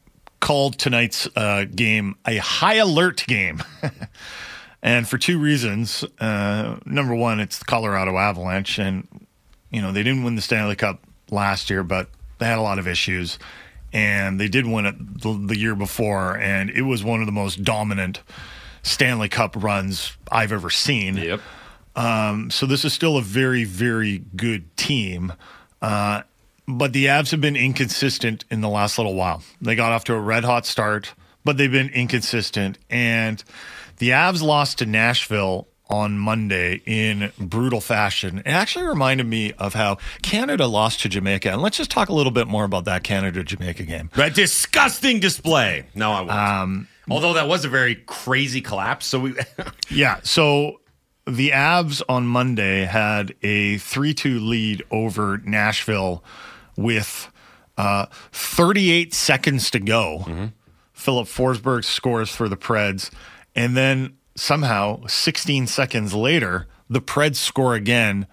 called 0.45 0.79
tonight's 0.79 1.27
uh, 1.37 1.65
game 1.65 2.17
a 2.27 2.37
high 2.37 2.75
alert 2.75 3.25
game. 3.27 3.63
and 4.83 5.09
for 5.09 5.17
two 5.17 5.39
reasons. 5.39 6.05
Uh, 6.21 6.77
number 6.85 7.15
one, 7.15 7.41
it's 7.41 7.59
the 7.59 7.65
Colorado 7.65 8.19
Avalanche. 8.19 8.79
And, 8.79 9.27
you 9.71 9.81
know, 9.81 9.91
they 9.91 10.03
didn't 10.03 10.23
win 10.23 10.37
the 10.37 10.43
Stanley 10.43 10.77
Cup 10.77 11.01
last 11.31 11.71
year, 11.71 11.83
but 11.83 12.11
they 12.39 12.45
had 12.45 12.59
a 12.59 12.63
lot 12.63 12.79
of 12.79 12.87
issues. 12.87 13.39
And 13.95 14.39
they 14.39 14.49
did 14.49 14.67
win 14.67 14.85
it 14.85 15.23
the, 15.23 15.33
the 15.33 15.59
year 15.59 15.75
before. 15.75 16.37
And 16.37 16.69
it 16.69 16.83
was 16.83 17.03
one 17.03 17.21
of 17.21 17.27
the 17.27 17.33
most 17.33 17.65
dominant 17.65 18.21
Stanley 18.83 19.31
Cup 19.31 19.57
runs 19.57 20.15
I've 20.31 20.53
ever 20.53 20.69
seen. 20.69 21.17
yep 21.17 21.41
Um, 21.97 22.51
so 22.51 22.67
this 22.67 22.85
is 22.85 22.93
still 22.93 23.17
a 23.17 23.23
very, 23.23 23.65
very 23.65 24.19
good 24.37 24.77
team. 24.77 25.33
Uh, 25.81 26.23
but 26.67 26.93
the 26.93 27.07
Avs 27.07 27.31
have 27.31 27.41
been 27.41 27.57
inconsistent 27.57 28.45
in 28.51 28.61
the 28.61 28.69
last 28.69 28.99
little 28.99 29.15
while. 29.15 29.43
They 29.61 29.75
got 29.75 29.93
off 29.93 30.05
to 30.05 30.15
a 30.15 30.21
red 30.21 30.45
hot 30.45 30.67
start, 30.67 31.15
but 31.45 31.57
they've 31.57 31.71
been 31.71 31.91
inconsistent. 31.91 32.79
And 32.91 33.43
the 33.99 34.11
Avs 34.11 34.43
lost 34.43 34.79
to 34.79 34.87
Nashville 34.87 35.69
on 35.91 36.19
Monday 36.19 36.81
in 36.87 37.31
brutal 37.39 37.81
fashion. 37.81 38.39
It 38.39 38.47
actually 38.47 38.87
reminded 38.87 39.27
me 39.27 39.53
of 39.59 39.75
how 39.75 39.99
Canada 40.23 40.67
lost 40.67 41.01
to 41.03 41.11
Jamaica. 41.11 41.51
And 41.53 41.61
let's 41.61 41.77
just 41.77 41.91
talk 41.91 42.09
a 42.09 42.15
little 42.15 42.33
bit 42.33 42.49
more 42.49 42.65
about 42.65 42.87
that 42.87 43.05
Canada 43.05 43.45
Jamaica 43.45 43.83
game. 43.83 44.11
that 44.15 44.35
disgusting 44.35 45.21
display 45.21 45.85
no 45.95 46.11
i 46.11 46.21
won't 46.21 46.31
um, 46.33 46.89
although 47.11 47.35
that 47.35 47.47
was 47.47 47.67
a 47.67 47.69
very 47.69 47.95
crazy 47.97 48.63
collapse 48.63 49.05
so 49.07 49.21
we 49.21 49.35
Yeah. 49.91 50.21
So 50.23 50.81
the 51.27 51.51
Avs 51.51 52.03
on 52.09 52.27
Monday 52.27 52.85
had 52.85 53.35
a 53.43 53.79
3 53.79 54.15
2 54.15 54.39
lead 54.41 54.83
over 54.91 55.39
Nashville 55.45 56.23
with 56.77 57.31
uh, 57.77 58.07
38 58.33 59.15
seconds 59.15 59.71
to 59.71 59.81
go. 59.81 60.51
Filip 60.93 61.27
Forsberg 61.27 61.85
scores 61.85 62.31
for 62.31 62.49
the 62.49 62.57
Preds. 62.57 63.11
And 63.55 63.77
then 63.77 64.17
somehow, 64.37 65.07
16 65.07 65.67
seconds 65.67 66.15
later, 66.15 66.67
the 66.89 67.01
Preds 67.01 67.37
score 67.37 67.75
again 67.75 68.27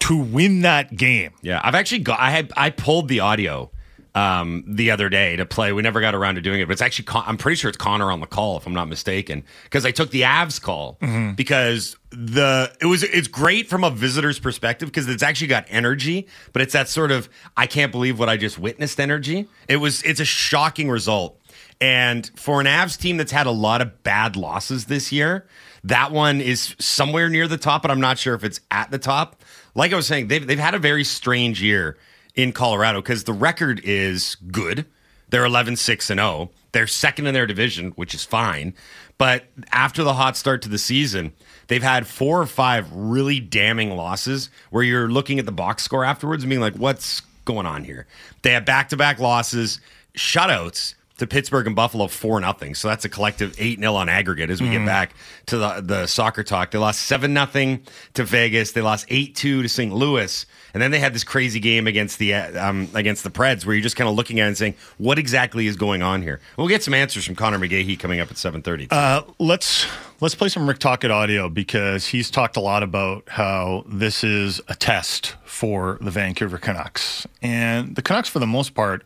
to 0.00 0.16
win 0.16 0.62
that 0.62 0.96
game. 0.96 1.32
Yeah, 1.42 1.60
I've 1.62 1.74
actually 1.74 2.00
got. 2.00 2.18
I 2.20 2.30
had 2.30 2.52
I 2.56 2.70
pulled 2.70 3.08
the 3.08 3.20
audio 3.20 3.70
um, 4.14 4.64
the 4.66 4.90
other 4.90 5.08
day 5.08 5.36
to 5.36 5.46
play. 5.46 5.72
We 5.72 5.82
never 5.82 6.00
got 6.00 6.14
around 6.14 6.34
to 6.36 6.40
doing 6.40 6.60
it, 6.60 6.66
but 6.66 6.72
it's 6.72 6.82
actually 6.82 7.04
Con- 7.04 7.24
I'm 7.26 7.36
pretty 7.36 7.56
sure 7.56 7.68
it's 7.68 7.78
Connor 7.78 8.10
on 8.10 8.20
the 8.20 8.26
call 8.26 8.56
if 8.56 8.66
I'm 8.66 8.74
not 8.74 8.88
mistaken 8.88 9.44
because 9.64 9.86
I 9.86 9.90
took 9.92 10.10
the 10.10 10.22
Avs 10.22 10.60
call 10.60 10.98
because 11.36 11.96
the 12.10 12.72
it 12.80 12.86
was 12.86 13.02
it's 13.04 13.28
great 13.28 13.68
from 13.68 13.84
a 13.84 13.90
visitor's 13.90 14.38
perspective 14.40 14.88
because 14.88 15.08
it's 15.08 15.22
actually 15.22 15.46
got 15.46 15.66
energy, 15.68 16.26
but 16.52 16.62
it's 16.62 16.72
that 16.72 16.88
sort 16.88 17.12
of 17.12 17.28
I 17.56 17.66
can't 17.66 17.92
believe 17.92 18.18
what 18.18 18.28
I 18.28 18.36
just 18.36 18.58
witnessed 18.58 18.98
energy. 18.98 19.46
It 19.68 19.76
was 19.76 20.02
it's 20.02 20.20
a 20.20 20.24
shocking 20.24 20.90
result. 20.90 21.36
And 21.80 22.30
for 22.36 22.60
an 22.60 22.66
Avs 22.66 22.98
team 23.00 23.16
that's 23.16 23.32
had 23.32 23.46
a 23.46 23.50
lot 23.52 23.80
of 23.80 24.02
bad 24.02 24.36
losses 24.36 24.84
this 24.86 25.12
year, 25.12 25.46
that 25.84 26.12
one 26.12 26.40
is 26.42 26.74
somewhere 26.78 27.30
near 27.30 27.48
the 27.48 27.56
top, 27.56 27.82
but 27.82 27.90
I'm 27.90 28.00
not 28.00 28.18
sure 28.18 28.34
if 28.34 28.44
it's 28.44 28.60
at 28.70 28.90
the 28.90 28.98
top. 28.98 29.42
Like 29.74 29.92
I 29.92 29.96
was 29.96 30.06
saying, 30.06 30.28
they've, 30.28 30.46
they've 30.46 30.58
had 30.58 30.74
a 30.74 30.78
very 30.78 31.04
strange 31.04 31.62
year 31.62 31.96
in 32.34 32.52
Colorado 32.52 33.00
because 33.00 33.24
the 33.24 33.32
record 33.32 33.80
is 33.84 34.36
good. 34.50 34.86
They're 35.28 35.44
11 35.44 35.76
6 35.76 36.10
and 36.10 36.18
0. 36.18 36.50
They're 36.72 36.86
second 36.86 37.26
in 37.26 37.34
their 37.34 37.46
division, 37.46 37.92
which 37.92 38.14
is 38.14 38.24
fine. 38.24 38.74
But 39.18 39.44
after 39.70 40.02
the 40.02 40.14
hot 40.14 40.36
start 40.36 40.62
to 40.62 40.68
the 40.68 40.78
season, 40.78 41.32
they've 41.68 41.82
had 41.82 42.06
four 42.06 42.40
or 42.40 42.46
five 42.46 42.90
really 42.92 43.38
damning 43.38 43.90
losses 43.90 44.48
where 44.70 44.82
you're 44.82 45.08
looking 45.08 45.38
at 45.38 45.46
the 45.46 45.52
box 45.52 45.82
score 45.82 46.04
afterwards 46.04 46.42
and 46.42 46.48
being 46.48 46.62
like, 46.62 46.74
what's 46.76 47.20
going 47.44 47.66
on 47.66 47.84
here? 47.84 48.06
They 48.42 48.52
have 48.52 48.64
back 48.64 48.88
to 48.90 48.96
back 48.96 49.18
losses, 49.18 49.80
shutouts 50.14 50.94
to 51.18 51.26
Pittsburgh 51.26 51.66
and 51.66 51.76
Buffalo 51.76 52.06
four 52.06 52.40
nothing. 52.40 52.74
So 52.74 52.88
that's 52.88 53.04
a 53.04 53.10
collective 53.10 53.54
eight 53.58 53.78
0 53.78 53.94
on 53.94 54.08
aggregate 54.08 54.48
as 54.48 54.62
we 54.62 54.68
get 54.68 54.76
mm-hmm. 54.76 54.86
back 54.86 55.14
to 55.46 55.58
the 55.58 55.80
the 55.82 56.06
soccer 56.06 56.42
talk. 56.42 56.70
They 56.70 56.78
lost 56.78 57.02
seven 57.02 57.34
nothing 57.34 57.82
to 58.14 58.24
Vegas. 58.24 58.72
They 58.72 58.80
lost 58.80 59.04
eight 59.10 59.36
two 59.36 59.62
to 59.62 59.68
St. 59.68 59.92
Louis, 59.92 60.46
and 60.74 60.82
then 60.82 60.90
they 60.90 60.98
had 60.98 61.14
this 61.14 61.24
crazy 61.24 61.60
game 61.60 61.86
against 61.86 62.18
the 62.18 62.34
uh, 62.34 62.68
um, 62.68 62.88
against 62.94 63.24
the 63.24 63.30
Preds, 63.30 63.64
where 63.64 63.74
you're 63.74 63.82
just 63.82 63.96
kind 63.96 64.08
of 64.08 64.14
looking 64.14 64.40
at 64.40 64.44
it 64.44 64.48
and 64.48 64.58
saying, 64.58 64.74
"What 64.98 65.18
exactly 65.18 65.66
is 65.66 65.76
going 65.76 66.02
on 66.02 66.22
here?" 66.22 66.40
We'll 66.56 66.68
get 66.68 66.82
some 66.82 66.94
answers 66.94 67.24
from 67.24 67.36
Connor 67.36 67.58
McGahey 67.58 67.98
coming 67.98 68.20
up 68.20 68.30
at 68.30 68.38
seven 68.38 68.62
thirty. 68.62 68.88
Uh, 68.90 69.22
let's 69.38 69.86
let's 70.20 70.34
play 70.34 70.48
some 70.48 70.68
Rick 70.68 70.78
Tocchet 70.78 71.10
audio 71.10 71.48
because 71.48 72.06
he's 72.06 72.30
talked 72.30 72.56
a 72.56 72.60
lot 72.60 72.82
about 72.82 73.28
how 73.28 73.84
this 73.86 74.22
is 74.24 74.60
a 74.68 74.74
test 74.74 75.36
for 75.44 75.98
the 76.00 76.10
Vancouver 76.10 76.58
Canucks, 76.58 77.26
and 77.42 77.96
the 77.96 78.02
Canucks, 78.02 78.28
for 78.28 78.38
the 78.38 78.46
most 78.46 78.74
part, 78.74 79.02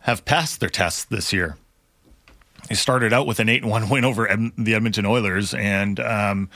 have 0.00 0.24
passed 0.24 0.60
their 0.60 0.68
tests 0.70 1.04
this 1.04 1.32
year. 1.32 1.56
They 2.68 2.74
started 2.76 3.12
out 3.12 3.26
with 3.26 3.40
an 3.40 3.48
eight 3.48 3.62
and 3.62 3.70
one 3.70 3.88
win 3.88 4.04
over 4.04 4.30
Ed- 4.30 4.52
the 4.56 4.74
Edmonton 4.74 5.04
Oilers, 5.04 5.52
and 5.52 5.98
um, 6.00 6.48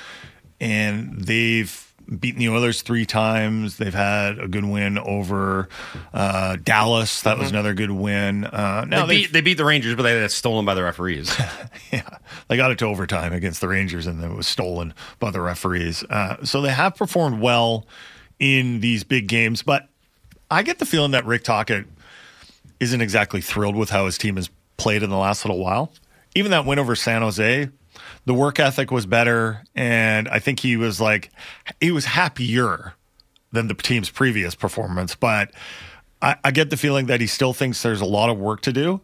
and 0.60 1.20
they've 1.20 1.85
beaten 2.06 2.38
the 2.38 2.48
Oilers 2.48 2.82
three 2.82 3.06
times. 3.06 3.76
They've 3.76 3.94
had 3.94 4.38
a 4.38 4.48
good 4.48 4.64
win 4.64 4.98
over 4.98 5.68
uh, 6.12 6.56
Dallas. 6.56 7.22
That 7.22 7.38
was 7.38 7.50
another 7.50 7.74
good 7.74 7.90
win. 7.90 8.44
Uh, 8.44 8.84
now 8.86 9.06
they 9.06 9.16
beat 9.16 9.32
they 9.32 9.40
beat 9.40 9.56
the 9.56 9.64
Rangers, 9.64 9.94
but 9.94 10.02
they 10.02 10.20
got 10.20 10.30
stolen 10.30 10.64
by 10.64 10.74
the 10.74 10.82
referees. 10.82 11.34
yeah, 11.92 12.18
they 12.48 12.56
got 12.56 12.70
it 12.70 12.78
to 12.78 12.86
overtime 12.86 13.32
against 13.32 13.60
the 13.60 13.68
Rangers, 13.68 14.06
and 14.06 14.22
then 14.22 14.30
it 14.30 14.36
was 14.36 14.46
stolen 14.46 14.94
by 15.18 15.30
the 15.30 15.40
referees. 15.40 16.04
Uh, 16.04 16.44
so 16.44 16.60
they 16.60 16.70
have 16.72 16.94
performed 16.96 17.40
well 17.40 17.86
in 18.38 18.80
these 18.80 19.04
big 19.04 19.28
games, 19.28 19.62
but 19.62 19.88
I 20.50 20.62
get 20.62 20.78
the 20.78 20.86
feeling 20.86 21.12
that 21.12 21.24
Rick 21.24 21.44
Tocchet 21.44 21.86
isn't 22.80 23.00
exactly 23.00 23.40
thrilled 23.40 23.76
with 23.76 23.90
how 23.90 24.06
his 24.06 24.18
team 24.18 24.36
has 24.36 24.50
played 24.76 25.02
in 25.02 25.10
the 25.10 25.16
last 25.16 25.44
little 25.44 25.58
while. 25.58 25.92
Even 26.34 26.50
that 26.50 26.66
win 26.66 26.78
over 26.78 26.94
San 26.94 27.22
Jose, 27.22 27.70
the 28.26 28.34
work 28.34 28.60
ethic 28.60 28.90
was 28.90 29.06
better, 29.06 29.62
and 29.74 30.28
I 30.28 30.38
think 30.38 30.60
he 30.60 30.76
was 30.76 31.00
like 31.00 31.30
he 31.80 31.90
was 31.90 32.04
happier 32.04 32.94
than 33.52 33.68
the 33.68 33.74
team's 33.74 34.10
previous 34.10 34.54
performance. 34.54 35.14
But 35.14 35.52
I, 36.20 36.36
I 36.44 36.50
get 36.50 36.70
the 36.70 36.76
feeling 36.76 37.06
that 37.06 37.20
he 37.20 37.26
still 37.26 37.52
thinks 37.52 37.82
there's 37.82 38.00
a 38.00 38.06
lot 38.06 38.28
of 38.28 38.38
work 38.38 38.60
to 38.62 38.72
do. 38.72 39.00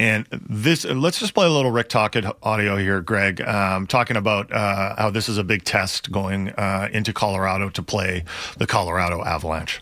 And 0.00 0.26
this, 0.30 0.84
let's 0.84 1.18
just 1.18 1.34
play 1.34 1.46
a 1.46 1.50
little 1.50 1.72
Rick 1.72 1.88
Tocchet 1.88 2.24
audio 2.40 2.76
here, 2.76 3.00
Greg, 3.00 3.40
um, 3.40 3.84
talking 3.88 4.16
about 4.16 4.52
uh, 4.52 4.94
how 4.96 5.10
this 5.10 5.28
is 5.28 5.38
a 5.38 5.44
big 5.44 5.64
test 5.64 6.12
going 6.12 6.50
uh, 6.50 6.88
into 6.92 7.12
Colorado 7.12 7.68
to 7.70 7.82
play 7.82 8.22
the 8.58 8.66
Colorado 8.66 9.24
Avalanche. 9.24 9.80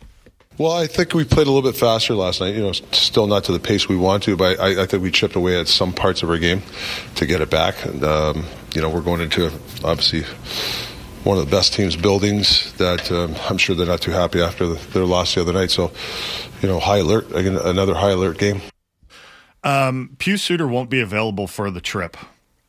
Well, 0.59 0.73
I 0.73 0.87
think 0.87 1.13
we 1.13 1.25
played 1.25 1.47
a 1.47 1.51
little 1.51 1.71
bit 1.71 1.79
faster 1.79 2.15
last 2.15 2.41
night. 2.41 2.55
You 2.55 2.63
know, 2.63 2.73
still 2.73 3.27
not 3.27 3.45
to 3.45 3.53
the 3.53 3.61
pace 3.61 3.89
we 3.89 3.97
want 3.97 4.23
to, 4.23 4.37
but 4.37 4.59
I, 4.59 4.83
I 4.83 4.87
think 4.87 5.03
we 5.03 5.11
chipped 5.11 5.37
away 5.37 5.61
at 5.61 5.69
some 5.69 5.93
parts 5.93 6.23
of 6.23 6.31
our 6.31 6.39
game 6.39 6.63
to 7.17 7.27
get 7.27 7.43
it 7.43 7.51
back. 7.51 7.85
And 7.85 8.03
um, 8.03 8.45
you 8.75 8.81
know, 8.81 8.89
we're 8.89 9.03
going 9.03 9.21
into 9.21 9.47
obviously 9.85 10.23
one 11.25 11.37
of 11.37 11.45
the 11.45 11.51
best 11.51 11.75
teams' 11.75 11.95
buildings. 11.95 12.73
That 12.75 13.13
um, 13.13 13.35
I'm 13.51 13.59
sure 13.59 13.77
they're 13.77 13.87
not 13.87 14.01
too 14.01 14.13
happy 14.13 14.41
after 14.41 14.67
the, 14.67 14.75
their 14.93 15.05
loss 15.05 15.35
the 15.35 15.43
other 15.43 15.53
night. 15.53 15.71
So, 15.71 15.93
you 16.63 16.69
know, 16.69 16.81
high 16.81 16.99
alert 16.99 17.35
again, 17.35 17.57
another 17.57 17.95
high 17.95 18.13
alert 18.13 18.39
game. 18.39 18.63
Pius 20.19 20.43
Suter 20.43 20.67
won't 20.67 20.89
be 20.89 21.01
available 21.01 21.47
for 21.47 21.71
the 21.71 21.81
trip. 21.83 22.17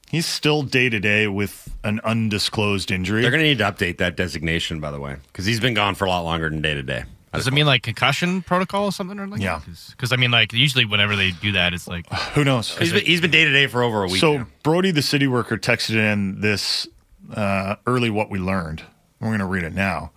He's 0.09 0.25
still 0.25 0.63
day 0.63 0.89
to 0.89 0.99
day 0.99 1.27
with 1.27 1.77
an 1.83 1.99
undisclosed 2.03 2.91
injury. 2.91 3.21
They're 3.21 3.31
going 3.31 3.43
to 3.43 3.47
need 3.47 3.57
to 3.59 3.65
update 3.65 3.97
that 3.97 4.15
designation, 4.15 4.79
by 4.79 4.91
the 4.91 4.99
way, 4.99 5.17
because 5.27 5.45
he's 5.45 5.59
been 5.59 5.73
gone 5.73 5.95
for 5.95 6.05
a 6.05 6.09
lot 6.09 6.21
longer 6.21 6.49
than 6.49 6.61
day 6.61 6.73
to 6.73 6.83
day. 6.83 7.03
Does 7.33 7.47
it 7.47 7.53
mean 7.53 7.65
like 7.65 7.83
concussion 7.83 8.41
protocol 8.41 8.85
or 8.85 8.91
something 8.91 9.19
or 9.19 9.27
like? 9.27 9.41
Yeah. 9.41 9.61
Because 9.91 10.11
I 10.11 10.15
mean, 10.15 10.31
like 10.31 10.53
usually 10.53 10.85
whenever 10.85 11.15
they 11.15 11.31
do 11.31 11.51
that, 11.53 11.73
it's 11.73 11.87
like 11.87 12.11
Who 12.33 12.43
knows? 12.43 12.75
He's 12.77 12.93
been, 12.93 13.05
he's 13.05 13.21
been 13.21 13.31
day 13.31 13.45
to 13.45 13.51
day 13.51 13.67
for 13.67 13.83
over 13.83 14.03
a 14.03 14.07
week. 14.07 14.19
So 14.19 14.37
now. 14.37 14.47
Brody, 14.63 14.91
the 14.91 15.01
city 15.01 15.27
worker, 15.27 15.57
texted 15.57 15.95
in 15.95 16.41
this 16.41 16.87
uh, 17.33 17.75
early 17.85 18.09
what 18.09 18.29
we 18.29 18.39
learned. 18.39 18.83
We're 19.19 19.29
going 19.29 19.39
to 19.39 19.45
read 19.45 19.63
it 19.63 19.73
now. 19.73 20.11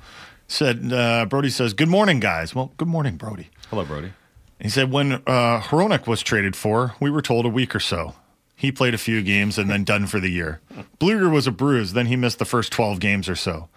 Said 0.47 0.93
uh, 0.93 1.27
Brody 1.27 1.51
says, 1.51 1.75
"Good 1.75 1.89
morning, 1.89 2.21
guys." 2.21 2.55
Well, 2.55 2.73
good 2.77 2.89
morning, 2.89 3.17
Brody. 3.17 3.51
Hello, 3.71 3.85
Brody. 3.85 4.13
He 4.61 4.69
said 4.69 4.91
when 4.93 5.13
uh, 5.13 5.61
Hronek 5.61 6.07
was 6.07 6.23
traded 6.23 6.55
for, 6.55 6.95
we 7.01 7.11
were 7.11 7.23
told 7.23 7.47
a 7.47 7.49
week 7.49 7.75
or 7.75 7.81
so. 7.81 8.15
He 8.55 8.71
played 8.71 8.93
a 8.93 8.99
few 8.99 9.23
games 9.23 9.57
and 9.57 9.71
then 9.71 9.85
done 9.85 10.07
for 10.07 10.21
the 10.21 10.29
year. 10.29 10.61
Blueger 10.99 11.33
was 11.33 11.47
a 11.47 11.51
bruise, 11.51 11.95
then 11.95 12.07
he 12.07 12.17
missed 12.17 12.39
the 12.39 12.45
first 12.45 12.71
12 12.73 13.01
games 13.01 13.27
or 13.27 13.35
so. 13.35 13.71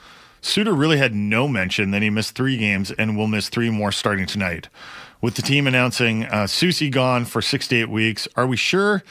Suter 0.43 0.73
really 0.73 0.97
had 0.97 1.15
no 1.15 1.47
mention, 1.47 1.91
then 1.91 2.01
he 2.01 2.09
missed 2.09 2.35
three 2.35 2.57
games 2.57 2.91
and 2.91 3.15
will 3.15 3.27
miss 3.27 3.47
three 3.47 3.69
more 3.69 3.93
starting 3.93 4.25
tonight. 4.25 4.67
With 5.21 5.35
the 5.35 5.41
team 5.41 5.67
announcing 5.67 6.25
uh, 6.25 6.43
Soucy 6.47 6.91
gone 6.91 7.23
for 7.23 7.41
six 7.41 7.65
to 7.69 7.77
eight 7.77 7.89
weeks, 7.89 8.27
are 8.35 8.45
we 8.45 8.57
sure 8.57 9.03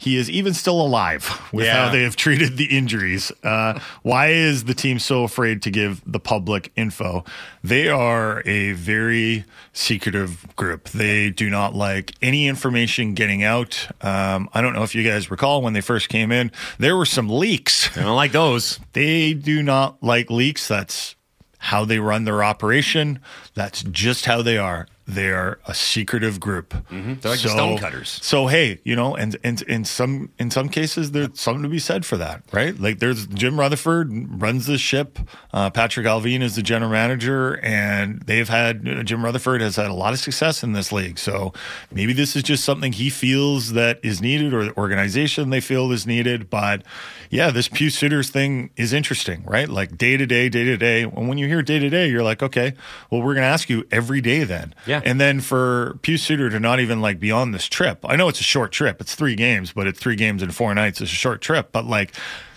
he 0.00 0.16
is 0.16 0.30
even 0.30 0.54
still 0.54 0.80
alive 0.80 1.38
with 1.52 1.66
Yeah. 1.66 1.84
how 1.86 1.92
they 1.92 2.04
have 2.04 2.16
treated 2.16 2.56
the 2.56 2.64
injuries? 2.74 3.30
Uh, 3.44 3.78
why 4.00 4.28
is 4.28 4.64
the 4.64 4.72
team 4.72 4.98
so 4.98 5.24
afraid 5.24 5.60
to 5.62 5.70
give 5.70 6.00
the 6.06 6.18
public 6.18 6.72
info? 6.74 7.22
They 7.62 7.88
are 7.90 8.42
a 8.46 8.72
very 8.72 9.44
secretive 9.74 10.56
group. 10.56 10.88
They 10.88 11.28
do 11.28 11.50
not 11.50 11.74
like 11.74 12.12
any 12.22 12.48
information 12.48 13.12
getting 13.12 13.44
out. 13.44 13.88
Um, 14.00 14.48
I 14.54 14.62
don't 14.62 14.72
know 14.72 14.84
if 14.84 14.94
you 14.94 15.04
guys 15.06 15.30
recall 15.30 15.60
when 15.60 15.74
they 15.74 15.82
first 15.82 16.08
came 16.08 16.32
in, 16.32 16.50
there 16.78 16.96
were 16.96 17.04
some 17.04 17.28
leaks. 17.28 17.94
I 17.96 18.00
don't 18.02 18.16
like 18.16 18.32
those. 18.32 18.80
They 18.94 19.34
do 19.34 19.62
not 19.62 20.02
like 20.02 20.30
leaks. 20.30 20.66
That's 20.66 21.14
how 21.58 21.84
they 21.84 21.98
run 21.98 22.24
their 22.24 22.42
operation. 22.42 23.18
That's 23.52 23.82
just 23.82 24.24
how 24.24 24.40
they 24.40 24.56
are. 24.56 24.86
They 25.14 25.30
are 25.30 25.58
a 25.66 25.74
secretive 25.74 26.38
group. 26.38 26.70
Mm-hmm. 26.70 27.14
They're 27.20 27.32
like 27.32 27.40
the 27.40 27.48
stonecutters. 27.48 28.20
So 28.22 28.46
hey, 28.46 28.80
you 28.84 28.94
know, 28.94 29.16
and 29.16 29.36
and 29.42 29.60
in 29.62 29.84
some 29.84 30.30
in 30.38 30.50
some 30.50 30.68
cases, 30.68 31.10
there's 31.10 31.40
something 31.40 31.62
to 31.62 31.68
be 31.68 31.78
said 31.78 32.06
for 32.06 32.16
that, 32.18 32.42
right? 32.52 32.78
Like 32.78 32.98
there's 33.00 33.26
Jim 33.26 33.58
Rutherford 33.58 34.40
runs 34.40 34.66
the 34.66 34.78
ship. 34.78 35.18
Uh, 35.52 35.70
Patrik 35.70 36.04
Allvin 36.04 36.42
is 36.42 36.56
the 36.56 36.62
general 36.62 36.90
manager, 36.90 37.58
and 37.62 38.22
they've 38.22 38.48
had 38.48 38.86
uh, 38.86 39.02
Jim 39.02 39.24
Rutherford 39.24 39.60
has 39.60 39.76
had 39.76 39.88
a 39.90 39.94
lot 39.94 40.12
of 40.12 40.20
success 40.20 40.62
in 40.62 40.72
this 40.72 40.92
league. 40.92 41.18
So 41.18 41.52
maybe 41.90 42.12
this 42.12 42.36
is 42.36 42.42
just 42.42 42.64
something 42.64 42.92
he 42.92 43.10
feels 43.10 43.72
that 43.72 44.00
is 44.02 44.20
needed, 44.20 44.54
or 44.54 44.64
the 44.64 44.76
organization 44.76 45.50
they 45.50 45.60
feel 45.60 45.90
is 45.92 46.06
needed. 46.06 46.50
But 46.50 46.84
yeah, 47.30 47.50
this 47.50 47.68
Pius 47.68 47.96
Suter's 47.96 48.30
thing 48.30 48.70
is 48.76 48.92
interesting, 48.92 49.44
right? 49.44 49.68
Like 49.68 49.96
day 49.96 50.16
to 50.16 50.26
day, 50.26 50.48
day 50.48 50.64
to 50.64 50.76
day. 50.76 51.02
And 51.02 51.28
when 51.28 51.38
you 51.38 51.46
hear 51.46 51.62
day 51.62 51.78
to 51.78 51.88
day, 51.88 52.08
you're 52.08 52.22
like, 52.22 52.42
okay, 52.42 52.74
well, 53.10 53.20
we're 53.22 53.34
going 53.34 53.42
to 53.42 53.48
ask 53.48 53.68
you 53.68 53.86
every 53.90 54.20
day 54.20 54.44
then. 54.44 54.74
Yeah. 54.86 54.99
And 55.04 55.20
then 55.20 55.40
for 55.40 55.98
Pius 56.02 56.22
Suter 56.22 56.50
to 56.50 56.60
not 56.60 56.80
even 56.80 57.00
like 57.00 57.20
be 57.20 57.30
on 57.30 57.52
this 57.52 57.66
trip, 57.66 58.04
I 58.04 58.16
know 58.16 58.28
it's 58.28 58.40
a 58.40 58.44
short 58.44 58.72
trip. 58.72 59.00
It's 59.00 59.14
three 59.14 59.34
games, 59.34 59.72
but 59.72 59.86
it's 59.86 59.98
three 59.98 60.16
games 60.16 60.42
in 60.42 60.50
four 60.50 60.74
nights. 60.74 61.00
It's 61.00 61.12
a 61.12 61.14
short 61.14 61.40
trip. 61.40 61.70
But 61.72 61.86
like 61.86 62.14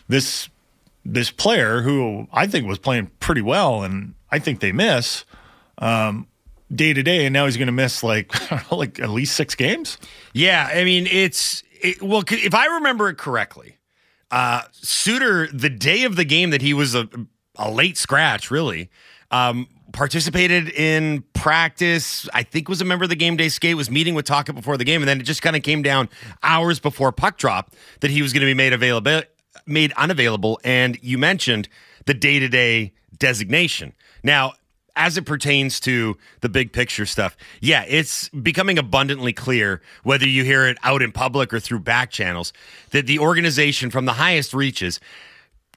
this, 0.07 0.49
this 1.05 1.31
player 1.31 1.81
who 1.81 2.27
I 2.31 2.47
think 2.47 2.67
was 2.67 2.79
playing 2.79 3.11
pretty 3.19 3.41
well, 3.41 3.83
and 3.83 4.13
I 4.31 4.39
think 4.39 4.59
they 4.59 4.71
miss 4.71 5.25
um, 5.77 6.27
day 6.73 6.93
to 6.93 7.03
day, 7.03 7.25
and 7.25 7.33
now 7.33 7.45
he's 7.45 7.57
going 7.57 7.67
to 7.67 7.73
miss 7.73 8.03
like 8.03 8.33
know, 8.51 8.77
like 8.77 8.99
at 8.99 9.09
least 9.09 9.35
six 9.35 9.55
games. 9.55 9.97
Yeah, 10.33 10.69
I 10.73 10.83
mean 10.83 11.07
it's 11.07 11.63
it, 11.81 12.01
well. 12.01 12.23
If 12.29 12.53
I 12.53 12.65
remember 12.67 13.09
it 13.09 13.17
correctly, 13.17 13.77
uh, 14.31 14.63
Suter 14.71 15.47
the 15.47 15.69
day 15.69 16.03
of 16.03 16.15
the 16.15 16.25
game 16.25 16.49
that 16.51 16.61
he 16.61 16.73
was 16.73 16.95
a, 16.95 17.07
a 17.55 17.69
late 17.69 17.97
scratch, 17.97 18.49
really, 18.49 18.89
um, 19.31 19.67
participated 19.93 20.69
in 20.69 21.23
practice. 21.33 22.27
I 22.33 22.43
think 22.43 22.67
was 22.67 22.81
a 22.81 22.85
member 22.85 23.03
of 23.03 23.09
the 23.09 23.15
game 23.15 23.37
day 23.37 23.47
skate. 23.47 23.77
Was 23.77 23.89
meeting 23.89 24.15
with 24.15 24.25
Taka 24.25 24.51
before 24.51 24.75
the 24.75 24.83
game, 24.83 25.01
and 25.01 25.07
then 25.07 25.21
it 25.21 25.23
just 25.23 25.41
kind 25.41 25.55
of 25.55 25.63
came 25.63 25.81
down 25.81 26.09
hours 26.41 26.79
before 26.79 27.13
puck 27.13 27.37
drop 27.37 27.73
that 28.01 28.11
he 28.11 28.21
was 28.21 28.33
going 28.33 28.41
to 28.41 28.45
be 28.45 28.53
made 28.53 28.73
available, 28.73 29.21
made 29.65 29.93
unavailable. 29.93 30.59
And 30.65 30.97
you 31.01 31.17
mentioned 31.17 31.69
the 32.05 32.13
day 32.13 32.39
to 32.39 32.49
day 32.49 32.93
designation. 33.17 33.93
Now, 34.23 34.53
as 34.95 35.17
it 35.17 35.25
pertains 35.25 35.79
to 35.81 36.17
the 36.41 36.49
big 36.49 36.73
picture 36.73 37.05
stuff, 37.05 37.35
yeah, 37.61 37.83
it's 37.87 38.29
becoming 38.29 38.77
abundantly 38.77 39.33
clear 39.33 39.81
whether 40.03 40.27
you 40.27 40.43
hear 40.43 40.67
it 40.67 40.77
out 40.83 41.01
in 41.01 41.11
public 41.11 41.53
or 41.53 41.59
through 41.59 41.79
back 41.79 42.11
channels 42.11 42.53
that 42.91 43.07
the 43.07 43.19
organization 43.19 43.89
from 43.89 44.05
the 44.05 44.13
highest 44.13 44.53
reaches 44.53 44.99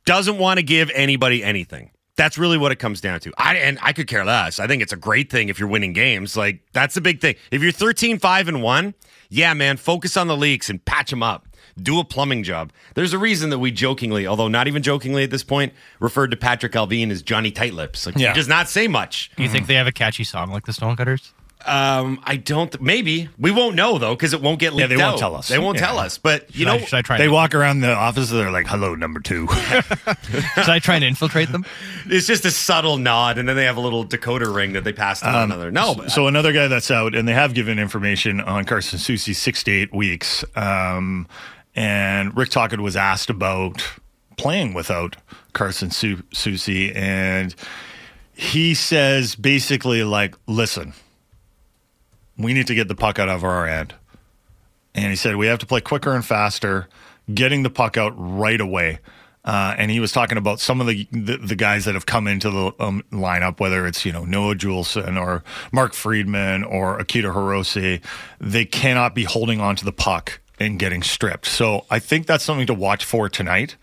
doesn't 0.04 0.38
want 0.38 0.58
to 0.58 0.62
give 0.62 0.90
anybody 0.94 1.42
anything. 1.42 1.90
That's 2.16 2.38
really 2.38 2.56
what 2.58 2.72
it 2.72 2.76
comes 2.76 3.00
down 3.00 3.20
to. 3.20 3.32
I 3.36 3.56
and 3.56 3.78
I 3.82 3.92
could 3.92 4.06
care 4.06 4.24
less. 4.24 4.58
I 4.58 4.66
think 4.66 4.82
it's 4.82 4.92
a 4.92 4.96
great 4.96 5.30
thing 5.30 5.48
if 5.48 5.58
you're 5.58 5.68
winning 5.68 5.92
games. 5.92 6.36
Like 6.36 6.60
that's 6.72 6.96
a 6.96 7.00
big 7.00 7.20
thing. 7.20 7.36
If 7.50 7.62
you're 7.62 7.72
13 7.72 8.18
5 8.18 8.48
and 8.48 8.62
1, 8.62 8.94
yeah, 9.28 9.52
man, 9.54 9.76
focus 9.76 10.16
on 10.16 10.26
the 10.26 10.36
leaks 10.36 10.70
and 10.70 10.82
patch 10.84 11.10
them 11.10 11.22
up. 11.22 11.46
Do 11.78 12.00
a 12.00 12.04
plumbing 12.04 12.42
job. 12.42 12.72
There's 12.94 13.12
a 13.12 13.18
reason 13.18 13.50
that 13.50 13.58
we 13.58 13.70
jokingly, 13.70 14.26
although 14.26 14.48
not 14.48 14.66
even 14.66 14.82
jokingly 14.82 15.24
at 15.24 15.30
this 15.30 15.44
point, 15.44 15.74
referred 16.00 16.30
to 16.30 16.36
Patrik 16.38 16.70
Allvin 16.70 17.10
as 17.10 17.20
Johnny 17.20 17.50
Tight 17.50 17.74
Lips. 17.74 18.06
Like 18.06 18.16
Yeah. 18.16 18.32
he 18.32 18.34
does 18.34 18.48
not 18.48 18.68
say 18.70 18.88
much. 18.88 19.30
Do 19.36 19.42
you 19.42 19.48
think 19.50 19.66
they 19.66 19.74
have 19.74 19.86
a 19.86 19.92
catchy 19.92 20.24
song 20.24 20.50
like 20.50 20.64
the 20.64 20.72
Stonecutters? 20.72 21.34
Um, 21.66 22.20
I 22.24 22.36
don't. 22.36 22.80
Maybe 22.80 23.28
we 23.38 23.50
won't 23.50 23.74
know 23.74 23.98
though 23.98 24.14
because 24.14 24.32
it 24.32 24.40
won't 24.40 24.58
get 24.60 24.72
leaked 24.72 24.88
they 24.90 24.96
won't 24.96 25.14
out. 25.14 25.18
tell 25.18 25.34
us. 25.34 25.48
They 25.48 25.58
won't 25.58 25.78
Yeah. 25.78 25.86
tell 25.86 25.98
us. 25.98 26.18
But 26.18 26.48
you 26.54 26.60
Should, 26.60 26.66
know, 26.66 26.74
I, 26.74 26.78
should 26.78 26.94
I 26.98 27.02
try? 27.02 27.18
They 27.18 27.24
and, 27.24 27.32
walk 27.32 27.54
around 27.54 27.80
the 27.80 27.92
office, 27.94 28.30
they're 28.30 28.50
like, 28.50 28.66
"Hello, 28.66 28.94
number 28.94 29.20
two. 29.20 29.48
should 30.28 30.68
I 30.68 30.78
try 30.78 30.94
and 30.96 31.04
infiltrate 31.04 31.50
them? 31.50 31.64
it's 32.06 32.26
just 32.26 32.44
a 32.44 32.50
subtle 32.50 32.98
nod, 32.98 33.38
and 33.38 33.48
then 33.48 33.56
they 33.56 33.64
have 33.64 33.76
a 33.76 33.80
little 33.80 34.04
decoder 34.06 34.54
ring 34.54 34.72
that 34.74 34.84
they 34.84 34.92
pass 34.92 35.20
to 35.20 35.26
one 35.26 35.34
another. 35.34 35.70
No, 35.70 35.94
but 35.94 36.04
Um, 36.04 36.10
So 36.10 36.26
another 36.28 36.52
guy 36.52 36.68
that's 36.68 36.90
out, 36.90 37.14
and 37.14 37.26
they 37.26 37.32
have 37.34 37.54
given 37.54 37.78
information 37.78 38.40
on 38.40 38.64
Carson 38.64 38.98
Soucy 38.98 39.34
six 39.34 39.62
to 39.64 39.72
eight 39.72 39.92
weeks. 39.94 40.44
Um, 40.54 41.26
and 41.74 42.36
Rick 42.36 42.50
Tocchet 42.50 42.80
was 42.80 42.96
asked 42.96 43.28
about 43.28 43.82
playing 44.36 44.72
without 44.74 45.16
Carson 45.52 45.90
Su- 45.90 46.22
Soucy, 46.34 46.94
and 46.94 47.54
he 48.34 48.74
says 48.74 49.34
basically 49.34 50.04
like, 50.04 50.34
"Listen, 50.46 50.92
we 52.38 52.52
need 52.52 52.66
to 52.66 52.74
get 52.74 52.88
the 52.88 52.94
puck 52.94 53.18
out 53.18 53.28
of 53.28 53.44
our 53.44 53.66
end." 53.66 53.94
And 54.94 55.06
he 55.06 55.16
said 55.16 55.36
we 55.36 55.46
have 55.46 55.58
to 55.58 55.66
play 55.66 55.80
quicker 55.80 56.14
and 56.14 56.24
faster, 56.24 56.88
getting 57.32 57.62
the 57.62 57.70
puck 57.70 57.96
out 57.96 58.14
right 58.16 58.60
away. 58.60 58.98
Uh, 59.44 59.76
and 59.78 59.92
he 59.92 60.00
was 60.00 60.10
talking 60.10 60.38
about 60.38 60.58
some 60.58 60.80
of 60.80 60.88
the, 60.88 61.06
the 61.12 61.36
the 61.36 61.54
guys 61.54 61.84
that 61.84 61.94
have 61.94 62.04
come 62.06 62.26
into 62.26 62.50
the 62.50 62.72
um, 62.80 63.04
lineup, 63.12 63.60
whether 63.60 63.86
it's 63.86 64.04
you 64.04 64.12
know 64.12 64.24
Noah 64.24 64.56
Juulsen 64.56 65.20
or 65.20 65.44
Mark 65.70 65.94
Friedman 65.94 66.64
or 66.64 66.98
Akito 66.98 67.32
Hirose. 67.32 68.02
They 68.40 68.64
cannot 68.64 69.14
be 69.14 69.22
holding 69.22 69.60
on 69.60 69.76
to 69.76 69.84
the 69.84 69.92
puck 69.92 70.40
and 70.58 70.80
getting 70.80 71.02
stripped. 71.02 71.46
So 71.46 71.86
I 71.90 72.00
think 72.00 72.26
that's 72.26 72.42
something 72.42 72.66
to 72.66 72.74
watch 72.74 73.04
for 73.04 73.28
tonight. 73.28 73.76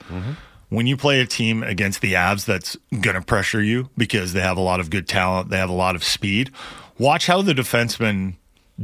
When 0.67 0.87
you 0.87 0.97
play 0.97 1.21
a 1.21 1.25
team 1.25 1.63
against 1.63 2.01
the 2.01 2.13
Avs 2.13 2.45
that's 2.45 2.75
going 2.89 3.15
to 3.15 3.21
pressure 3.21 3.61
you 3.61 3.89
because 3.95 4.33
they 4.33 4.41
have 4.41 4.57
a 4.57 4.61
lot 4.61 4.79
of 4.79 4.89
good 4.89 5.07
talent, 5.07 5.49
they 5.49 5.57
have 5.57 5.69
a 5.69 5.73
lot 5.73 5.95
of 5.95 6.03
speed. 6.03 6.49
Watch 6.97 7.27
how 7.27 7.41
the 7.41 7.53
defensemen 7.53 8.35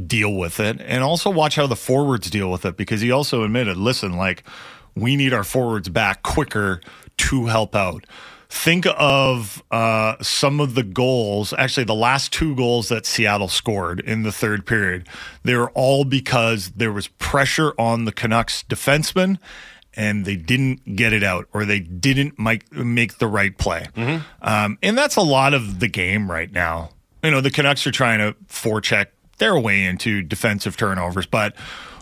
deal 0.06 0.34
with 0.34 0.60
it 0.60 0.80
and 0.80 1.02
also 1.02 1.30
watch 1.30 1.56
how 1.56 1.66
the 1.66 1.76
forwards 1.76 2.30
deal 2.30 2.50
with 2.50 2.64
it 2.64 2.76
because 2.76 3.00
he 3.00 3.10
also 3.10 3.42
admitted 3.42 3.76
listen 3.76 4.16
like 4.16 4.42
we 4.94 5.16
need 5.16 5.32
our 5.32 5.44
forwards 5.44 5.88
back 5.88 6.22
quicker 6.22 6.80
to 7.16 7.46
help 7.46 7.74
out. 7.74 8.04
Think 8.48 8.84
of 8.98 9.62
uh, 9.70 10.16
some 10.20 10.58
of 10.58 10.74
the 10.74 10.82
goals 10.82 11.54
actually 11.56 11.84
the 11.84 11.94
last 11.94 12.32
two 12.32 12.56
goals 12.56 12.88
that 12.88 13.06
seattle 13.06 13.46
scored 13.48 14.00
in 14.00 14.24
the 14.24 14.32
third 14.32 14.66
period. 14.66 15.06
They 15.44 15.54
were 15.54 15.70
all 15.70 16.04
because 16.04 16.70
there 16.70 16.92
was 16.92 17.06
pressure 17.06 17.72
on 17.78 18.06
the 18.06 18.12
canucks 18.12 18.64
defensemen 18.64 19.38
and 19.94 20.24
they 20.24 20.36
didn't 20.36 20.96
get 20.96 21.12
it 21.12 21.22
out 21.22 21.46
or 21.52 21.64
they 21.64 21.80
didn't 21.80 22.38
make, 22.38 22.72
make 22.72 23.18
the 23.18 23.26
right 23.28 23.56
play. 23.56 23.86
Um, 24.42 24.78
and 24.82 24.98
that's 24.98 25.16
a 25.16 25.20
lot 25.22 25.54
of 25.54 25.78
the 25.80 25.88
game 25.88 26.30
right 26.30 26.50
now. 26.50 26.90
You 27.22 27.30
know 27.30 27.40
the 27.40 27.50
canucks 27.50 27.86
are 27.86 27.90
trying 27.92 28.18
to 28.18 28.34
forecheck 28.46 29.06
their 29.40 29.58
way 29.58 29.84
into 29.84 30.22
defensive 30.22 30.76
turnovers. 30.76 31.26
But 31.26 31.56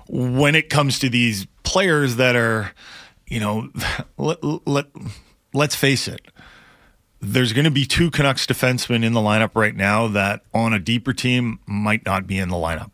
when 0.09 0.55
it 0.55 0.69
comes 0.69 0.99
to 0.99 1.09
these 1.09 1.47
players 1.63 2.17
that 2.17 2.37
are, 2.37 2.73
you 3.27 3.41
know, 3.41 3.71
let, 4.19 4.45
let, 4.45 4.87
let's 5.55 5.75
face 5.75 6.07
it, 6.07 6.21
there's 7.21 7.53
going 7.53 7.65
to 7.65 7.71
be 7.71 7.85
two 7.85 8.11
Canucks 8.11 8.47
defensemen 8.47 9.05
in 9.05 9.13
the 9.13 9.21
lineup 9.21 9.53
right 9.55 9.75
now 9.75 10.07
that 10.09 10.43
on 10.55 10.73
a 10.73 10.79
deeper 10.79 11.13
team 11.13 11.59
might 11.67 12.05
not 12.05 12.27
be 12.27 12.39
in 12.39 12.49
the 12.49 12.57
lineup. 12.57 12.91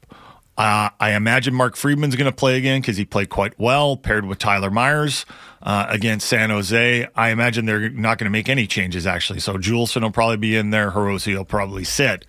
Uh, 0.56 0.88
I 1.00 1.14
imagine 1.14 1.52
Mark 1.52 1.74
Friedman's 1.74 2.14
going 2.14 2.30
to 2.30 2.36
play 2.36 2.56
again 2.56 2.80
because 2.80 2.96
he 2.96 3.04
played 3.04 3.28
quite 3.28 3.58
well, 3.58 3.96
paired 3.96 4.24
with 4.24 4.38
Tyler 4.38 4.70
Myers 4.70 5.26
uh, 5.62 5.86
against 5.88 6.28
San 6.28 6.50
Jose. 6.50 7.08
I 7.16 7.30
imagine 7.30 7.66
they're 7.66 7.90
not 7.90 8.18
going 8.18 8.26
to 8.26 8.30
make 8.30 8.48
any 8.48 8.68
changes 8.68 9.04
actually. 9.04 9.40
So 9.40 9.54
Juulsen 9.58 10.02
will 10.02 10.12
probably 10.12 10.36
be 10.36 10.56
in 10.56 10.70
there. 10.70 10.92
Hirose 10.92 11.34
will 11.34 11.44
probably 11.44 11.82
sit. 11.82 12.24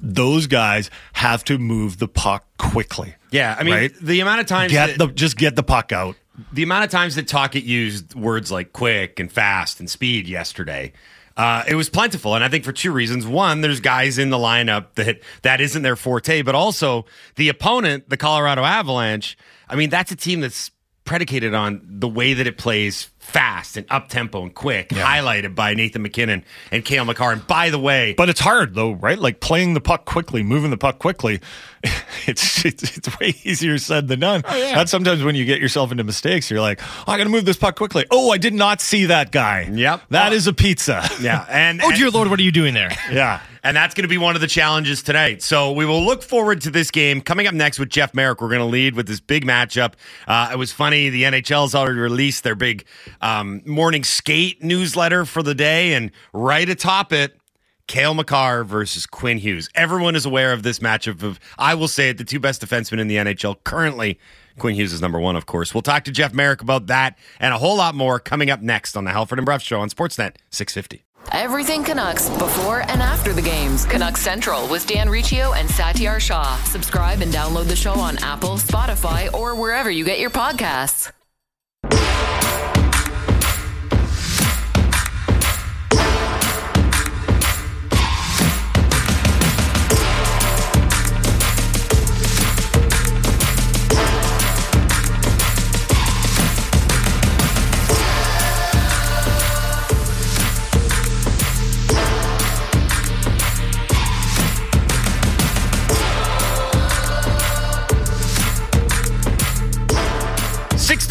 Those 0.00 0.46
guys 0.46 0.90
have 1.12 1.44
to 1.44 1.58
move 1.58 1.98
the 1.98 2.08
puck 2.08 2.46
quickly. 2.58 3.14
yeah, 3.30 3.56
I 3.58 3.62
mean, 3.62 3.74
Right? 3.74 3.92
the 4.00 4.20
amount 4.20 4.40
of 4.40 4.46
times 4.46 4.72
Get 4.72 4.86
that, 4.86 4.98
the 4.98 5.12
just 5.12 5.36
get 5.36 5.56
the 5.56 5.62
puck 5.62 5.92
out. 5.92 6.16
the 6.52 6.62
amount 6.62 6.84
of 6.84 6.90
times 6.90 7.16
that 7.16 7.28
Tocchet 7.28 7.64
used 7.64 8.14
words 8.14 8.50
like 8.50 8.72
quick 8.72 9.20
and 9.20 9.30
fast 9.30 9.78
and 9.80 9.88
speed 9.90 10.26
yesterday, 10.28 10.92
uh, 11.36 11.64
it 11.68 11.74
was 11.74 11.88
plentiful. 11.90 12.34
And 12.34 12.42
I 12.42 12.48
think 12.48 12.64
for 12.64 12.72
two 12.72 12.92
reasons. 12.92 13.26
One, 13.26 13.60
there's 13.60 13.80
guys 13.80 14.18
in 14.18 14.30
the 14.30 14.36
lineup 14.38 14.94
that 14.96 15.20
that 15.42 15.60
isn't 15.60 15.82
their 15.82 15.96
forte, 15.96 16.42
but 16.42 16.54
also 16.54 17.06
the 17.36 17.48
opponent, 17.48 18.08
the 18.08 18.16
Colorado 18.16 18.62
Avalanche. 18.64 19.36
I 19.68 19.76
mean, 19.76 19.90
that's 19.90 20.10
a 20.12 20.16
team 20.16 20.40
that's 20.40 20.70
predicated 21.04 21.54
on 21.54 21.80
the 21.84 22.08
way 22.08 22.34
that 22.34 22.46
it 22.46 22.56
plays 22.58 23.10
fast 23.32 23.76
and 23.76 23.86
up 23.90 24.08
tempo 24.08 24.42
and 24.42 24.54
quick, 24.54 24.88
highlighted 24.90 25.54
by 25.54 25.74
Nathan 25.74 26.02
MacKinnon 26.02 26.44
and 26.72 26.84
Cale 26.84 27.04
Makar. 27.04 27.32
And 27.32 27.46
by 27.46 27.70
the 27.70 27.78
way, 27.78 28.14
But 28.16 28.28
it's 28.28 28.40
hard 28.40 28.74
though, 28.74 28.92
right? 28.92 29.18
Like 29.18 29.40
playing 29.40 29.74
the 29.74 29.80
puck 29.80 30.04
quickly, 30.04 30.42
moving 30.42 30.70
the 30.70 30.76
puck 30.78 30.98
quickly. 30.98 31.40
It's 32.26 32.64
it's, 32.66 32.98
it's 32.98 33.18
way 33.18 33.34
easier 33.44 33.78
said 33.78 34.06
than 34.08 34.20
done. 34.20 34.42
Oh, 34.46 34.54
yeah. 34.54 34.74
That's 34.74 34.90
sometimes 34.90 35.22
when 35.24 35.34
you 35.34 35.46
get 35.46 35.58
yourself 35.58 35.90
into 35.90 36.04
mistakes. 36.04 36.50
You're 36.50 36.60
like, 36.60 36.78
oh, 36.82 37.04
I 37.12 37.16
got 37.16 37.24
to 37.24 37.30
move 37.30 37.46
this 37.46 37.56
puck 37.56 37.76
quickly. 37.76 38.04
Oh, 38.10 38.30
I 38.30 38.36
did 38.36 38.52
not 38.52 38.82
see 38.82 39.06
that 39.06 39.32
guy. 39.32 39.62
Yep. 39.72 40.02
that 40.10 40.32
uh, 40.32 40.34
is 40.34 40.46
a 40.46 40.52
pizza. 40.52 41.02
yeah, 41.22 41.46
and 41.48 41.80
Oh 41.82 41.88
and- 41.88 41.96
dear 41.96 42.10
lord, 42.10 42.28
what 42.28 42.38
are 42.38 42.42
you 42.42 42.52
doing 42.52 42.74
there? 42.74 42.90
yeah. 43.10 43.40
And 43.62 43.76
that's 43.76 43.94
going 43.94 44.02
to 44.04 44.08
be 44.08 44.18
one 44.18 44.34
of 44.34 44.40
the 44.40 44.46
challenges 44.46 45.02
tonight. 45.02 45.42
So 45.42 45.72
we 45.72 45.84
will 45.84 46.02
look 46.02 46.22
forward 46.22 46.60
to 46.62 46.70
this 46.70 46.90
game. 46.90 47.20
Coming 47.20 47.46
up 47.46 47.54
next 47.54 47.78
with 47.78 47.90
Jeff 47.90 48.14
Marek, 48.14 48.40
we're 48.40 48.48
going 48.48 48.60
to 48.60 48.64
lead 48.64 48.94
with 48.94 49.06
this 49.06 49.20
big 49.20 49.44
matchup. 49.44 49.94
Uh, 50.26 50.50
it 50.52 50.56
was 50.56 50.72
funny. 50.72 51.10
The 51.10 51.24
NHL's 51.24 51.74
already 51.74 51.98
released 51.98 52.44
their 52.44 52.54
big 52.54 52.84
um, 53.20 53.62
morning 53.66 54.04
skate 54.04 54.62
newsletter 54.62 55.24
for 55.24 55.42
the 55.42 55.54
day. 55.54 55.94
And 55.94 56.10
right 56.32 56.68
atop 56.68 57.12
it, 57.12 57.36
Cale 57.86 58.14
Makar 58.14 58.62
versus 58.62 59.04
Quinn 59.04 59.38
Hughes. 59.38 59.68
Everyone 59.74 60.14
is 60.14 60.24
aware 60.24 60.52
of 60.52 60.62
this 60.62 60.78
matchup 60.78 61.24
of, 61.24 61.40
I 61.58 61.74
will 61.74 61.88
say 61.88 62.10
it, 62.10 62.18
the 62.18 62.24
two 62.24 62.38
best 62.38 62.64
defensemen 62.64 63.00
in 63.00 63.08
the 63.08 63.16
NHL 63.16 63.56
currently. 63.64 64.18
Quinn 64.58 64.76
Hughes 64.76 64.92
is 64.92 65.00
number 65.00 65.18
one, 65.18 65.34
of 65.34 65.46
course. 65.46 65.74
We'll 65.74 65.82
talk 65.82 66.04
to 66.04 66.12
Jeff 66.12 66.32
Marek 66.32 66.62
about 66.62 66.86
that 66.86 67.18
and 67.40 67.52
a 67.52 67.58
whole 67.58 67.76
lot 67.76 67.96
more 67.96 68.20
coming 68.20 68.48
up 68.48 68.60
next 68.62 68.96
on 68.96 69.04
the 69.04 69.10
Halford 69.10 69.40
and 69.40 69.46
Brough 69.46 69.58
Show 69.58 69.80
on 69.80 69.90
Sportsnet 69.90 70.36
650. 70.50 71.04
Everything 71.32 71.84
Canucks 71.84 72.28
before 72.30 72.80
and 72.90 73.00
after 73.00 73.32
the 73.32 73.42
games. 73.42 73.84
Canucks 73.84 74.20
Central 74.20 74.68
with 74.68 74.86
Dan 74.86 75.08
Riccio 75.08 75.52
and 75.52 75.68
Satiar 75.68 76.20
Shah. 76.20 76.56
Subscribe 76.64 77.20
and 77.20 77.32
download 77.32 77.66
the 77.66 77.76
show 77.76 77.94
on 77.94 78.18
Apple, 78.18 78.56
Spotify, 78.56 79.32
or 79.32 79.54
wherever 79.54 79.90
you 79.90 80.04
get 80.04 80.18
your 80.18 80.30
podcasts. 80.30 81.12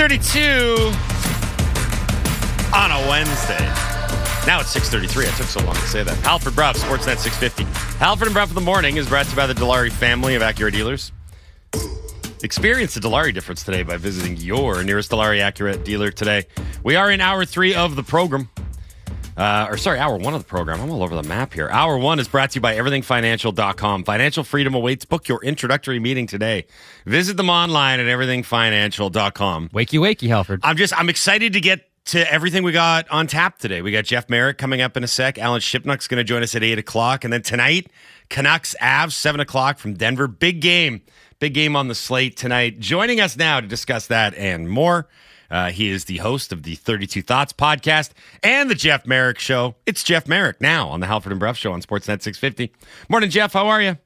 Six 0.10 0.34
thirty-two 0.34 0.92
on 2.74 2.90
a 2.90 3.08
Wednesday. 3.08 3.64
Now 4.48 4.60
it's 4.60 4.72
six 4.72 4.90
thirty-three. 4.90 5.28
I 5.28 5.30
took 5.32 5.46
so 5.46 5.64
long 5.64 5.76
to 5.76 5.82
say 5.82 6.02
that. 6.02 6.18
Halford 6.20 6.56
Brough, 6.56 6.74
Sportsnet 6.74 7.18
six 7.18 7.38
fifty. 7.38 7.64
Halford 8.00 8.28
and 8.28 8.34
Brough 8.34 8.46
in 8.46 8.56
the 8.56 8.62
morning 8.62 8.98
is 8.98 9.08
brought 9.08 9.26
to 9.26 9.30
you 9.30 9.36
by 9.36 9.46
the 9.46 9.54
Dilawri 9.54 9.92
family 9.92 10.34
of 10.34 10.42
Acura 10.42 10.72
dealers. 10.72 11.12
Experience 12.42 12.96
the 12.96 13.02
Dilawri 13.02 13.36
difference 13.36 13.64
today 13.64 13.84
by 13.84 13.98
visiting 13.98 14.36
your 14.38 14.84
nearest 14.84 15.12
Dilawri 15.12 15.42
Acura 15.42 15.84
dealer 15.84 16.10
today. 16.10 16.48
We 16.84 16.96
are 16.96 17.12
in 17.12 17.22
hour 17.22 17.46
three 17.46 17.76
of 17.76 17.96
the 17.96 18.02
program. 18.02 18.50
Uh, 19.40 19.68
or 19.70 19.78
sorry, 19.78 19.98
hour 19.98 20.18
one 20.18 20.34
of 20.34 20.42
the 20.42 20.48
program. 20.48 20.82
I'm 20.82 20.92
all 20.92 21.02
over 21.02 21.16
the 21.16 21.24
map 21.24 21.54
here. 21.54 21.70
Hour 21.70 21.98
one 21.98 22.20
is 22.20 22.28
brought 22.28 22.52
to 22.52 22.56
you 22.56 22.62
by 22.62 22.76
everythingfinancial.com. 22.76 24.04
Financial 24.04 24.44
freedom 24.44 24.74
awaits. 24.74 25.06
Book 25.06 25.30
your 25.30 25.42
introductory 25.42 25.98
meeting 25.98 26.28
today. 26.28 26.66
Visit 27.06 27.38
them 27.38 27.50
online 27.50 28.02
at 28.02 28.08
everythingfinancial.com. 28.08 29.70
Wakey, 29.70 29.98
wakey, 29.98 30.28
Halford. 30.28 30.60
I'm 30.64 30.76
just 30.76 30.94
I'm 31.00 31.08
excited 31.08 31.54
to 31.54 31.62
get 31.62 31.90
to 32.08 32.30
everything 32.30 32.64
we 32.64 32.74
got 32.74 33.10
on 33.10 33.28
tap 33.28 33.60
today. 33.60 33.82
We 33.82 33.94
got 33.94 34.04
Jeff 34.04 34.30
Marek 34.30 34.58
coming 34.58 34.82
up 34.82 34.98
in 34.98 35.06
a 35.06 35.08
sec. 35.08 35.38
Alan 35.38 35.62
Shipnuck's 35.62 36.10
going 36.10 36.18
to 36.18 36.26
join 36.26 36.44
us 36.44 36.54
at 36.54 36.62
eight 36.64 36.78
o'clock, 36.78 37.24
and 37.24 37.32
then 37.32 37.42
tonight 37.42 37.90
Canucks 38.30 38.76
Avs 38.82 39.14
seven 39.14 39.40
o'clock 39.40 39.80
from 39.80 39.94
Denver. 39.94 40.28
Big 40.28 40.60
game, 40.60 41.02
big 41.40 41.54
game 41.54 41.78
on 41.78 41.88
the 41.88 41.96
slate 41.96 42.36
tonight. 42.36 42.82
Joining 42.82 43.22
us 43.22 43.38
now 43.38 43.62
to 43.62 43.68
discuss 43.68 44.08
that 44.08 44.34
and 44.36 44.70
more. 44.70 45.08
Uh, 45.52 45.72
he 45.72 45.90
is 45.90 46.06
the 46.06 46.18
host 46.18 46.52
of 46.52 46.64
the 46.64 46.76
32 46.76 47.22
Thoughts 47.22 47.54
podcast 47.54 48.12
and 48.44 48.70
the 48.70 48.76
Jeff 48.76 49.06
Marek 49.06 49.40
Show. 49.40 49.76
It's 49.86 50.04
Jeff 50.04 50.28
Marek 50.28 50.62
now 50.62 50.88
on 50.90 51.00
the 51.00 51.08
Halford 51.08 51.32
and 51.32 51.40
Brough 51.40 51.54
Show 51.54 51.74
on 51.74 51.82
Sportsnet 51.82 52.22
650. 52.22 52.72
Morning, 53.10 53.30
Jeff. 53.30 53.54
How 53.54 53.68
are 53.68 53.82
you? 53.82 53.98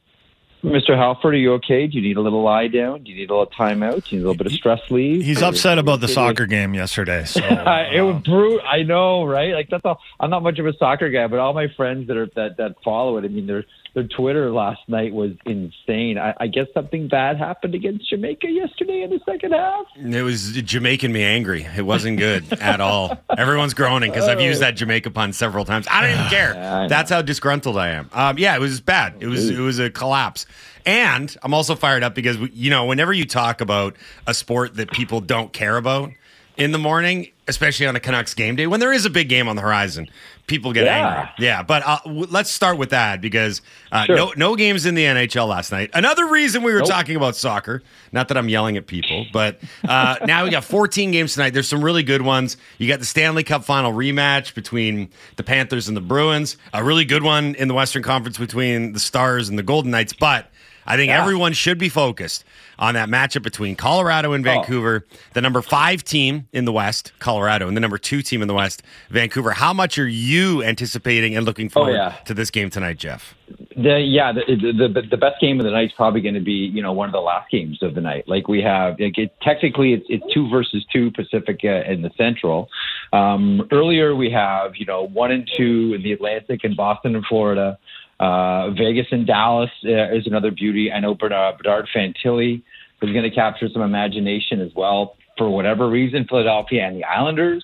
Mr. 0.63 0.95
Halford, 0.95 1.33
are 1.33 1.37
you 1.37 1.51
okay? 1.55 1.87
Do 1.87 1.97
you 1.97 2.01
need 2.01 2.15
a 2.15 2.21
little 2.21 2.41
lie 2.41 2.69
down? 2.69 3.03
Do 3.03 3.11
you 3.11 3.17
need 3.17 3.29
a 3.29 3.33
little 3.33 3.47
timeout? 3.51 4.05
Do 4.07 4.15
you 4.15 4.19
need 4.21 4.23
a 4.25 4.27
little 4.29 4.35
bit 4.37 4.47
of 4.47 4.53
stress 4.53 4.79
leave? 4.89 5.21
He's 5.21 5.41
Or- 5.41 5.47
upset 5.47 5.77
about 5.77 5.99
the 5.99 6.07
soccer 6.07 6.45
game 6.45 6.73
yesterday. 6.73 7.25
So 7.25 7.41
it 7.43 7.99
was 8.01 8.21
brutal. 8.23 8.61
I 8.65 8.83
know, 8.83 9.25
right? 9.25 9.53
Like 9.53 9.67
that's 9.69 9.83
all. 9.83 9.99
I'm 10.21 10.29
not 10.29 10.41
much 10.41 10.59
of 10.59 10.65
a 10.65 10.71
soccer 10.77 11.09
guy, 11.09 11.27
but 11.27 11.39
all 11.39 11.53
my 11.53 11.67
friends 11.75 12.07
that 12.07 12.15
are 12.15 12.27
that 12.37 12.55
that 12.57 12.75
follow 12.81 13.17
it. 13.17 13.25
I 13.25 13.27
mean, 13.27 13.45
their 13.45 13.65
their 13.93 14.03
Twitter 14.03 14.51
last 14.51 14.81
night 14.87 15.13
was 15.13 15.31
insane. 15.45 16.17
I, 16.17 16.33
I 16.39 16.47
guess 16.47 16.65
something 16.73 17.07
bad 17.07 17.37
happened 17.37 17.75
against 17.75 18.09
Jamaica 18.09 18.49
yesterday 18.49 19.03
in 19.03 19.11
the 19.11 19.19
second 19.25 19.51
half. 19.51 19.85
It 19.95 20.23
was 20.23 20.53
Jamaican 20.53 21.11
me 21.11 21.23
angry. 21.23 21.63
It 21.77 21.83
wasn't 21.83 22.17
good 22.17 22.51
at 22.61 22.81
all. 22.81 23.19
Everyone's 23.37 23.75
groaning 23.75 24.11
because 24.11 24.27
I've 24.27 24.41
used 24.41 24.61
that 24.61 24.75
Jamaica 24.75 25.11
pun 25.11 25.31
several 25.31 25.63
times. 25.63 25.87
I 25.89 26.01
don't 26.01 26.11
even 26.11 26.25
care. 26.29 26.53
Know. 26.55 26.87
That's 26.89 27.11
how 27.11 27.21
disgruntled 27.21 27.77
I 27.77 27.89
am. 27.89 28.09
Um, 28.13 28.37
yeah, 28.39 28.55
it 28.55 28.59
was 28.59 28.81
bad. 28.81 29.17
It 29.19 29.27
was 29.27 29.49
it 29.49 29.59
was 29.59 29.79
a 29.79 29.89
collapse. 29.89 30.45
And 30.85 31.35
I'm 31.43 31.53
also 31.53 31.75
fired 31.75 32.03
up 32.03 32.15
because 32.15 32.37
you 32.51 32.69
know 32.69 32.85
whenever 32.85 33.13
you 33.13 33.25
talk 33.25 33.61
about 33.61 33.95
a 34.25 34.33
sport 34.33 34.75
that 34.75 34.91
people 34.91 35.21
don't 35.21 35.53
care 35.53 35.77
about 35.77 36.11
in 36.57 36.71
the 36.71 36.77
morning, 36.77 37.29
especially 37.47 37.87
on 37.87 37.95
a 37.95 37.99
Canucks 37.99 38.33
game 38.33 38.55
day, 38.55 38.67
when 38.67 38.79
there 38.79 38.93
is 38.93 39.05
a 39.05 39.09
big 39.09 39.29
game 39.29 39.47
on 39.47 39.55
the 39.55 39.61
horizon, 39.61 40.07
people 40.47 40.73
get 40.73 40.85
Yeah. 40.85 41.07
angry. 41.29 41.29
Yeah, 41.45 41.63
but 41.63 41.83
uh, 41.85 41.99
w- 42.05 42.27
let's 42.29 42.49
start 42.49 42.77
with 42.77 42.89
that 42.89 43.21
because 43.21 43.61
uh, 43.91 44.05
Sure. 44.05 44.15
no 44.15 44.33
no 44.35 44.55
games 44.55 44.85
in 44.85 44.93
the 44.95 45.03
NHL 45.05 45.47
last 45.47 45.71
night. 45.71 45.89
Another 45.93 46.27
reason 46.27 46.63
we 46.63 46.73
were 46.73 46.79
Nope. 46.79 46.89
talking 46.89 47.15
about 47.15 47.35
soccer. 47.35 47.81
Not 48.11 48.27
that 48.27 48.37
I'm 48.37 48.49
yelling 48.49 48.75
at 48.77 48.85
people, 48.85 49.25
but 49.31 49.59
uh, 49.87 50.17
now 50.25 50.43
we 50.43 50.49
got 50.49 50.63
14 50.63 51.11
games 51.11 51.33
tonight. 51.33 51.51
There's 51.53 51.67
some 51.69 51.83
really 51.83 52.03
good 52.03 52.21
ones. 52.21 52.57
You 52.77 52.87
got 52.87 52.99
the 52.99 53.05
Stanley 53.05 53.43
Cup 53.43 53.63
final 53.63 53.93
rematch 53.93 54.53
between 54.53 55.09
the 55.37 55.43
Panthers 55.43 55.87
and 55.87 55.95
the 55.95 56.01
Bruins. 56.01 56.57
A 56.73 56.83
really 56.83 57.05
good 57.05 57.23
one 57.23 57.55
in 57.55 57.67
the 57.67 57.73
Western 57.73 58.03
Conference 58.03 58.37
between 58.37 58.93
the 58.93 58.99
Stars 58.99 59.49
and 59.49 59.57
the 59.57 59.63
Golden 59.63 59.91
Knights. 59.91 60.13
But 60.13 60.49
I 60.85 60.97
think 60.97 61.09
Yeah. 61.09 61.21
everyone 61.21 61.53
should 61.53 61.77
be 61.77 61.87
focused 61.87 62.43
on 62.79 62.95
that 62.95 63.09
matchup 63.09 63.43
between 63.43 63.75
Colorado 63.75 64.31
Oh. 64.31 64.33
and 64.33 64.43
Vancouver, 64.43 65.05
the 65.33 65.41
number 65.41 65.61
five 65.61 66.03
team 66.03 66.47
in 66.53 66.65
the 66.65 66.71
West, 66.73 67.11
Colorado, 67.19 67.67
and 67.67 67.75
the 67.77 67.81
number 67.81 67.97
two 67.97 68.21
team 68.21 68.41
in 68.41 68.47
the 68.47 68.53
West, 68.53 68.83
Vancouver. 69.09 69.51
How 69.51 69.73
much 69.73 69.97
are 69.97 70.07
you 70.07 70.63
anticipating 70.63 71.35
and 71.35 71.45
looking 71.45 71.69
forward 71.69 71.91
Oh, 71.91 71.93
yeah. 71.95 72.15
to 72.25 72.33
this 72.33 72.49
game 72.49 72.69
tonight, 72.69 72.97
Jeff? 72.97 73.35
The, 73.75 73.99
yeah, 73.99 74.31
the, 74.31 74.41
the 74.55 74.87
the 74.87 75.01
the 75.11 75.17
best 75.17 75.39
game 75.41 75.59
of 75.59 75.65
the 75.65 75.71
night 75.71 75.87
is 75.87 75.91
probably 75.95 76.21
going 76.21 76.33
to 76.35 76.39
be 76.41 76.51
you 76.73 76.81
know 76.81 76.91
one 76.93 77.07
of 77.09 77.13
the 77.13 77.19
last 77.21 77.49
games 77.51 77.79
of 77.81 77.93
the 77.95 78.01
night. 78.01 78.27
Like 78.27 78.47
we 78.47 78.61
have, 78.61 78.99
like 78.99 79.17
it, 79.17 79.31
technically 79.41 79.93
it's 79.93 80.05
it's 80.09 80.23
two 80.33 80.47
versus 80.49 80.85
two 80.93 81.11
Pacific 81.11 81.59
uh, 81.63 81.81
in 81.91 82.01
the 82.01 82.11
Central. 82.17 82.69
Um, 83.11 83.67
earlier 83.71 84.15
we 84.15 84.29
have 84.31 84.75
you 84.75 84.85
know 84.85 85.03
one 85.07 85.31
and 85.31 85.49
two 85.55 85.93
in 85.95 86.03
the 86.03 86.11
Atlantic 86.13 86.63
and 86.63 86.75
Boston 86.75 87.15
and 87.15 87.25
Florida. 87.25 87.77
Uh, 88.23 88.71
Vegas 88.71 89.07
and 89.11 89.27
Dallas 89.27 89.69
uh, 89.85 90.15
is 90.15 90.25
another 90.27 90.51
beauty. 90.51 90.91
I 90.91 90.99
know 90.99 91.13
Bernard, 91.13 91.57
Bernard 91.57 91.87
Fantilli 91.93 92.61
is 93.01 93.11
going 93.11 93.23
to 93.23 93.31
capture 93.31 93.67
some 93.73 93.81
imagination 93.81 94.61
as 94.61 94.71
well. 94.75 95.15
For 95.37 95.49
whatever 95.49 95.89
reason, 95.89 96.25
Philadelphia 96.29 96.83
and 96.87 96.95
the 96.95 97.03
Islanders 97.03 97.63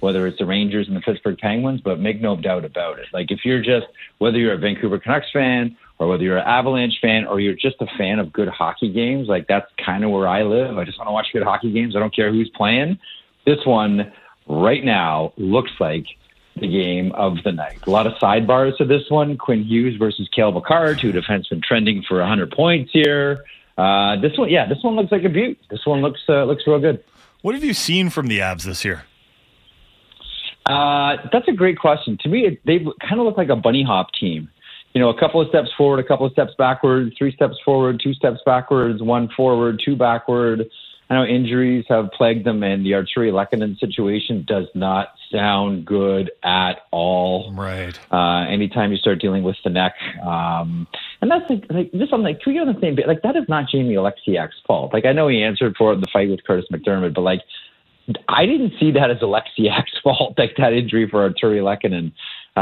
whether 0.00 0.26
it's 0.26 0.38
the 0.38 0.46
Rangers 0.46 0.86
and 0.86 0.96
the 0.96 1.00
Pittsburgh 1.00 1.38
Penguins, 1.38 1.80
but 1.80 1.98
make 1.98 2.20
no 2.20 2.36
doubt 2.36 2.64
about 2.64 2.98
it. 2.98 3.06
Like 3.12 3.30
if 3.30 3.40
you're 3.44 3.62
just 3.62 3.86
whether 4.18 4.38
you're 4.38 4.54
a 4.54 4.58
Vancouver 4.58 4.98
Canucks 4.98 5.26
fan 5.32 5.76
or 5.98 6.06
whether 6.08 6.22
you're 6.22 6.38
an 6.38 6.46
Avalanche 6.46 6.94
fan 7.02 7.26
or 7.26 7.40
you're 7.40 7.54
just 7.54 7.76
a 7.80 7.86
fan 7.98 8.18
of 8.18 8.32
good 8.32 8.48
hockey 8.48 8.92
games, 8.92 9.28
like 9.28 9.46
that's 9.48 9.66
kind 9.84 10.04
of 10.04 10.10
where 10.10 10.28
I 10.28 10.42
live. 10.42 10.78
I 10.78 10.84
just 10.84 10.98
want 10.98 11.08
to 11.08 11.12
watch 11.12 11.26
good 11.32 11.42
hockey 11.42 11.72
games. 11.72 11.96
I 11.96 11.98
don't 11.98 12.14
care 12.14 12.30
who's 12.30 12.50
playing. 12.54 12.98
This 13.44 13.58
one 13.64 14.12
right 14.48 14.84
now 14.84 15.32
looks 15.36 15.72
like 15.80 16.06
the 16.60 16.68
game 16.68 17.12
of 17.12 17.36
the 17.44 17.52
night. 17.52 17.78
A 17.86 17.90
lot 17.90 18.06
of 18.06 18.14
sidebars 18.14 18.76
to 18.78 18.84
this 18.84 19.02
one. 19.08 19.36
Quinn 19.36 19.64
Hughes 19.64 19.96
versus 19.98 20.28
Cale 20.34 20.52
Makar, 20.52 20.94
two 20.94 21.12
defensemen 21.12 21.62
trending 21.62 22.02
for 22.06 22.18
100 22.18 22.50
points 22.52 22.90
here. 22.92 23.44
Uh, 23.76 24.20
this 24.20 24.36
one, 24.36 24.50
yeah, 24.50 24.66
this 24.68 24.82
one 24.82 24.96
looks 24.96 25.12
like 25.12 25.24
a 25.24 25.28
beaut. 25.28 25.58
This 25.70 25.86
one 25.86 26.00
looks 26.00 26.20
uh, 26.28 26.44
looks 26.44 26.64
real 26.66 26.80
good. 26.80 27.02
what 27.42 27.54
have 27.54 27.62
you 27.62 27.74
seen 27.74 28.10
from 28.10 28.26
the 28.26 28.40
Abs 28.40 28.64
this 28.64 28.84
year? 28.84 29.04
Uh, 30.66 31.16
that's 31.32 31.48
a 31.48 31.52
great 31.52 31.78
question. 31.78 32.18
To 32.22 32.28
me, 32.28 32.46
it, 32.46 32.60
they 32.66 32.78
kind 32.78 33.20
of 33.20 33.26
look 33.26 33.38
like 33.38 33.48
a 33.48 33.56
bunny 33.56 33.82
hop 33.82 34.08
team. 34.12 34.50
You 34.94 35.00
know, 35.00 35.10
a 35.10 35.18
couple 35.18 35.40
of 35.40 35.48
steps 35.48 35.70
forward, 35.76 36.00
a 36.00 36.04
couple 36.04 36.26
of 36.26 36.32
steps 36.32 36.52
backward, 36.58 37.14
three 37.16 37.32
steps 37.32 37.56
forward, 37.64 38.00
two 38.02 38.14
steps 38.14 38.40
backwards, 38.44 39.02
one 39.02 39.28
forward, 39.36 39.80
two 39.84 39.96
backward. 39.96 40.68
I 41.10 41.14
know 41.14 41.24
injuries 41.24 41.86
have 41.88 42.10
plagued 42.12 42.44
them, 42.44 42.62
and 42.62 42.84
the 42.84 42.90
Artturi 42.90 43.32
Lehkonen 43.32 43.78
situation 43.78 44.44
does 44.46 44.66
not 44.74 45.14
sound 45.32 45.86
good 45.86 46.30
at 46.42 46.82
all. 46.90 47.52
Right. 47.54 47.98
Uh, 48.12 48.46
anytime 48.50 48.92
you 48.92 48.98
start 48.98 49.18
dealing 49.18 49.42
with 49.42 49.56
the 49.64 49.70
neck, 49.70 49.94
um, 50.22 50.86
and 51.22 51.30
that's 51.30 51.48
like, 51.48 51.64
like 51.70 51.92
just 51.92 52.12
I'm 52.12 52.22
like, 52.22 52.40
can 52.40 52.52
we 52.52 52.58
get 52.58 52.68
on 52.68 52.74
the 52.74 52.80
same 52.80 52.94
bit? 52.94 53.08
Like 53.08 53.22
that 53.22 53.36
is 53.36 53.44
not 53.48 53.70
Jamie 53.70 53.94
Oleksiak's 53.94 54.60
fault. 54.66 54.92
Like 54.92 55.06
I 55.06 55.12
know 55.12 55.28
he 55.28 55.42
answered 55.42 55.76
for 55.78 55.96
the 55.96 56.06
fight 56.12 56.28
with 56.28 56.44
Curtis 56.44 56.66
McDermott, 56.70 57.14
but 57.14 57.22
like 57.22 57.40
I 58.28 58.46
didn't 58.46 58.74
see 58.78 58.90
that 58.92 59.10
as 59.10 59.18
Alexiak's 59.18 59.98
fault, 60.02 60.34
like 60.38 60.56
that 60.58 60.72
injury 60.72 61.08
for 61.08 61.28
Artturi 61.28 61.62
Lehkonen 61.62 62.12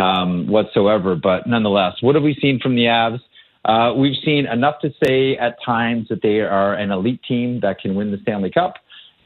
um, 0.01 0.47
whatsoever. 0.47 1.17
But 1.17 1.47
nonetheless, 1.47 1.95
what 2.01 2.15
have 2.15 2.25
we 2.25 2.37
seen 2.41 2.61
from 2.61 2.77
the 2.77 2.83
Avs? 2.83 3.21
Uh, 3.67 3.93
we've 3.95 4.17
seen 4.25 4.47
enough 4.47 4.79
to 4.81 4.95
say 5.05 5.37
at 5.37 5.57
times 5.63 6.07
that 6.09 6.23
they 6.23 6.41
are 6.41 6.75
an 6.75 6.93
elite 6.93 7.21
team 7.27 7.61
that 7.61 7.81
can 7.81 7.97
win 7.97 8.13
the 8.13 8.19
Stanley 8.23 8.51
Cup. 8.51 8.75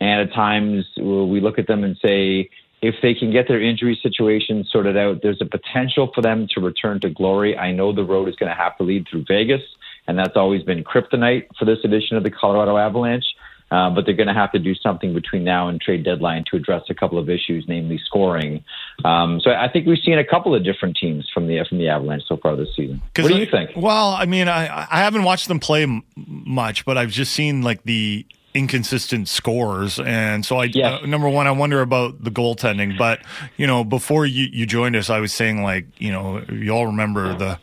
And 0.00 0.28
at 0.28 0.34
times 0.34 0.86
we 0.96 1.40
look 1.40 1.58
at 1.58 1.66
them 1.66 1.84
and 1.84 1.96
say, 2.00 2.48
if 2.80 2.94
they 3.02 3.12
can 3.12 3.30
get 3.30 3.46
their 3.48 3.60
injury 3.60 4.00
situation 4.02 4.64
sorted 4.70 4.96
out, 4.96 5.20
there's 5.22 5.42
a 5.42 5.44
potential 5.44 6.10
for 6.14 6.22
them 6.22 6.48
to 6.54 6.60
return 6.62 6.98
to 7.00 7.10
glory. 7.10 7.56
I 7.58 7.72
know 7.72 7.92
the 7.92 8.02
road 8.02 8.30
is 8.30 8.36
going 8.36 8.48
to 8.48 8.56
have 8.56 8.78
to 8.78 8.82
lead 8.82 9.06
through 9.10 9.26
Vegas, 9.28 9.60
and 10.06 10.18
that's 10.18 10.36
always 10.36 10.62
been 10.62 10.82
kryptonite 10.82 11.48
for 11.58 11.66
this 11.66 11.78
edition 11.84 12.16
of 12.16 12.22
the 12.22 12.30
Colorado 12.30 12.78
Avalanche. 12.78 13.26
Uh, 13.70 13.88
but 13.88 14.04
they're 14.04 14.16
going 14.16 14.28
to 14.28 14.34
have 14.34 14.50
to 14.50 14.58
do 14.58 14.74
something 14.74 15.14
between 15.14 15.44
now 15.44 15.68
and 15.68 15.80
trade 15.80 16.04
deadline 16.04 16.44
to 16.50 16.56
address 16.56 16.82
a 16.90 16.94
couple 16.94 17.18
of 17.18 17.30
issues, 17.30 17.64
namely 17.68 18.00
scoring. 18.04 18.64
Um, 19.04 19.40
so 19.40 19.52
I 19.52 19.68
think 19.72 19.86
we've 19.86 19.98
seen 20.04 20.18
a 20.18 20.24
couple 20.24 20.54
of 20.56 20.64
different 20.64 20.96
teams 20.96 21.28
from 21.32 21.46
the 21.46 21.64
from 21.68 21.78
the 21.78 21.88
Avalanche 21.88 22.24
so 22.26 22.36
far 22.36 22.56
this 22.56 22.74
season. 22.74 23.00
What 23.16 23.28
do 23.28 23.36
you 23.36 23.46
think? 23.46 23.70
Well, 23.76 24.08
I 24.08 24.26
mean, 24.26 24.48
I 24.48 24.66
I 24.90 24.98
haven't 24.98 25.22
watched 25.22 25.46
them 25.48 25.60
play 25.60 25.84
m- 25.84 26.02
much, 26.16 26.84
but 26.84 26.98
I've 26.98 27.10
just 27.10 27.32
seen 27.32 27.62
like 27.62 27.84
the 27.84 28.26
inconsistent 28.52 29.28
scores 29.28 30.00
and 30.00 30.44
so 30.44 30.56
i 30.56 30.64
yes. 30.64 31.00
uh, 31.00 31.06
number 31.06 31.28
one 31.28 31.46
i 31.46 31.52
wonder 31.52 31.80
about 31.82 32.22
the 32.24 32.30
goaltending 32.30 32.98
but 32.98 33.20
you 33.56 33.64
know 33.64 33.84
before 33.84 34.26
you, 34.26 34.48
you 34.50 34.66
joined 34.66 34.96
us 34.96 35.08
i 35.08 35.20
was 35.20 35.32
saying 35.32 35.62
like 35.62 35.86
you 35.98 36.10
know 36.10 36.42
you 36.50 36.72
all 36.72 36.86
remember 36.86 37.32
the 37.38 37.56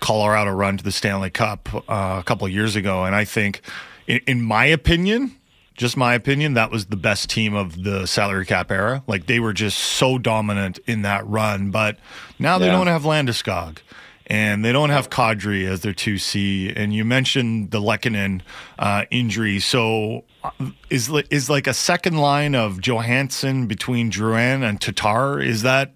colorado 0.00 0.50
run 0.50 0.78
to 0.78 0.82
the 0.82 0.90
stanley 0.90 1.28
cup 1.28 1.68
uh, 1.90 2.16
a 2.18 2.22
couple 2.24 2.46
of 2.46 2.52
years 2.54 2.74
ago 2.74 3.04
and 3.04 3.14
i 3.14 3.22
think 3.22 3.60
in, 4.06 4.18
in 4.26 4.40
my 4.40 4.64
opinion 4.64 5.36
just 5.76 5.96
my 5.96 6.14
opinion, 6.14 6.54
that 6.54 6.70
was 6.70 6.86
the 6.86 6.96
best 6.96 7.30
team 7.30 7.54
of 7.54 7.82
the 7.82 8.06
salary 8.06 8.44
cap 8.46 8.70
era. 8.70 9.02
Like 9.06 9.26
they 9.26 9.40
were 9.40 9.52
just 9.52 9.78
so 9.78 10.18
dominant 10.18 10.78
in 10.86 11.02
that 11.02 11.26
run. 11.26 11.70
But 11.70 11.98
now 12.38 12.58
they 12.58 12.66
Yeah. 12.66 12.72
don't 12.72 12.86
have 12.88 13.02
Landeskog 13.02 13.78
and 14.26 14.64
they 14.64 14.72
don't 14.72 14.90
have 14.90 15.10
Kadri 15.10 15.66
as 15.66 15.80
their 15.80 15.92
2C. 15.94 16.72
And 16.76 16.94
you 16.94 17.04
mentioned 17.04 17.70
the 17.70 17.80
Lehkonen 17.80 18.42
uh, 18.78 19.04
injury. 19.10 19.58
So 19.58 20.24
uh, 20.44 20.50
is, 20.90 21.10
is 21.30 21.48
like 21.48 21.66
a 21.66 21.74
second 21.74 22.18
line 22.18 22.54
of 22.54 22.80
Johansen 22.80 23.66
between 23.66 24.10
Drouin 24.10 24.62
and 24.62 24.80
Tatar, 24.80 25.40
is 25.40 25.62
that 25.62 25.92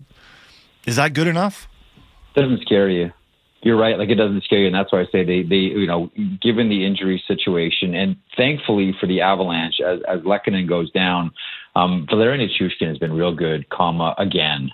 is 0.87 0.96
that 0.96 1.14
good 1.14 1.26
enough? 1.26 1.66
doesn't 2.34 2.60
scare 2.62 2.90
you. 2.90 3.12
You're 3.64 3.79
right. 3.79 3.98
Like 3.98 4.11
it 4.11 4.16
doesn't 4.16 4.44
scare 4.44 4.59
you, 4.59 4.66
and 4.66 4.74
that's 4.74 4.92
why 4.92 5.00
I 5.00 5.07
say 5.07 5.24
they, 5.24 5.42
they, 5.42 5.57
you 5.57 5.87
know, 5.87 6.11
given 6.42 6.68
the 6.68 6.85
injury 6.85 7.22
situation, 7.27 7.94
and 7.94 8.14
thankfully 8.37 8.94
for 9.00 9.07
the 9.07 9.22
Avalanche, 9.22 9.81
as 9.81 10.00
as 10.07 10.20
Lehkonen 10.20 10.68
goes 10.68 10.90
down, 10.90 11.33
um, 11.74 12.07
Valerian 12.11 12.46
Nichushkin 12.46 12.88
has 12.88 12.98
been 12.98 13.14
real 13.14 13.35
good, 13.35 13.66
comma 13.70 14.14
again. 14.18 14.70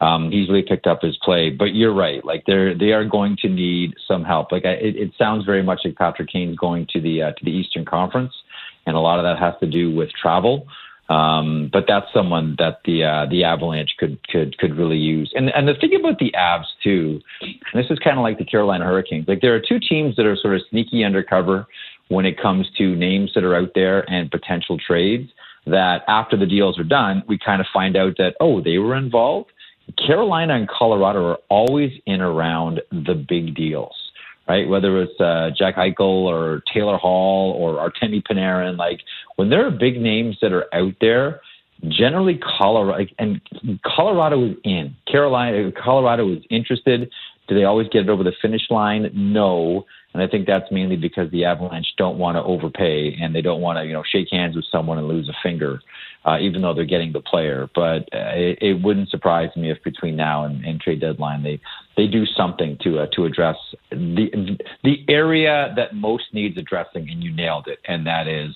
Um, 0.00 0.32
he's 0.32 0.48
really 0.48 0.64
picked 0.64 0.88
up 0.88 1.02
his 1.02 1.16
play, 1.18 1.50
but 1.50 1.66
you're 1.66 1.94
right. 1.94 2.24
Like 2.24 2.42
they're 2.44 2.76
they 2.76 2.90
are 2.90 3.04
going 3.04 3.36
to 3.42 3.48
need 3.48 3.94
some 4.08 4.24
help. 4.24 4.50
Like 4.50 4.64
I, 4.64 4.72
it, 4.72 4.96
it 4.96 5.12
sounds 5.16 5.44
very 5.46 5.62
much 5.62 5.82
like 5.84 5.94
Patrick 5.94 6.28
Kane's 6.28 6.56
going 6.56 6.88
to 6.90 7.00
the 7.00 7.22
uh, 7.22 7.32
to 7.32 7.44
the 7.44 7.52
Eastern 7.52 7.84
Conference, 7.84 8.32
and 8.86 8.96
a 8.96 9.00
lot 9.00 9.20
of 9.20 9.24
that 9.24 9.38
has 9.38 9.54
to 9.60 9.66
do 9.68 9.94
with 9.94 10.10
travel. 10.20 10.66
Um, 11.08 11.68
but 11.72 11.84
that's 11.86 12.06
someone 12.14 12.56
that 12.58 12.80
the 12.84 13.04
uh, 13.04 13.26
the 13.26 13.44
Avalanche 13.44 13.90
could 13.98 14.18
could 14.28 14.56
could 14.58 14.76
really 14.76 14.96
use. 14.96 15.32
And 15.34 15.50
and 15.50 15.66
the 15.66 15.74
thing 15.74 15.94
about 15.98 16.18
the 16.18 16.32
Avs 16.32 16.66
too, 16.82 17.20
and 17.40 17.54
this 17.74 17.90
is 17.90 17.98
kind 17.98 18.18
of 18.18 18.22
like 18.22 18.38
the 18.38 18.44
Carolina 18.44 18.84
Hurricanes. 18.84 19.26
Like 19.26 19.40
there 19.40 19.54
are 19.54 19.60
two 19.60 19.80
teams 19.80 20.16
that 20.16 20.26
are 20.26 20.36
sort 20.36 20.54
of 20.54 20.62
sneaky 20.70 21.04
undercover 21.04 21.66
when 22.08 22.24
it 22.24 22.40
comes 22.40 22.68
to 22.78 22.94
names 22.94 23.32
that 23.34 23.44
are 23.44 23.56
out 23.56 23.72
there 23.74 24.08
and 24.10 24.30
potential 24.30 24.78
trades. 24.78 25.30
That 25.64 26.02
after 26.08 26.36
the 26.36 26.46
deals 26.46 26.78
are 26.78 26.84
done, 26.84 27.22
we 27.28 27.38
kind 27.38 27.60
of 27.60 27.66
find 27.72 27.96
out 27.96 28.16
that 28.18 28.34
oh 28.40 28.60
they 28.60 28.78
were 28.78 28.96
involved. 28.96 29.50
Carolina 30.06 30.54
and 30.54 30.68
Colorado 30.68 31.26
are 31.26 31.38
always 31.48 31.92
in 32.06 32.20
around 32.20 32.80
the 32.90 33.14
big 33.14 33.54
deals 33.54 33.94
right? 34.48 34.68
Whether 34.68 35.02
it's 35.02 35.20
uh, 35.20 35.50
Jack 35.56 35.76
Eichel 35.76 36.00
or 36.00 36.62
Taylor 36.72 36.96
Hall 36.96 37.52
or 37.52 37.76
Artemi 37.76 38.22
Panarin, 38.22 38.76
like 38.76 39.00
when 39.36 39.50
there 39.50 39.66
are 39.66 39.70
big 39.70 40.00
names 40.00 40.38
that 40.42 40.52
are 40.52 40.66
out 40.74 40.94
there, 41.00 41.40
generally 41.88 42.38
Colorado 42.58 43.04
and 43.18 43.40
Colorado 43.84 44.44
is 44.44 44.56
in. 44.64 44.94
Carolina, 45.10 45.70
Colorado 45.72 46.32
is 46.32 46.42
interested. 46.50 47.10
Do 47.48 47.54
they 47.56 47.64
always 47.64 47.88
get 47.88 48.02
it 48.02 48.08
over 48.08 48.22
the 48.22 48.32
finish 48.40 48.62
line? 48.70 49.10
No. 49.14 49.84
And 50.14 50.22
I 50.22 50.28
think 50.28 50.46
that's 50.46 50.70
mainly 50.70 50.96
because 50.96 51.30
the 51.30 51.44
Avalanche 51.44 51.86
don't 51.96 52.18
want 52.18 52.36
to 52.36 52.42
overpay 52.42 53.16
and 53.20 53.34
they 53.34 53.40
don't 53.40 53.60
want 53.60 53.78
to, 53.78 53.84
you 53.84 53.92
know, 53.92 54.02
shake 54.06 54.28
hands 54.30 54.54
with 54.54 54.66
someone 54.70 54.98
and 54.98 55.08
lose 55.08 55.28
a 55.28 55.34
finger, 55.42 55.80
uh, 56.24 56.38
even 56.38 56.60
though 56.60 56.74
they're 56.74 56.84
getting 56.84 57.12
the 57.12 57.20
player. 57.20 57.68
But 57.74 58.02
uh, 58.12 58.32
it, 58.34 58.58
it 58.60 58.82
wouldn't 58.82 59.08
surprise 59.08 59.48
me 59.56 59.70
if 59.70 59.82
between 59.82 60.14
now 60.14 60.44
and, 60.44 60.64
and 60.64 60.80
trade 60.80 61.00
deadline 61.00 61.42
they 61.42 61.60
they 61.96 62.06
do 62.06 62.24
something 62.26 62.78
to 62.82 63.00
uh, 63.00 63.06
to 63.14 63.24
address 63.24 63.56
the 63.90 64.58
the 64.84 65.04
area 65.08 65.72
that 65.76 65.94
most 65.94 66.24
needs 66.32 66.58
addressing, 66.58 67.08
and 67.10 67.22
you 67.22 67.32
nailed 67.34 67.66
it, 67.66 67.78
and 67.86 68.06
that 68.06 68.28
is 68.28 68.54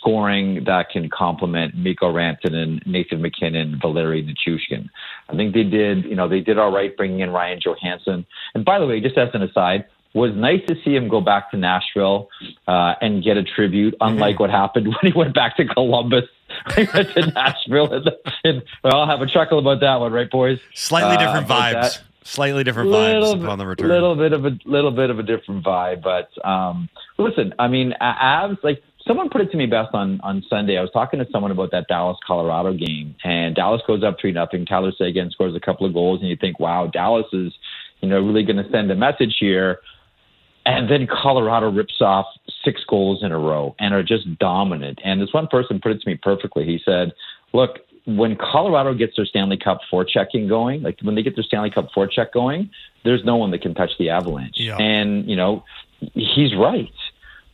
scoring 0.00 0.64
that 0.64 0.90
can 0.90 1.08
complement 1.10 1.76
Mikko 1.76 2.12
Rantanen, 2.12 2.54
and 2.62 2.82
Nathan 2.86 3.20
MacKinnon, 3.22 3.78
Valeri 3.80 4.22
Nichushkin. 4.22 4.88
I 5.28 5.36
think 5.36 5.54
they 5.54 5.62
did, 5.62 6.04
you 6.04 6.16
know, 6.16 6.28
they 6.28 6.40
did 6.40 6.58
all 6.58 6.72
right 6.72 6.96
bringing 6.96 7.20
in 7.20 7.30
Ryan 7.30 7.60
Johansen. 7.64 8.24
And 8.54 8.64
by 8.64 8.78
the 8.78 8.86
way, 8.86 9.00
just 9.00 9.16
as 9.18 9.28
an 9.34 9.42
aside, 9.42 9.84
was 10.12 10.32
nice 10.34 10.60
to 10.66 10.74
see 10.84 10.94
him 10.96 11.08
go 11.08 11.20
back 11.20 11.50
to 11.52 11.56
Nashville 11.56 12.28
uh, 12.66 12.94
and 13.00 13.22
get 13.22 13.36
a 13.36 13.44
tribute, 13.44 13.94
unlike 14.00 14.40
what 14.40 14.50
happened 14.50 14.88
when 15.02 15.12
he 15.12 15.16
went 15.16 15.34
back 15.34 15.56
to 15.58 15.64
Columbus. 15.66 16.24
He 16.74 16.84
went 16.92 17.14
to 17.14 17.26
Nashville, 17.30 17.92
and, 17.92 18.10
and 18.42 18.62
well, 18.82 18.96
I'll 18.96 19.06
have 19.06 19.22
a 19.22 19.26
chuckle 19.26 19.60
about 19.60 19.80
that 19.80 20.00
one, 20.00 20.12
right, 20.12 20.28
boys? 20.28 20.58
Slightly 20.74 21.14
Uh, 21.14 21.18
different 21.20 21.46
vibes. 21.46 21.72
that 21.72 22.02
Slightly 22.24 22.64
different 22.64 22.90
little, 22.90 23.36
vibes 23.36 23.44
upon 23.44 23.58
the 23.58 23.66
return. 23.66 23.88
Little 23.88 24.14
bit 24.14 24.32
of 24.32 24.44
a 24.44 24.58
little 24.64 24.90
bit 24.90 25.10
of 25.10 25.18
a 25.18 25.22
different 25.22 25.64
vibe, 25.64 26.02
but 26.02 26.28
um, 26.46 26.88
listen, 27.18 27.54
I 27.58 27.68
mean, 27.68 27.94
Avs 28.00 28.58
like 28.62 28.82
someone 29.10 29.28
put 29.28 29.40
it 29.40 29.50
to 29.50 29.56
me 29.56 29.66
best 29.66 29.92
on 29.92 30.20
on 30.22 30.44
Sunday. 30.48 30.78
I 30.78 30.82
was 30.82 30.90
talking 30.92 31.18
to 31.18 31.26
someone 31.32 31.50
about 31.50 31.72
that 31.72 31.88
Dallas 31.88 32.16
Colorado 32.24 32.72
game, 32.72 33.16
and 33.24 33.56
Dallas 33.56 33.82
goes 33.84 34.04
up 34.04 34.18
three 34.20 34.30
nothing. 34.30 34.64
Tyler 34.64 34.92
Seguin 34.96 35.30
scores 35.32 35.56
a 35.56 35.60
couple 35.60 35.84
of 35.84 35.92
goals, 35.92 36.20
and 36.20 36.28
you 36.28 36.36
think, 36.36 36.60
wow, 36.60 36.86
Dallas 36.86 37.26
is 37.32 37.52
you 38.00 38.08
know 38.08 38.20
really 38.20 38.44
going 38.44 38.62
to 38.62 38.70
send 38.70 38.88
a 38.90 38.94
message 38.94 39.36
here. 39.40 39.80
And 40.64 40.88
then 40.88 41.08
Colorado 41.10 41.70
rips 41.70 42.00
off 42.00 42.26
six 42.64 42.82
goals 42.86 43.24
in 43.24 43.32
a 43.32 43.38
row 43.38 43.74
and 43.80 43.94
are 43.94 44.02
just 44.04 44.38
dominant. 44.38 45.00
And 45.02 45.20
this 45.20 45.32
one 45.32 45.48
person 45.48 45.80
put 45.80 45.90
it 45.90 46.02
to 46.02 46.08
me 46.08 46.16
perfectly. 46.16 46.64
He 46.64 46.78
said, 46.84 47.12
"Look, 47.52 47.78
when 48.04 48.36
Colorado 48.36 48.94
gets 48.94 49.16
their 49.16 49.26
Stanley 49.26 49.56
Cup 49.56 49.80
forechecking 49.92 50.48
going, 50.48 50.82
like 50.82 51.00
when 51.02 51.16
they 51.16 51.22
get 51.22 51.34
their 51.34 51.44
Stanley 51.44 51.70
Cup 51.70 51.88
forecheck 51.96 52.32
going, 52.32 52.70
there's 53.04 53.24
no 53.24 53.36
one 53.36 53.50
that 53.50 53.62
can 53.62 53.74
touch 53.74 53.90
the 53.98 54.10
Avalanche." 54.10 54.60
Yeah. 54.60 54.76
And 54.76 55.28
you 55.28 55.34
know, 55.34 55.64
he's 56.14 56.54
right. 56.54 56.88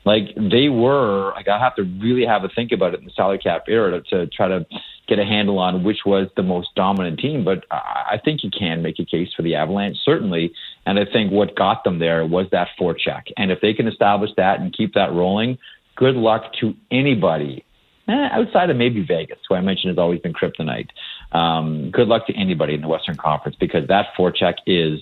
Like 0.07 0.35
they 0.37 0.69
were, 0.69 1.33
like 1.35 1.49
I 1.49 1.59
have 1.59 1.75
to 1.77 1.83
really 1.83 2.25
have 2.25 2.45
a 2.45 2.49
think 2.49 2.73
about 2.73 2.95
it 2.95 3.01
in 3.01 3.07
the 3.07 3.11
salary 3.11 3.38
cap 3.38 3.64
era 3.69 3.90
to, 3.90 4.03
to 4.03 4.27
try 4.29 4.49
to 4.49 4.64
get 5.09 5.19
a 5.19 5.25
handle 5.25 5.59
on 5.59 5.85
which 5.85 6.01
was 6.05 6.29
the 6.37 6.42
most 6.42 6.69
dominant 6.75 7.19
team. 7.19 7.45
But 7.45 7.64
I 7.71 7.95
I 8.12 8.19
think 8.25 8.45
you 8.45 8.51
can 8.51 8.83
make 8.83 9.01
a 9.01 9.05
case 9.05 9.29
for 9.37 9.42
the 9.42 9.57
Avalanche, 9.57 9.97
certainly. 10.05 10.53
And 10.87 10.99
I 10.99 11.05
think 11.05 11.33
what 11.33 11.57
got 11.57 11.83
them 11.83 11.99
there 11.99 12.25
was 12.25 12.47
that 12.53 12.69
forecheck. 12.81 13.25
And 13.37 13.51
if 13.51 13.61
they 13.61 13.75
can 13.75 13.88
establish 13.88 14.31
that 14.37 14.61
and 14.61 14.73
keep 14.73 14.95
that 14.95 15.12
rolling, 15.12 15.59
good 15.97 16.14
luck 16.14 16.53
to 16.61 16.75
anybody 16.92 17.64
eh, 18.09 18.29
outside 18.31 18.71
of 18.71 18.77
maybe 18.77 19.05
Vegas, 19.05 19.38
who 19.49 19.57
I 19.57 19.61
mentioned 19.61 19.90
has 19.90 19.99
always 19.99 20.21
been 20.21 20.33
kryptonite. 20.33 20.90
Um, 21.33 21.90
good 21.90 22.07
luck 22.07 22.27
to 22.29 22.35
anybody 22.35 22.75
in 22.75 22.81
the 22.81 22.88
Western 22.88 23.16
Conference 23.16 23.57
because 23.59 23.88
that 23.88 24.07
forecheck 24.16 24.55
is 24.66 25.01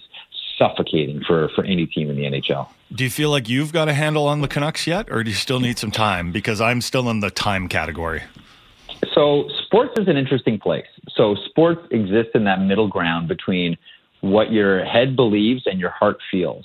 suffocating 0.58 1.22
for, 1.26 1.48
for 1.54 1.64
any 1.64 1.86
team 1.86 2.10
in 2.10 2.16
the 2.16 2.22
NHL. 2.22 2.68
Do 2.92 3.04
you 3.04 3.10
feel 3.10 3.30
like 3.30 3.48
you've 3.48 3.72
got 3.72 3.88
a 3.88 3.94
handle 3.94 4.26
on 4.26 4.40
the 4.40 4.48
Canucks 4.48 4.86
yet, 4.86 5.10
or 5.10 5.24
do 5.24 5.30
you 5.30 5.36
still 5.36 5.60
need 5.60 5.78
some 5.78 5.90
time? 5.90 6.32
Because 6.32 6.60
I'm 6.60 6.80
still 6.80 7.08
in 7.10 7.20
the 7.20 7.30
time 7.30 7.68
category. 7.68 8.22
So 9.12 9.48
sports 9.64 9.92
is 9.98 10.08
an 10.08 10.16
interesting 10.16 10.58
place. 10.58 10.86
So 11.14 11.34
sports 11.34 11.86
exists 11.90 12.32
in 12.34 12.44
that 12.44 12.60
middle 12.60 12.88
ground 12.88 13.28
between 13.28 13.76
what 14.20 14.52
your 14.52 14.84
head 14.84 15.16
believes 15.16 15.62
and 15.66 15.78
your 15.78 15.90
heart 15.90 16.18
feels. 16.30 16.64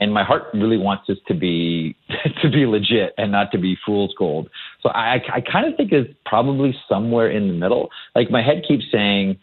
And 0.00 0.12
my 0.12 0.22
heart 0.22 0.44
really 0.54 0.76
wants 0.76 1.04
this 1.08 1.18
to 1.26 1.34
be 1.34 1.96
to 2.42 2.50
be 2.50 2.66
legit 2.66 3.14
and 3.18 3.32
not 3.32 3.50
to 3.52 3.58
be 3.58 3.76
fool's 3.84 4.14
gold. 4.16 4.48
So 4.82 4.90
I, 4.90 5.20
I 5.32 5.40
kind 5.40 5.66
of 5.66 5.76
think 5.76 5.92
it's 5.92 6.12
probably 6.24 6.76
somewhere 6.88 7.30
in 7.30 7.48
the 7.48 7.54
middle. 7.54 7.90
Like 8.14 8.30
my 8.30 8.42
head 8.42 8.64
keeps 8.66 8.84
saying, 8.92 9.38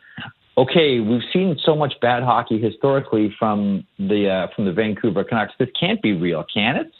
okay, 0.57 0.99
we've 0.99 1.23
seen 1.33 1.57
so 1.63 1.75
much 1.75 1.93
bad 2.01 2.23
hockey 2.23 2.59
historically 2.59 3.33
from 3.37 3.85
the 3.99 4.29
uh, 4.29 4.47
from 4.55 4.65
the 4.65 4.71
Vancouver 4.71 5.23
Canucks. 5.23 5.53
This 5.59 5.69
can't 5.79 6.01
be 6.01 6.13
real, 6.13 6.45
can 6.53 6.75
it? 6.75 6.91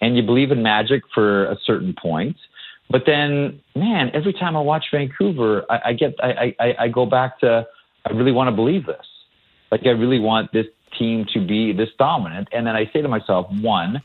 And 0.00 0.16
you 0.16 0.22
believe 0.22 0.50
in 0.50 0.62
magic 0.62 1.02
for 1.14 1.46
a 1.46 1.56
certain 1.64 1.94
point, 2.00 2.36
but 2.90 3.02
then, 3.06 3.60
man, 3.74 4.10
every 4.12 4.32
time 4.32 4.56
I 4.56 4.60
watch 4.60 4.84
Vancouver, 4.92 5.64
I, 5.70 5.80
I 5.86 5.92
get 5.94 6.14
I, 6.22 6.54
I, 6.60 6.74
I 6.80 6.88
go 6.88 7.06
back 7.06 7.40
to 7.40 7.66
I 8.06 8.12
really 8.12 8.32
want 8.32 8.48
to 8.48 8.56
believe 8.56 8.86
this. 8.86 9.06
Like 9.70 9.82
I 9.86 9.90
really 9.90 10.20
want 10.20 10.52
this 10.52 10.66
team 10.98 11.24
to 11.32 11.44
be 11.44 11.72
this 11.72 11.88
dominant. 11.98 12.48
And 12.52 12.66
then 12.66 12.76
I 12.76 12.84
say 12.92 13.00
to 13.00 13.08
myself, 13.08 13.46
one, 13.60 14.02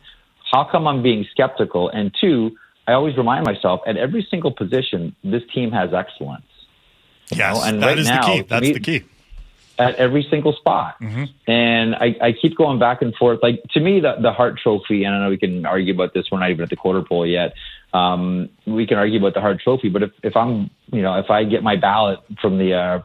how 0.52 0.68
come 0.72 0.88
I'm 0.88 1.04
being 1.04 1.26
skeptical? 1.32 1.90
And 1.90 2.16
two, 2.20 2.52
I 2.88 2.94
always 2.94 3.18
remind 3.18 3.46
myself 3.46 3.82
at 3.86 3.98
every 3.98 4.26
single 4.32 4.52
position, 4.52 5.14
this 5.24 5.42
team 5.54 5.72
has 5.72 5.90
excellence. 5.94 6.46
Yes, 7.32 7.56
know? 7.56 7.64
and 7.64 7.82
that 7.82 7.88
right 7.88 8.00
is 8.00 8.08
now, 8.08 8.22
the 8.22 8.28
key. 8.28 8.48
That's 8.48 8.62
me, 8.62 8.74
the 8.74 8.80
key. 8.80 9.04
at 9.80 9.96
every 9.96 10.26
single 10.30 10.54
spot. 10.54 10.96
And 11.48 11.96
I, 11.96 12.16
I 12.22 12.32
keep 12.32 12.58
going 12.58 12.80
back 12.80 13.02
and 13.02 13.14
forth. 13.16 13.40
Like 13.42 13.62
to 13.72 13.80
me, 13.80 14.00
the 14.00 14.16
the 14.22 14.32
Hart 14.32 14.60
Trophy, 14.62 15.04
and 15.04 15.14
I 15.14 15.20
know 15.24 15.30
we 15.30 15.38
can 15.38 15.66
argue 15.66 15.94
about 15.94 16.14
this. 16.14 16.26
We're 16.32 16.40
not 16.40 16.50
even 16.52 16.64
at 16.64 16.70
the 16.70 16.76
quarter 16.76 17.02
pole 17.02 17.26
yet. 17.26 17.54
Um, 17.94 18.50
we 18.66 18.86
can 18.86 18.98
argue 18.98 19.20
about 19.20 19.34
the 19.34 19.42
Hart 19.42 19.60
Trophy, 19.62 19.90
but 19.90 20.04
if, 20.04 20.12
if 20.22 20.36
I'm, 20.36 20.70
you 20.92 21.02
know, 21.02 21.18
if 21.20 21.30
I 21.30 21.46
get 21.46 21.64
my 21.64 21.78
ballot 21.78 22.20
from 22.42 22.58
the 22.58 22.74
uh, 22.74 23.02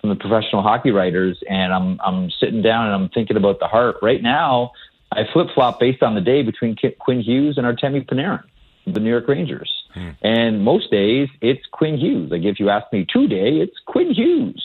from 0.00 0.10
the 0.10 0.16
professional 0.16 0.62
hockey 0.62 0.90
writers, 0.90 1.42
and 1.48 1.72
I'm 1.72 2.00
I'm 2.04 2.30
sitting 2.30 2.62
down 2.62 2.86
and 2.86 2.94
I'm 2.94 3.08
thinking 3.08 3.36
about 3.36 3.60
the 3.60 3.66
Hart 3.66 3.96
right 4.02 4.22
now, 4.22 4.72
I 5.12 5.24
flip 5.32 5.48
flop 5.54 5.80
based 5.80 6.02
on 6.02 6.14
the 6.14 6.20
day 6.20 6.42
between 6.42 6.76
Quinn 6.98 7.20
Hughes 7.20 7.56
and 7.58 7.66
Artemi 7.66 8.06
Panarin, 8.06 8.44
the 8.86 9.00
New 9.00 9.10
York 9.10 9.28
Rangers. 9.28 9.75
And 10.22 10.64
most 10.64 10.90
days 10.90 11.28
it's 11.40 11.64
Quinn 11.72 11.96
Hughes. 11.96 12.30
Like 12.30 12.42
if 12.42 12.60
you 12.60 12.70
ask 12.70 12.92
me 12.92 13.06
today, 13.08 13.60
it's 13.60 13.76
Quinn 13.86 14.12
Hughes 14.12 14.62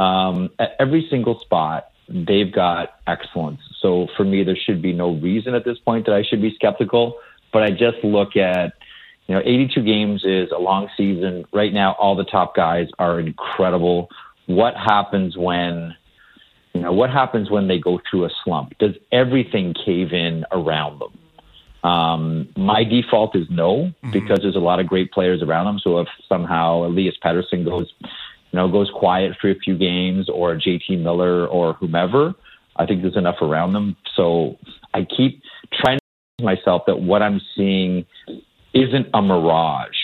um, 0.00 0.50
at 0.58 0.74
every 0.78 1.06
single 1.10 1.38
spot, 1.40 1.90
they've 2.08 2.50
got 2.50 3.00
excellence. 3.06 3.60
So 3.80 4.08
for 4.16 4.24
me, 4.24 4.42
there 4.42 4.56
should 4.56 4.80
be 4.80 4.94
no 4.94 5.12
reason 5.12 5.54
at 5.54 5.64
this 5.64 5.78
point 5.78 6.06
that 6.06 6.14
I 6.14 6.22
should 6.22 6.40
be 6.40 6.54
skeptical. 6.54 7.18
But 7.52 7.62
I 7.64 7.70
just 7.70 8.02
look 8.02 8.34
at, 8.34 8.72
you 9.26 9.34
know, 9.34 9.42
82 9.44 9.82
games 9.82 10.24
is 10.24 10.50
a 10.52 10.58
long 10.58 10.88
season. 10.96 11.44
Right 11.52 11.72
now, 11.72 11.92
all 11.92 12.16
the 12.16 12.24
top 12.24 12.56
guys 12.56 12.88
are 12.98 13.20
incredible. 13.20 14.08
What 14.46 14.74
happens 14.74 15.36
when, 15.36 15.94
you 16.72 16.80
know, 16.80 16.92
what 16.92 17.10
happens 17.10 17.50
when 17.50 17.68
they 17.68 17.78
go 17.78 18.00
through 18.10 18.24
a 18.24 18.30
slump? 18.42 18.78
Does 18.78 18.94
everything 19.12 19.74
cave 19.74 20.12
in 20.12 20.44
around 20.50 21.00
them? 21.00 21.18
Um, 21.82 22.48
my 22.56 22.84
default 22.84 23.34
is 23.34 23.46
no, 23.50 23.92
because 24.12 24.40
there's 24.42 24.56
a 24.56 24.60
lot 24.60 24.80
of 24.80 24.86
great 24.86 25.12
players 25.12 25.42
around 25.42 25.66
them. 25.66 25.78
So 25.78 25.98
if 25.98 26.08
somehow 26.28 26.84
Elias 26.84 27.16
Pettersson 27.24 27.64
goes, 27.64 27.92
you 28.02 28.56
know, 28.56 28.68
goes 28.68 28.90
quiet 28.94 29.36
for 29.40 29.50
a 29.50 29.54
few 29.54 29.78
games, 29.78 30.28
or 30.28 30.54
JT 30.56 31.00
Miller 31.02 31.46
or 31.46 31.74
whomever, 31.74 32.34
I 32.76 32.86
think 32.86 33.02
there's 33.02 33.16
enough 33.16 33.40
around 33.40 33.72
them. 33.72 33.96
So 34.14 34.58
I 34.94 35.04
keep 35.04 35.42
trying 35.72 35.98
to 36.38 36.44
myself 36.44 36.82
that 36.86 37.00
what 37.00 37.22
I'm 37.22 37.40
seeing 37.56 38.04
isn't 38.74 39.08
a 39.14 39.22
mirage, 39.22 39.98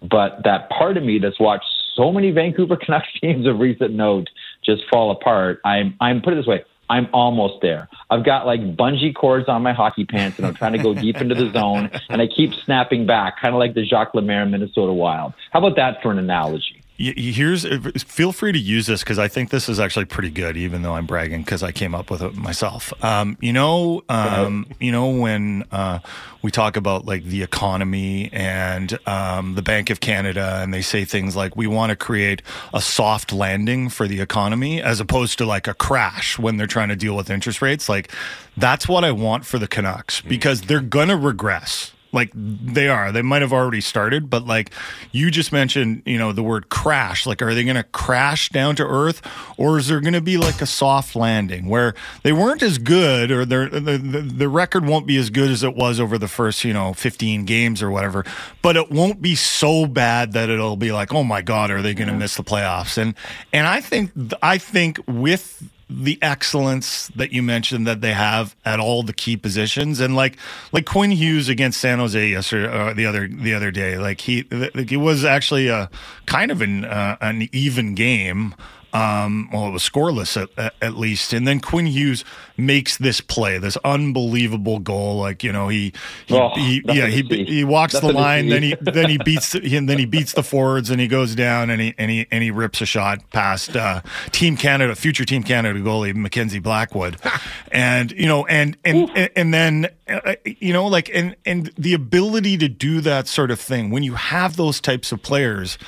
but 0.00 0.42
that 0.44 0.70
part 0.70 0.96
of 0.96 1.04
me 1.04 1.18
that's 1.18 1.40
watched 1.40 1.66
so 1.94 2.12
many 2.12 2.30
Vancouver 2.30 2.76
Canucks 2.76 3.08
games 3.22 3.46
of 3.46 3.58
recent 3.58 3.92
note 3.92 4.28
just 4.64 4.82
fall 4.92 5.10
apart. 5.10 5.60
I'm 5.64 5.96
I'm 6.00 6.20
put 6.22 6.32
it 6.32 6.36
this 6.36 6.46
way. 6.46 6.64
I'm 6.88 7.08
almost 7.12 7.62
there. 7.62 7.88
I've 8.10 8.24
got 8.24 8.46
like 8.46 8.60
bungee 8.76 9.14
cords 9.14 9.48
on 9.48 9.62
my 9.62 9.72
hockey 9.72 10.04
pants, 10.04 10.38
and 10.38 10.46
I'm 10.46 10.54
trying 10.54 10.72
to 10.72 10.82
go 10.82 10.94
deep 10.94 11.16
into 11.16 11.34
the 11.34 11.50
zone, 11.50 11.90
and 12.08 12.20
I 12.20 12.26
keep 12.26 12.54
snapping 12.54 13.06
back, 13.06 13.40
kind 13.40 13.54
of 13.54 13.58
like 13.58 13.74
the 13.74 13.84
Jacques 13.84 14.14
Lemaire 14.14 14.44
Minnesota 14.46 14.92
Wild. 14.92 15.32
How 15.50 15.60
about 15.60 15.76
that 15.76 16.02
for 16.02 16.10
an 16.10 16.18
analogy? 16.18 16.83
Here's 16.96 17.66
feel 18.04 18.30
free 18.30 18.52
to 18.52 18.58
use 18.58 18.86
this 18.86 19.02
because 19.02 19.18
I 19.18 19.26
think 19.26 19.50
this 19.50 19.68
is 19.68 19.80
actually 19.80 20.04
pretty 20.04 20.30
good, 20.30 20.56
even 20.56 20.82
though 20.82 20.94
I'm 20.94 21.06
bragging 21.06 21.42
because 21.42 21.64
I 21.64 21.72
came 21.72 21.92
up 21.92 22.08
with 22.08 22.22
it 22.22 22.36
myself. 22.36 22.92
Um, 23.02 23.36
you 23.40 23.52
know, 23.52 24.04
um, 24.08 24.66
you 24.80 24.92
know 24.92 25.08
when 25.08 25.64
uh, 25.72 25.98
we 26.42 26.52
talk 26.52 26.76
about 26.76 27.04
like 27.04 27.24
the 27.24 27.42
economy 27.42 28.30
and 28.32 28.96
um, 29.08 29.56
the 29.56 29.62
Bank 29.62 29.90
of 29.90 29.98
Canada, 29.98 30.60
and 30.62 30.72
they 30.72 30.82
say 30.82 31.04
things 31.04 31.34
like 31.34 31.56
we 31.56 31.66
want 31.66 31.90
to 31.90 31.96
create 31.96 32.42
a 32.72 32.80
soft 32.80 33.32
landing 33.32 33.88
for 33.88 34.06
the 34.06 34.20
economy 34.20 34.80
as 34.80 35.00
opposed 35.00 35.36
to 35.38 35.46
like 35.46 35.66
a 35.66 35.74
crash 35.74 36.38
when 36.38 36.58
they're 36.58 36.68
trying 36.68 36.90
to 36.90 36.96
deal 36.96 37.16
with 37.16 37.28
interest 37.28 37.60
rates. 37.60 37.88
Like 37.88 38.12
that's 38.56 38.86
what 38.86 39.02
I 39.02 39.10
want 39.10 39.44
for 39.44 39.58
the 39.58 39.66
Canucks 39.66 40.20
because 40.20 40.60
they're 40.62 40.80
gonna 40.80 41.16
regress. 41.16 41.93
Like 42.14 42.30
they 42.34 42.88
are. 42.88 43.12
They 43.12 43.22
might 43.22 43.42
have 43.42 43.52
already 43.52 43.80
started, 43.80 44.30
but 44.30 44.46
like 44.46 44.70
you 45.12 45.30
just 45.30 45.52
mentioned, 45.52 46.02
you 46.06 46.16
know, 46.16 46.32
the 46.32 46.42
word 46.42 46.68
crash. 46.68 47.26
Like, 47.26 47.42
are 47.42 47.54
they 47.54 47.64
going 47.64 47.76
to 47.76 47.82
crash 47.82 48.48
down 48.48 48.76
to 48.76 48.84
earth 48.84 49.20
or 49.56 49.78
is 49.78 49.88
there 49.88 50.00
going 50.00 50.14
to 50.14 50.20
be 50.20 50.36
like 50.36 50.60
a 50.60 50.66
soft 50.66 51.16
landing 51.16 51.68
where 51.68 51.94
they 52.22 52.32
weren't 52.32 52.62
as 52.62 52.78
good 52.78 53.30
or 53.30 53.44
their, 53.44 53.68
the, 53.68 53.98
the, 53.98 54.48
record 54.48 54.86
won't 54.86 55.06
be 55.06 55.16
as 55.16 55.30
good 55.30 55.50
as 55.50 55.62
it 55.62 55.74
was 55.74 55.98
over 55.98 56.16
the 56.16 56.28
first, 56.28 56.64
you 56.64 56.72
know, 56.72 56.94
15 56.94 57.44
games 57.44 57.82
or 57.82 57.90
whatever, 57.90 58.24
but 58.62 58.76
it 58.76 58.90
won't 58.90 59.20
be 59.20 59.34
so 59.34 59.86
bad 59.86 60.32
that 60.32 60.48
it'll 60.48 60.76
be 60.76 60.92
like, 60.92 61.12
oh 61.12 61.24
my 61.24 61.42
God, 61.42 61.70
are 61.70 61.82
they 61.82 61.94
going 61.94 62.08
to 62.08 62.14
miss 62.14 62.36
the 62.36 62.44
playoffs? 62.44 62.96
And, 62.96 63.14
and 63.52 63.66
I 63.66 63.80
think, 63.80 64.12
I 64.42 64.58
think 64.58 65.00
with, 65.06 65.62
the 66.02 66.18
excellence 66.22 67.08
that 67.08 67.32
you 67.32 67.42
mentioned 67.42 67.86
that 67.86 68.00
they 68.00 68.12
have 68.12 68.56
at 68.64 68.80
all 68.80 69.02
the 69.02 69.12
key 69.12 69.36
positions. 69.36 70.00
And 70.00 70.16
like 70.16 70.36
like 70.72 70.86
Quinn 70.86 71.10
Hughes 71.10 71.48
against 71.48 71.80
San 71.80 71.98
Jose 71.98 72.28
yesterday 72.28 72.68
uh, 72.68 72.94
the 72.94 73.06
other 73.06 73.28
the 73.28 73.54
other 73.54 73.70
day 73.70 73.96
like 73.98 74.20
he 74.20 74.42
like 74.50 74.90
it 74.90 74.96
was 74.96 75.24
actually 75.24 75.68
a 75.68 75.90
kind 76.26 76.50
of 76.50 76.60
an 76.60 76.84
uh, 76.84 77.16
an 77.20 77.48
even 77.52 77.94
game 77.94 78.54
um, 78.94 79.50
well, 79.52 79.66
it 79.66 79.72
was 79.72 79.82
scoreless 79.82 80.40
at, 80.40 80.72
at, 80.80 80.96
least. 80.96 81.32
And 81.32 81.48
then 81.48 81.58
Quinn 81.58 81.86
Hughes 81.86 82.24
makes 82.56 82.96
this 82.96 83.20
play, 83.20 83.58
this 83.58 83.76
unbelievable 83.84 84.78
goal. 84.78 85.18
Like 85.18 85.42
you 85.42 85.52
know, 85.52 85.66
he, 85.66 85.92
he, 86.26 86.34
Oh, 86.36 86.50
he 86.54 86.80
yeah, 86.86 87.08
he 87.08 87.22
he 87.22 87.64
walks 87.64 87.94
Nothing 87.94 88.08
the 88.10 88.14
line, 88.14 88.48
then 88.48 88.62
he 88.62 88.76
then 88.80 89.10
he 89.10 89.18
beats 89.18 89.54
and 89.54 89.88
then 89.88 89.98
he 89.98 90.04
beats 90.04 90.34
the 90.34 90.44
forwards 90.44 90.90
and 90.90 91.00
he 91.00 91.08
goes 91.08 91.34
down 91.34 91.70
and 91.70 91.80
he 91.80 91.94
and 91.98 92.08
he 92.08 92.26
and 92.30 92.44
he 92.44 92.52
rips 92.52 92.80
a 92.80 92.86
shot 92.86 93.18
past 93.32 93.76
uh, 93.76 94.00
Team 94.30 94.56
Canada, 94.56 94.94
future 94.94 95.24
Team 95.24 95.42
Canada 95.42 95.80
goalie 95.80 96.14
Mackenzie 96.14 96.60
Blackwood, 96.60 97.16
and 97.72 98.12
you 98.12 98.26
know 98.26 98.46
and 98.46 98.76
and 98.84 99.10
and, 99.16 99.30
and 99.34 99.54
then 99.54 99.88
uh, 100.08 100.36
you 100.44 100.72
know 100.72 100.86
like 100.86 101.10
and 101.12 101.34
and 101.44 101.72
the 101.76 101.94
ability 101.94 102.56
to 102.58 102.68
do 102.68 103.00
that 103.00 103.26
sort 103.26 103.50
of 103.50 103.58
thing 103.58 103.90
when 103.90 104.04
you 104.04 104.14
have 104.14 104.54
those 104.54 104.80
types 104.80 105.10
of 105.10 105.20
players 105.20 105.78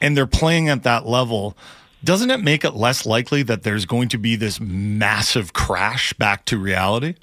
and 0.00 0.16
they're 0.16 0.26
playing 0.26 0.68
at 0.68 0.82
that 0.82 1.06
level. 1.06 1.56
Doesn't 2.02 2.30
it 2.30 2.40
make 2.42 2.64
it 2.64 2.72
less 2.74 3.04
likely 3.04 3.42
that 3.44 3.62
there's 3.62 3.84
going 3.86 4.08
to 4.10 4.18
be 4.18 4.36
this 4.36 4.58
massive 4.60 5.52
crash 5.52 6.12
back 6.14 6.44
to 6.46 6.58
reality? 6.58 7.14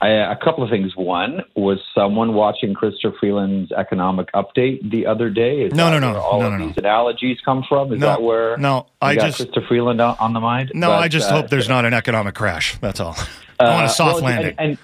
I, 0.00 0.08
a 0.08 0.36
couple 0.36 0.64
of 0.64 0.70
things. 0.70 0.96
One 0.96 1.42
was 1.54 1.78
someone 1.94 2.34
watching 2.34 2.74
Christopher 2.74 3.14
Freeland's 3.20 3.70
economic 3.70 4.32
update 4.32 4.90
the 4.90 5.06
other 5.06 5.30
day. 5.30 5.60
Is 5.60 5.74
No, 5.74 5.90
that 5.90 6.00
no, 6.00 6.00
no, 6.00 6.12
where 6.14 6.20
all 6.22 6.40
no, 6.40 6.46
of 6.46 6.52
no, 6.52 6.58
no. 6.58 6.66
these 6.68 6.76
analogies 6.78 7.38
come 7.44 7.62
from? 7.68 7.92
Is 7.92 8.00
No, 8.00 8.06
that 8.06 8.22
where? 8.22 8.56
no, 8.56 8.86
I 9.00 9.14
got 9.14 9.26
just- 9.26 9.36
Christopher 9.36 9.66
Freeland 9.68 10.00
on, 10.00 10.16
on 10.18 10.32
the 10.32 10.40
mind. 10.40 10.72
No, 10.74 10.88
But, 10.88 10.98
I 10.98 11.08
just 11.08 11.30
uh, 11.30 11.36
hope 11.36 11.50
there's 11.50 11.68
not 11.68 11.84
an 11.84 11.94
economic 11.94 12.34
crash. 12.34 12.76
That's 12.80 12.98
all. 12.98 13.14
I 13.60 13.64
want 13.68 13.82
a 13.82 13.84
Uh, 13.84 13.88
soft 13.88 14.14
well, 14.16 14.24
landing. 14.24 14.54
And, 14.58 14.70
and 14.70 14.78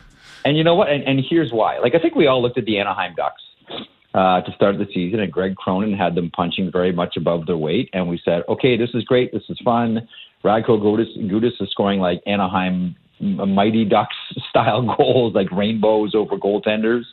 and 0.44 0.56
you 0.56 0.62
know 0.62 0.76
what? 0.76 0.88
And, 0.88 1.02
and 1.02 1.20
here's 1.28 1.50
why. 1.52 1.78
Like 1.78 1.96
I 1.96 1.98
think 1.98 2.14
we 2.14 2.28
all 2.28 2.40
looked 2.40 2.56
at 2.58 2.64
the 2.64 2.78
Anaheim 2.78 3.14
Ducks 3.16 3.42
uh, 4.14 4.40
to 4.42 4.52
start 4.52 4.78
the 4.78 4.86
season, 4.92 5.20
and 5.20 5.32
Greg 5.32 5.56
Cronin 5.56 5.92
had 5.92 6.14
them 6.14 6.30
punching 6.30 6.72
very 6.72 6.92
much 6.92 7.16
above 7.16 7.46
their 7.46 7.56
weight, 7.56 7.90
and 7.92 8.08
we 8.08 8.20
said, 8.24 8.42
okay, 8.48 8.76
this 8.76 8.90
is 8.94 9.04
great, 9.04 9.32
this 9.32 9.42
is 9.48 9.58
fun. 9.64 10.08
Radko 10.44 10.80
Gudas, 10.80 11.16
Gudas 11.30 11.60
is 11.60 11.70
scoring 11.70 12.00
like 12.00 12.22
Anaheim 12.26 12.96
Mighty 13.20 13.84
Ducks 13.84 14.16
style 14.50 14.82
goals, 14.96 15.34
like 15.34 15.50
rainbows 15.50 16.14
over 16.14 16.36
goaltenders, 16.36 17.04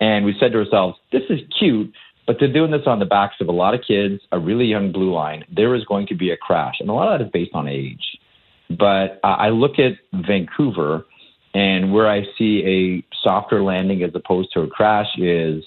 and 0.00 0.24
we 0.24 0.34
said 0.40 0.52
to 0.52 0.58
ourselves, 0.58 0.98
this 1.12 1.22
is 1.30 1.40
cute. 1.58 1.92
But 2.26 2.36
they're 2.38 2.52
doing 2.52 2.70
this 2.70 2.86
on 2.86 3.00
the 3.00 3.04
backs 3.04 3.34
of 3.40 3.48
a 3.48 3.52
lot 3.52 3.74
of 3.74 3.80
kids, 3.86 4.20
a 4.30 4.38
really 4.38 4.64
young 4.64 4.92
blue 4.92 5.12
line. 5.12 5.44
There 5.54 5.74
is 5.74 5.84
going 5.84 6.06
to 6.06 6.14
be 6.14 6.30
a 6.30 6.36
crash. 6.36 6.76
And 6.78 6.88
a 6.88 6.92
lot 6.92 7.12
of 7.12 7.18
that 7.18 7.26
is 7.26 7.32
based 7.32 7.50
on 7.52 7.66
age. 7.66 8.04
But 8.70 9.18
uh, 9.24 9.36
I 9.38 9.48
look 9.48 9.80
at 9.80 9.94
Vancouver, 10.12 11.04
and 11.52 11.92
where 11.92 12.08
I 12.08 12.22
see 12.38 12.62
a 12.64 13.16
softer 13.22 13.62
landing 13.62 14.02
as 14.04 14.12
opposed 14.14 14.52
to 14.52 14.60
a 14.60 14.68
crash 14.68 15.08
is 15.18 15.64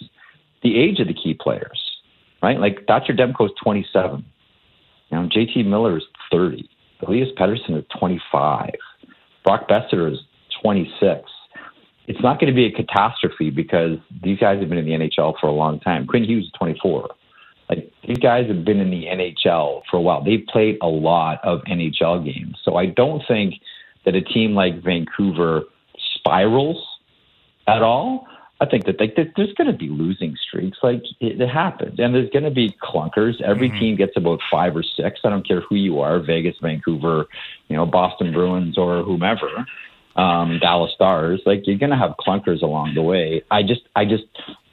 the 0.65 0.77
age 0.77 0.99
of 0.99 1.07
the 1.07 1.13
key 1.13 1.35
players, 1.35 1.79
right? 2.41 2.59
Like 2.59 2.85
Thatcher 2.87 3.13
Demko 3.13 3.45
is 3.45 3.51
27. 3.63 4.25
You 5.11 5.17
know, 5.17 5.29
JT 5.29 5.65
Miller 5.67 5.97
is 5.97 6.03
30. 6.31 6.67
Elias 7.05 7.29
Pettersson 7.37 7.77
is 7.77 7.85
25. 7.99 8.71
Brock 9.45 9.69
Boeser 9.69 10.11
is 10.11 10.17
26. 10.63 11.21
It's 12.07 12.21
not 12.21 12.39
going 12.39 12.51
to 12.51 12.55
be 12.55 12.65
a 12.65 12.71
catastrophe 12.71 13.51
because 13.51 13.99
these 14.23 14.39
guys 14.39 14.59
have 14.59 14.69
been 14.69 14.79
in 14.79 14.85
the 14.85 14.91
NHL 14.91 15.35
for 15.39 15.47
a 15.47 15.51
long 15.51 15.79
time. 15.79 16.07
Quinn 16.07 16.23
Hughes 16.23 16.45
is 16.45 16.51
24. 16.57 17.09
Like 17.69 17.91
these 18.07 18.17
guys 18.17 18.47
have 18.47 18.65
been 18.65 18.79
in 18.79 18.89
the 18.89 19.05
NHL 19.05 19.83
for 19.89 19.97
a 19.97 20.01
while. 20.01 20.23
They've 20.23 20.45
played 20.47 20.79
a 20.81 20.87
lot 20.87 21.39
of 21.43 21.61
NHL 21.61 22.25
games. 22.25 22.57
So 22.63 22.75
I 22.75 22.87
don't 22.87 23.21
think 23.27 23.55
that 24.05 24.15
a 24.15 24.21
team 24.21 24.55
like 24.55 24.81
Vancouver 24.83 25.63
spirals 26.15 26.83
at 27.67 27.83
all. 27.83 28.27
I 28.61 28.65
think 28.65 28.85
that 28.85 28.99
like, 29.01 29.15
there's 29.15 29.53
going 29.53 29.69
to 29.69 29.77
be 29.77 29.89
losing 29.89 30.37
streaks. 30.37 30.77
Like 30.81 31.03
it, 31.19 31.41
it 31.41 31.49
happens, 31.49 31.99
and 31.99 32.15
there's 32.15 32.29
going 32.29 32.45
to 32.45 32.51
be 32.51 32.75
clunkers. 32.81 33.41
Every 33.41 33.69
team 33.79 33.97
gets 33.97 34.15
about 34.15 34.39
five 34.49 34.77
or 34.77 34.83
six. 34.83 35.19
I 35.25 35.29
don't 35.29 35.45
care 35.45 35.61
who 35.61 35.75
you 35.75 35.99
are, 35.99 36.19
Vegas, 36.19 36.55
Vancouver, 36.61 37.25
you 37.67 37.75
know, 37.75 37.85
Boston 37.85 38.31
Bruins, 38.31 38.77
or 38.77 39.03
whomever, 39.03 39.65
um, 40.15 40.59
Dallas 40.59 40.93
Stars. 40.95 41.41
Like 41.45 41.63
you're 41.67 41.77
going 41.77 41.89
to 41.89 41.97
have 41.97 42.11
clunkers 42.25 42.61
along 42.61 42.93
the 42.95 43.01
way. 43.01 43.43
I 43.51 43.61
just, 43.61 43.81
I 43.95 44.05
just 44.05 44.23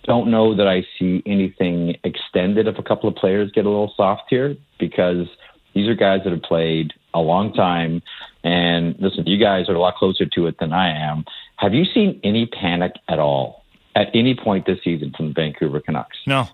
don't 0.04 0.30
know 0.30 0.54
that 0.54 0.68
I 0.68 0.84
see 0.98 1.22
anything 1.26 1.96
extended 2.04 2.68
if 2.68 2.78
a 2.78 2.82
couple 2.84 3.08
of 3.08 3.16
players 3.16 3.50
get 3.52 3.66
a 3.66 3.68
little 3.68 3.92
soft 3.96 4.24
here 4.30 4.56
because 4.78 5.26
these 5.74 5.88
are 5.88 5.94
guys 5.94 6.20
that 6.24 6.32
have 6.32 6.42
played 6.42 6.92
a 7.14 7.20
long 7.20 7.52
time. 7.52 8.02
And 8.44 8.94
listen, 9.00 9.26
you 9.26 9.38
guys 9.38 9.68
are 9.68 9.74
a 9.74 9.80
lot 9.80 9.96
closer 9.96 10.26
to 10.26 10.46
it 10.46 10.58
than 10.58 10.72
I 10.72 10.90
am. 10.90 11.24
Have 11.56 11.74
you 11.74 11.84
seen 11.84 12.20
any 12.22 12.46
panic 12.46 12.92
at 13.08 13.18
all 13.18 13.61
at 13.94 14.08
any 14.14 14.34
point 14.34 14.66
this 14.66 14.78
season 14.82 15.12
from 15.16 15.28
the 15.28 15.34
Vancouver 15.34 15.80
Canucks? 15.80 16.16
no, 16.26 16.48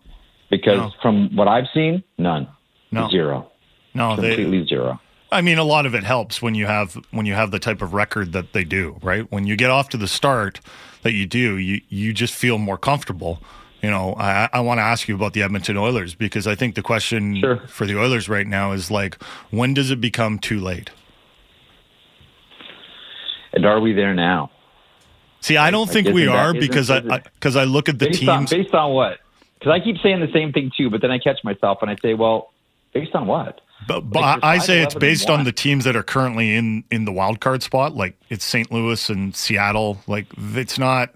Because 0.50 0.78
No. 0.78 0.92
from 1.02 1.34
what 1.36 1.46
I've 1.48 1.68
seen, 1.74 2.02
none. 2.16 2.48
No. 2.90 3.08
Zero. 3.10 3.50
No, 3.94 4.16
they- 4.16 4.34
completely 4.36 4.66
zero. 4.66 5.00
I 5.30 5.42
mean, 5.42 5.58
a 5.58 5.64
lot 5.64 5.84
of 5.84 5.94
it 5.94 6.04
helps 6.04 6.40
when 6.40 6.54
you 6.54 6.64
have 6.64 6.96
when 7.10 7.26
you 7.26 7.34
have 7.34 7.50
the 7.50 7.58
type 7.58 7.82
of 7.82 7.92
record 7.92 8.32
that 8.32 8.54
they 8.54 8.64
do, 8.64 8.96
right? 9.02 9.30
When 9.30 9.46
you 9.46 9.56
get 9.56 9.68
off 9.68 9.90
to 9.90 9.98
the 9.98 10.08
start 10.08 10.58
that 11.02 11.12
you 11.12 11.26
do, 11.26 11.58
you 11.58 11.82
you 11.90 12.14
just 12.14 12.32
feel 12.34 12.56
more 12.56 12.78
comfortable. 12.78 13.42
You 13.82 13.90
know, 13.90 14.14
I, 14.18 14.48
I 14.54 14.60
want 14.60 14.78
to 14.78 14.82
ask 14.82 15.06
you 15.06 15.14
about 15.14 15.34
the 15.34 15.42
Edmonton 15.42 15.76
Oilers 15.76 16.14
because 16.14 16.46
I 16.46 16.54
think 16.54 16.76
the 16.76 16.82
question 16.82 17.42
for 17.68 17.84
the 17.86 17.98
Oilers 18.00 18.26
right 18.28 18.46
now 18.46 18.72
is 18.72 18.90
like, 18.90 19.22
when 19.50 19.74
does 19.74 19.90
it 19.90 20.00
become 20.00 20.38
too 20.38 20.58
late? 20.60 20.90
And 23.52 23.64
are 23.66 23.80
we 23.80 23.92
there 23.92 24.14
now? 24.14 24.50
See, 25.40 25.56
I 25.56 25.70
don't 25.70 25.82
Like, 25.86 25.90
think 25.92 26.08
we 26.08 26.24
that- 26.24 26.34
are 26.34 26.48
isn't- 26.56 26.60
because 26.60 26.90
I 26.90 27.00
because 27.00 27.56
I, 27.56 27.64
look 27.64 27.88
at 27.88 27.98
the 27.98 28.06
based 28.06 28.28
on 28.28 28.40
teams. 28.46 28.50
based 28.50 28.74
on 28.74 28.92
what? 28.92 29.18
Because 29.58 29.72
I 29.72 29.80
keep 29.80 29.98
saying 29.98 30.20
the 30.20 30.30
same 30.32 30.52
thing 30.52 30.70
too, 30.76 30.90
but 30.90 31.00
then 31.00 31.10
I 31.10 31.18
catch 31.18 31.42
myself 31.44 31.78
and 31.82 31.90
I 31.90 31.96
say, 32.02 32.14
well, 32.14 32.52
based 32.92 33.14
on 33.14 33.26
what? 33.26 33.60
But, 33.86 34.00
but 34.10 34.20
Like, 34.20 34.40
I 34.44 34.54
I 34.54 34.58
say 34.58 34.82
it's 34.82 34.94
based 34.94 35.30
on 35.30 35.44
the 35.44 35.52
teams 35.52 35.84
that 35.84 35.94
are 35.96 36.02
currently 36.02 36.54
in 36.56 36.84
in 36.90 37.04
the 37.04 37.12
wild 37.12 37.40
card 37.40 37.62
spot. 37.62 37.94
Like 37.94 38.16
it's 38.28 38.44
St. 38.44 38.70
Louis 38.72 39.08
and 39.08 39.34
Seattle. 39.36 39.98
Like 40.06 40.26
it's 40.36 40.78
not. 40.78 41.10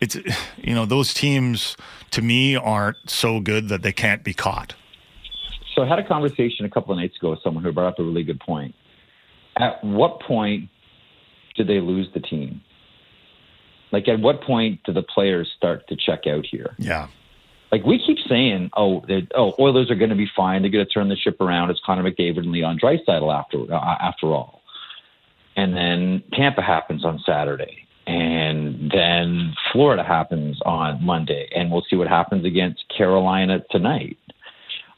It's 0.00 0.16
you 0.56 0.74
know 0.74 0.86
those 0.86 1.12
teams 1.12 1.76
to 2.12 2.22
me 2.22 2.56
aren't 2.56 2.96
so 3.10 3.40
good 3.40 3.68
that 3.68 3.82
they 3.82 3.92
can't 3.92 4.24
be 4.24 4.32
caught. 4.32 4.74
So 5.74 5.82
I 5.82 5.88
had 5.88 5.98
a 5.98 6.04
conversation 6.06 6.64
a 6.64 6.70
couple 6.70 6.92
of 6.92 6.98
nights 6.98 7.16
ago 7.16 7.30
with 7.30 7.42
someone 7.42 7.64
who 7.64 7.72
brought 7.72 7.88
up 7.88 7.98
a 7.98 8.02
really 8.04 8.22
good 8.22 8.40
point. 8.40 8.74
At 9.56 9.82
what 9.84 10.20
point 10.20 10.70
did 11.56 11.66
they 11.66 11.80
lose 11.80 12.06
the 12.14 12.20
team? 12.20 12.60
Like, 13.94 14.08
at 14.08 14.20
what 14.20 14.42
point 14.42 14.80
do 14.84 14.92
the 14.92 15.02
players 15.02 15.48
start 15.56 15.86
to 15.88 15.96
check 15.96 16.26
out 16.26 16.44
here? 16.44 16.74
Yeah. 16.78 17.06
Like 17.70 17.84
we 17.84 17.98
keep 18.04 18.18
saying, 18.28 18.70
oh, 18.76 19.04
oh, 19.34 19.54
Oilers 19.58 19.90
are 19.90 19.94
going 19.94 20.10
to 20.10 20.16
be 20.16 20.30
fine. 20.36 20.62
They're 20.62 20.70
going 20.70 20.84
to 20.86 20.92
turn 20.92 21.08
the 21.08 21.16
ship 21.16 21.40
around. 21.40 21.70
It's 21.70 21.80
Connor 21.84 22.08
McDavid 22.08 22.38
and 22.38 22.52
Leon 22.52 22.78
Draisaitl 22.78 23.32
after 23.32 23.72
uh, 23.72 23.96
after 24.00 24.26
all. 24.28 24.62
And 25.56 25.74
then 25.76 26.22
Tampa 26.32 26.62
happens 26.62 27.04
on 27.04 27.20
Saturday, 27.26 27.86
and 28.06 28.92
then 28.92 29.54
Florida 29.72 30.04
happens 30.04 30.60
on 30.64 31.02
Monday, 31.04 31.48
and 31.54 31.70
we'll 31.70 31.84
see 31.88 31.96
what 31.96 32.08
happens 32.08 32.44
against 32.44 32.84
Carolina 32.96 33.64
tonight. 33.70 34.18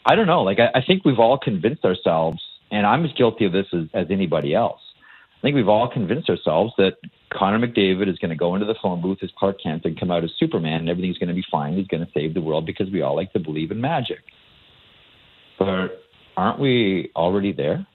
I 0.05 0.15
don't 0.15 0.27
know. 0.27 0.43
Like 0.43 0.59
I, 0.59 0.69
I 0.75 0.83
think 0.87 1.05
we've 1.05 1.19
all 1.19 1.39
convinced 1.39 1.85
ourselves, 1.85 2.43
and 2.71 2.87
I'm 2.87 3.07
as 3.07 3.13
guilty 3.13 3.47
of 3.47 3.53
this 3.53 3.67
as, 3.73 3.85
as 3.95 4.07
anybody 4.11 4.55
else. 4.55 4.81
I 5.39 5.41
think 5.41 5.55
we've 5.55 5.69
all 5.69 5.89
convinced 5.89 6.29
ourselves 6.29 6.73
that 6.77 6.97
Connor 7.37 7.67
McDavid 7.67 8.09
is 8.09 8.19
going 8.19 8.31
to 8.31 8.37
go 8.37 8.55
into 8.55 8.67
the 8.67 8.77
phone 8.83 9.01
booth 9.01 9.19
as 9.23 9.31
Clark 9.39 9.61
Kent 9.63 9.85
and 9.85 9.99
come 9.99 10.11
out 10.11 10.25
as 10.25 10.31
Superman, 10.39 10.81
and 10.81 10.89
everything's 10.89 11.19
going 11.19 11.29
to 11.29 11.35
be 11.35 11.45
fine. 11.51 11.77
He's 11.77 11.87
going 11.87 12.05
to 12.05 12.11
save 12.13 12.35
the 12.35 12.41
world 12.41 12.65
because 12.65 12.91
we 12.91 13.03
all 13.03 13.15
like 13.15 13.33
to 13.35 13.39
believe 13.39 13.71
in 13.71 13.81
magic. 13.81 14.21
But 15.59 16.03
aren't 16.37 16.59
we 16.59 17.11
already 17.15 17.53
there? 17.53 17.87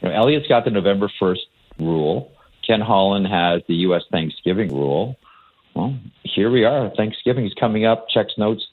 You 0.00 0.08
know, 0.08 0.14
Elliot's 0.14 0.46
got 0.46 0.64
the 0.64 0.70
November 0.70 1.10
1st 1.20 1.40
rule. 1.78 2.32
Ken 2.66 2.80
Holland 2.80 3.26
has 3.26 3.62
the 3.68 3.74
U.S. 3.74 4.02
Thanksgiving 4.10 4.68
rule. 4.68 5.16
Well, 5.74 5.96
here 6.22 6.50
we 6.50 6.64
are. 6.64 6.90
Thanksgiving 6.90 7.46
is 7.46 7.54
coming 7.54 7.84
up. 7.84 8.08
Checks 8.08 8.34
notes 8.36 8.66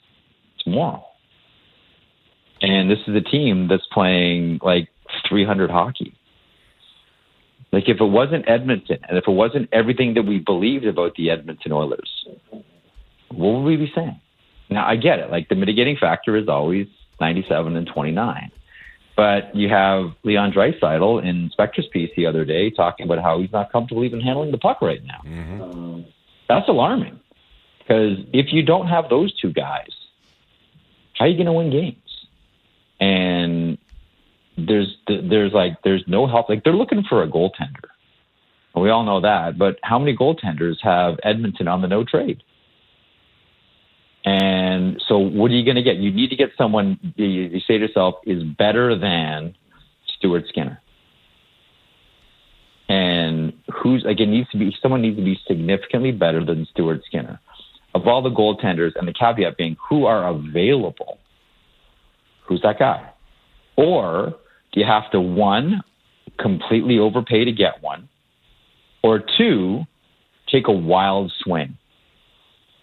tomorrow. 0.58 1.06
And 2.60 2.90
this 2.90 2.98
is 3.06 3.14
a 3.14 3.20
team 3.20 3.68
that's 3.68 3.86
playing 3.92 4.60
like 4.62 4.88
300 5.28 5.70
hockey. 5.70 6.13
Like 7.74 7.88
if 7.88 8.00
it 8.00 8.04
wasn't 8.04 8.48
Edmonton 8.48 8.98
and 9.08 9.18
if 9.18 9.24
it 9.26 9.32
wasn't 9.32 9.68
everything 9.72 10.14
that 10.14 10.22
we 10.22 10.38
believed 10.38 10.84
about 10.84 11.16
the 11.16 11.30
Edmonton 11.30 11.72
Oilers, 11.72 12.24
what 13.30 13.54
would 13.54 13.64
we 13.64 13.76
be 13.76 13.90
saying? 13.92 14.20
Now 14.70 14.86
I 14.86 14.94
get 14.94 15.18
it. 15.18 15.28
Like 15.28 15.48
the 15.48 15.56
mitigating 15.56 15.96
factor 15.96 16.36
is 16.36 16.48
always 16.48 16.86
97 17.20 17.74
and 17.74 17.84
29. 17.84 18.52
But 19.16 19.56
you 19.56 19.68
have 19.70 20.12
Leon 20.22 20.52
Draisaitl 20.52 21.24
in 21.24 21.50
Spector's 21.50 21.88
piece 21.92 22.10
the 22.16 22.26
other 22.26 22.44
day 22.44 22.70
talking 22.70 23.06
about 23.06 23.20
how 23.20 23.40
he's 23.40 23.50
not 23.50 23.72
comfortable 23.72 24.04
even 24.04 24.20
handling 24.20 24.52
the 24.52 24.58
puck 24.58 24.80
right 24.80 25.02
now. 25.04 25.20
Um, 25.64 26.04
that's 26.48 26.68
alarming 26.68 27.18
because 27.80 28.18
if 28.32 28.52
you 28.52 28.62
don't 28.62 28.86
have 28.86 29.08
those 29.08 29.36
two 29.40 29.52
guys, 29.52 29.90
how 31.14 31.24
are 31.24 31.28
you 31.28 31.34
going 31.34 31.46
to 31.46 31.52
win 31.52 31.70
games? 31.70 31.96
And 33.00 33.73
there's 34.56 34.96
there's 35.06 35.52
like 35.52 35.82
there's 35.82 36.04
no 36.06 36.26
help. 36.26 36.48
Like 36.48 36.64
they're 36.64 36.74
looking 36.74 37.02
for 37.08 37.22
a 37.22 37.28
goaltender. 37.28 37.88
We 38.74 38.90
all 38.90 39.04
know 39.04 39.20
that. 39.20 39.56
But 39.58 39.78
how 39.82 39.98
many 39.98 40.16
goaltenders 40.16 40.76
have 40.82 41.18
Edmonton 41.22 41.68
on 41.68 41.80
the 41.80 41.88
no 41.88 42.04
trade? 42.04 42.42
And 44.24 45.02
so, 45.06 45.18
what 45.18 45.50
are 45.50 45.54
you 45.54 45.64
going 45.64 45.76
to 45.76 45.82
get? 45.82 45.96
You 45.96 46.10
need 46.10 46.30
to 46.30 46.36
get 46.36 46.50
someone 46.56 46.98
you, 47.16 47.60
say 47.60 47.78
to 47.78 47.86
yourself 47.86 48.16
is 48.24 48.42
better 48.42 48.98
than 48.98 49.54
Stuart 50.16 50.44
Skinner. 50.48 50.80
And 52.88 53.52
who's 53.82 54.04
it 54.06 54.26
needs 54.26 54.48
to 54.50 54.58
be 54.58 54.74
someone 54.82 55.02
needs 55.02 55.16
to 55.16 55.24
be 55.24 55.38
significantly 55.46 56.12
better 56.12 56.44
than 56.44 56.66
Stuart 56.70 57.02
Skinner. 57.06 57.40
Of 57.94 58.08
all 58.08 58.22
the 58.22 58.30
goaltenders, 58.30 58.92
and 58.96 59.06
the 59.06 59.12
caveat 59.12 59.56
being 59.56 59.76
who 59.88 60.06
are 60.06 60.26
available, 60.26 61.18
who's 62.44 62.60
that 62.62 62.78
guy? 62.78 63.10
Or 63.76 64.34
you 64.80 64.86
have 64.86 65.10
to 65.12 65.20
one 65.20 65.82
completely 66.38 66.98
overpay 66.98 67.44
to 67.44 67.52
get 67.52 67.82
one, 67.82 68.08
or 69.02 69.22
two 69.38 69.84
take 70.48 70.68
a 70.68 70.72
wild 70.72 71.32
swing? 71.42 71.76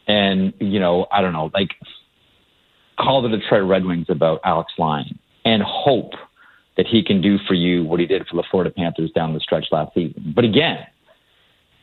And 0.07 0.53
you 0.59 0.79
know, 0.79 1.07
I 1.11 1.21
don't 1.21 1.33
know, 1.33 1.51
like 1.53 1.69
call 2.97 3.21
the 3.21 3.29
Detroit 3.29 3.67
Red 3.67 3.85
Wings 3.85 4.07
about 4.09 4.41
Alex 4.43 4.73
Lyon 4.77 5.17
and 5.45 5.63
hope 5.63 6.13
that 6.77 6.87
he 6.87 7.03
can 7.03 7.21
do 7.21 7.37
for 7.47 7.53
you 7.53 7.83
what 7.83 7.99
he 7.99 8.05
did 8.05 8.27
for 8.27 8.35
the 8.35 8.43
Florida 8.49 8.71
Panthers 8.71 9.11
down 9.11 9.33
the 9.33 9.39
stretch 9.39 9.65
last 9.71 9.93
season. 9.93 10.33
But 10.35 10.45
again, 10.45 10.85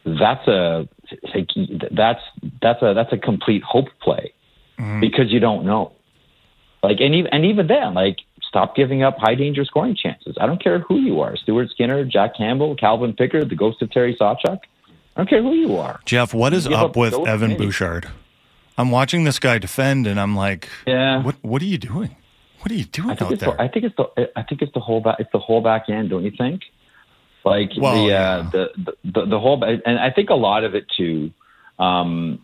that's 0.05 0.47
a 0.49 0.89
that's 1.91 2.21
that's 2.63 2.83
a 2.83 2.95
that's 2.95 3.13
a 3.13 3.19
complete 3.19 3.63
hope 3.63 3.89
play 4.01 4.33
mm-hmm. 4.79 5.01
because 5.01 5.31
you 5.33 5.41
don't 5.41 5.67
know. 5.67 5.93
Like 6.83 7.01
and 7.01 7.15
even 7.15 7.33
and 7.33 7.45
even 7.45 7.67
then, 7.67 7.95
like 7.95 8.19
stop 8.49 8.75
giving 8.75 9.03
up 9.03 9.17
high 9.19 9.35
danger 9.35 9.65
scoring 9.65 9.95
chances. 9.95 10.37
I 10.41 10.47
don't 10.47 10.63
care 10.63 10.79
who 10.81 10.97
you 10.97 11.21
are, 11.21 11.37
Stuart 11.37 11.71
Skinner, 11.71 12.05
Jack 12.05 12.37
Campbell, 12.37 12.75
Calvin 12.77 13.13
Pickard, 13.13 13.51
the 13.51 13.55
ghost 13.57 13.83
of 13.83 13.91
Terry 13.91 14.17
Sawchuk. 14.21 14.59
I 15.17 15.21
don't 15.21 15.29
care 15.29 15.43
who 15.43 15.55
you 15.55 15.77
are. 15.77 16.01
Jeff, 16.05 16.33
what 16.33 16.53
is 16.53 16.67
up 16.67 16.73
up 16.73 16.97
with 16.97 17.13
Evan 17.15 17.51
many. 17.51 17.57
Bouchard? 17.67 18.09
I'm 18.77 18.91
watching 18.91 19.25
this 19.25 19.39
guy 19.41 19.59
defend, 19.59 20.07
and 20.07 20.19
I'm 20.21 20.37
like, 20.37 20.69
Yeah. 20.87 21.23
what 21.23 21.37
What 21.43 21.61
are 21.63 21.67
you 21.67 21.79
doing? 21.79 22.17
What 22.61 22.71
are 22.73 22.75
you 22.75 22.85
doing 22.85 23.11
I 23.11 23.15
think 23.15 23.23
out 23.27 23.33
it's 23.33 23.41
there? 23.45 23.53
the, 23.55 23.63
I 23.63 23.69
think 23.69 23.85
it's 23.85 23.97
the 23.97 24.31
I 24.37 24.43
think 24.43 24.63
it's 24.63 24.73
the 24.75 24.81
whole 24.81 25.01
back 25.01 25.17
it's 25.21 25.31
the 25.33 25.39
whole 25.39 25.61
back 25.61 25.89
end, 25.89 26.11
don't 26.11 26.25
you 26.25 26.33
think? 26.37 26.63
Like 27.45 27.71
Well, 27.77 28.05
the, 28.05 28.11
yeah. 28.11 28.37
uh, 28.37 28.51
the 28.51 28.69
the 28.77 28.93
the 29.05 29.27
the 29.27 29.39
whole 29.41 29.63
and 29.65 29.99
I 29.99 30.11
think 30.11 30.31
a 30.31 30.35
lot 30.35 30.65
of 30.65 30.75
it 30.75 30.87
too. 30.97 31.31
Um, 31.79 32.41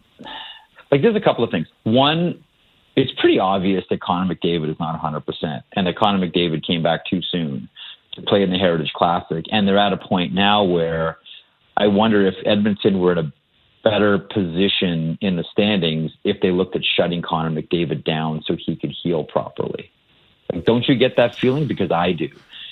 like 0.91 1.03
there's 1.03 1.17
a 1.17 1.21
couple 1.21 1.43
of 1.45 1.51
things. 1.51 1.67
One, 1.83 2.43
it's 2.97 3.13
pretty 3.21 3.39
obvious 3.39 3.85
that 3.91 4.01
Connor 4.01 4.35
McDavid 4.35 4.71
is 4.71 4.79
not 4.79 4.93
100, 4.93 5.21
percent 5.21 5.65
and 5.75 5.87
that 5.87 5.97
Connor 5.97 6.27
McDavid 6.27 6.67
came 6.67 6.83
back 6.83 7.07
too 7.07 7.21
soon 7.23 7.69
to 8.15 8.23
play 8.23 8.43
in 8.43 8.51
the 8.51 8.59
Heritage 8.59 8.93
Classic, 8.95 9.45
and 9.51 9.67
they're 9.67 9.79
at 9.79 9.93
a 9.93 9.97
point 9.97 10.33
now 10.33 10.63
where 10.63 11.19
I 11.77 11.89
wonder 11.89 12.27
if 12.27 12.35
Edmonton 12.47 13.01
were 13.01 13.13
in 13.13 13.19
a 13.19 13.33
better 13.83 14.19
position 14.19 15.19
in 15.21 15.37
the 15.37 15.45
standings 15.53 16.13
if 16.25 16.41
they 16.41 16.51
looked 16.51 16.75
at 16.75 16.83
shutting 16.85 17.23
Connor 17.23 17.51
McDavid 17.51 18.05
down 18.05 18.43
so 18.47 18.57
he 18.57 18.77
could 18.77 18.95
heal 19.03 19.25
properly. 19.25 19.91
Like, 20.53 20.65
don't 20.65 20.89
you 20.89 20.95
get 20.95 21.17
that 21.17 21.35
feeling? 21.35 21.67
Because 21.67 21.91
I 21.91 22.13
do. 22.13 22.29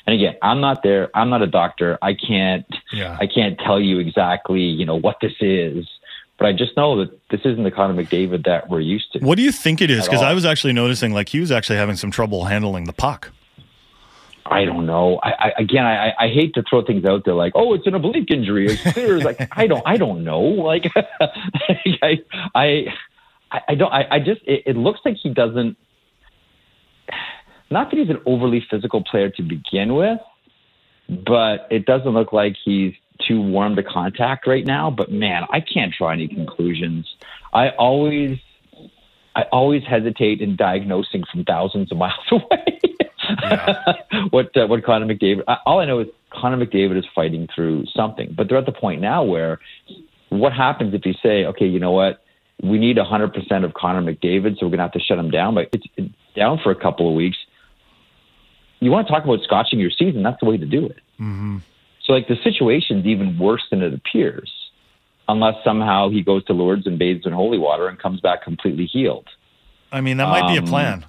And 0.06 0.14
again, 0.14 0.36
I'm 0.42 0.60
not 0.60 0.82
there. 0.82 1.10
I'm 1.14 1.30
not 1.30 1.42
a 1.42 1.46
doctor. 1.46 1.98
I 2.02 2.14
can't. 2.14 2.66
Yeah. 2.92 3.16
I 3.20 3.26
can't 3.26 3.58
tell 3.58 3.80
you 3.80 3.98
exactly, 3.98 4.62
you 4.62 4.84
know, 4.84 4.96
what 4.96 5.18
this 5.20 5.34
is. 5.40 5.86
But 6.38 6.46
I 6.48 6.52
just 6.52 6.76
know 6.76 6.98
that 6.98 7.10
this 7.30 7.40
isn't 7.44 7.62
the 7.62 7.70
Connor 7.70 8.02
McDavid 8.02 8.46
that 8.46 8.68
we're 8.68 8.80
used 8.80 9.12
to. 9.12 9.20
What 9.20 9.36
do 9.36 9.42
you 9.42 9.52
think 9.52 9.80
it 9.80 9.90
is? 9.90 10.04
Because 10.04 10.22
I 10.22 10.32
was 10.32 10.44
actually 10.44 10.72
noticing, 10.72 11.12
like, 11.12 11.28
he 11.28 11.40
was 11.40 11.52
actually 11.52 11.76
having 11.76 11.96
some 11.96 12.10
trouble 12.10 12.46
handling 12.46 12.84
the 12.84 12.92
puck. 12.92 13.30
I 14.44 14.64
don't 14.64 14.86
know. 14.86 15.20
I, 15.22 15.30
I 15.30 15.52
again, 15.58 15.84
I, 15.84 16.12
I 16.18 16.28
hate 16.28 16.54
to 16.54 16.64
throw 16.68 16.84
things 16.84 17.04
out 17.04 17.24
there 17.24 17.34
like, 17.34 17.52
oh, 17.54 17.74
it's 17.74 17.86
an 17.86 17.94
oblique 17.94 18.30
injury. 18.30 18.66
It's 18.66 18.92
clear. 18.92 19.20
Like 19.20 19.48
I 19.56 19.66
don't, 19.66 19.82
I 19.86 19.96
don't 19.96 20.24
know. 20.24 20.42
Like, 20.72 20.90
I, 22.02 22.18
I, 22.54 22.86
I 23.68 23.74
don't. 23.74 23.92
I, 23.92 24.06
I 24.10 24.18
just. 24.18 24.40
It, 24.44 24.62
it 24.66 24.76
looks 24.76 25.00
like 25.04 25.16
he 25.22 25.30
doesn't. 25.30 25.76
Not 27.70 27.90
that 27.90 27.96
he's 27.98 28.10
an 28.10 28.20
overly 28.26 28.64
physical 28.70 29.02
player 29.02 29.30
to 29.30 29.42
begin 29.42 29.94
with, 29.94 30.18
but 31.08 31.66
it 31.70 31.86
doesn't 31.86 32.10
look 32.10 32.32
like 32.32 32.56
he's 32.64 32.94
too 33.26 33.40
warm 33.40 33.76
to 33.76 33.82
contact 33.82 34.46
right 34.46 34.64
now. 34.64 34.90
But 34.90 35.10
man, 35.10 35.44
I 35.50 35.60
can't 35.60 35.92
draw 35.96 36.10
any 36.10 36.28
conclusions. 36.28 37.12
I 37.52 37.70
always, 37.70 38.38
I 39.34 39.42
always 39.52 39.82
hesitate 39.84 40.40
in 40.40 40.56
diagnosing 40.56 41.24
from 41.30 41.44
thousands 41.44 41.92
of 41.92 41.98
miles 41.98 42.14
away. 42.30 42.80
what 44.30 44.56
uh, 44.56 44.66
what 44.66 44.84
Connor 44.84 45.06
McDavid? 45.06 45.42
All 45.66 45.80
I 45.80 45.84
know 45.84 46.00
is 46.00 46.08
Connor 46.30 46.64
McDavid 46.64 46.98
is 46.98 47.04
fighting 47.14 47.48
through 47.54 47.86
something, 47.94 48.34
but 48.36 48.48
they're 48.48 48.58
at 48.58 48.66
the 48.66 48.72
point 48.72 49.00
now 49.00 49.22
where 49.22 49.60
what 50.28 50.52
happens 50.52 50.94
if 50.94 51.04
you 51.04 51.14
say, 51.22 51.44
okay, 51.46 51.66
you 51.66 51.78
know 51.78 51.92
what, 51.92 52.22
we 52.62 52.78
need 52.78 52.96
100% 52.96 53.64
of 53.64 53.74
Connor 53.74 54.02
McDavid, 54.02 54.58
so 54.58 54.66
we're 54.66 54.70
gonna 54.70 54.82
have 54.82 54.92
to 54.92 55.00
shut 55.00 55.18
him 55.18 55.30
down, 55.30 55.54
but 55.54 55.68
it's 55.72 55.86
it's 55.96 56.14
down 56.34 56.58
for 56.62 56.70
a 56.70 56.74
couple 56.74 57.08
of 57.08 57.14
weeks. 57.14 57.36
you 58.80 58.90
want 58.90 59.06
to 59.06 59.12
talk 59.12 59.24
about 59.24 59.40
scotching 59.42 59.78
your 59.78 59.90
season, 59.90 60.22
that's 60.22 60.40
the 60.40 60.46
way 60.46 60.56
to 60.56 60.66
do 60.66 60.86
it. 60.86 60.98
Mm-hmm. 61.20 61.58
So 62.04 62.12
like 62.12 62.28
the 62.28 62.36
situation's 62.42 63.06
even 63.06 63.38
worse 63.38 63.62
than 63.70 63.82
it 63.82 63.94
appears, 63.94 64.50
unless 65.28 65.54
somehow 65.64 66.10
he 66.10 66.22
goes 66.22 66.44
to 66.46 66.52
Lourdes 66.52 66.86
and 66.86 66.98
bathes 66.98 67.26
in 67.26 67.32
holy 67.32 67.58
water 67.58 67.88
and 67.88 67.98
comes 67.98 68.20
back 68.20 68.42
completely 68.42 68.86
healed. 68.86 69.28
I 69.92 70.00
mean, 70.00 70.16
that 70.16 70.28
might 70.28 70.48
be 70.48 70.56
a 70.56 70.62
Um, 70.62 70.66
plan. 70.66 71.04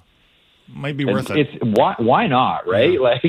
Might 0.68 0.96
be 0.96 1.04
worth 1.04 1.30
it. 1.30 1.48
It's 1.52 1.64
why 1.78 1.94
why 1.98 2.26
not, 2.26 2.66
right? 2.66 2.98
Like, 3.00 3.22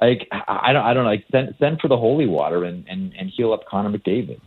like 0.00 0.28
I 0.48 0.72
don't 0.72 0.84
I 0.84 0.94
don't 0.94 1.04
know. 1.04 1.10
Like 1.10 1.24
send 1.30 1.54
send 1.58 1.80
for 1.80 1.88
the 1.88 1.96
holy 1.96 2.26
water 2.26 2.64
and 2.64 2.84
and 2.88 3.12
and 3.16 3.30
heal 3.30 3.52
up 3.52 3.66
Connor 3.66 3.96
McDavid. 3.96 4.40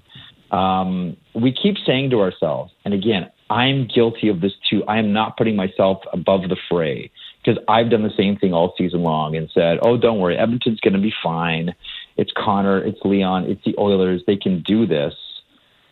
Um, 0.51 1.17
we 1.33 1.51
keep 1.53 1.75
saying 1.85 2.09
to 2.11 2.21
ourselves, 2.21 2.73
and 2.83 2.93
again, 2.93 3.31
I'm 3.49 3.87
guilty 3.87 4.27
of 4.27 4.41
this 4.41 4.51
too. 4.69 4.83
I 4.85 4.97
am 4.97 5.13
not 5.13 5.37
putting 5.37 5.55
myself 5.55 5.99
above 6.11 6.41
the 6.49 6.57
fray 6.69 7.11
because 7.45 7.61
I've 7.67 7.89
done 7.89 8.03
the 8.03 8.13
same 8.17 8.37
thing 8.37 8.53
all 8.53 8.73
season 8.77 9.03
long 9.03 9.35
and 9.35 9.49
said, 9.53 9.79
"Oh, 9.81 9.97
don't 9.97 10.19
worry, 10.19 10.37
Edmonton's 10.37 10.79
going 10.79 10.93
to 10.93 10.99
be 10.99 11.13
fine. 11.21 11.75
It's 12.17 12.31
Connor, 12.35 12.83
it's 12.83 12.99
Leon, 13.03 13.45
it's 13.45 13.63
the 13.65 13.75
Oilers. 13.77 14.21
They 14.25 14.37
can 14.37 14.63
do 14.63 14.85
this." 14.85 15.13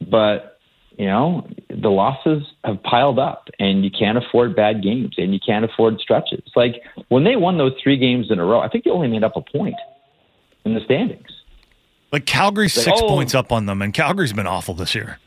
But 0.09 0.59
you 0.97 1.07
know, 1.07 1.47
the 1.69 1.89
losses 1.89 2.43
have 2.63 2.81
piled 2.83 3.17
up, 3.17 3.49
and 3.59 3.83
you 3.83 3.89
can't 3.89 4.17
afford 4.17 4.55
bad 4.55 4.83
games, 4.83 5.15
and 5.17 5.33
you 5.33 5.39
can't 5.45 5.65
afford 5.65 5.99
stretches. 5.99 6.43
Like 6.55 6.81
when 7.09 7.23
they 7.23 7.35
won 7.35 7.57
those 7.57 7.73
three 7.81 7.97
games 7.97 8.27
in 8.29 8.39
a 8.39 8.45
row, 8.45 8.59
I 8.59 8.69
think 8.69 8.83
they 8.83 8.91
only 8.91 9.07
made 9.07 9.23
up 9.23 9.35
a 9.35 9.41
point 9.41 9.75
in 10.65 10.73
the 10.73 10.81
standings. 10.81 11.27
Like 12.11 12.25
Calgary's 12.25 12.77
Like, 12.77 12.85
six 12.85 13.01
oh. 13.01 13.07
points 13.07 13.33
up 13.33 13.51
on 13.51 13.65
them, 13.65 13.81
and 13.81 13.93
Calgary's 13.93 14.33
been 14.33 14.47
awful 14.47 14.75
this 14.75 14.93
year. 14.93 15.17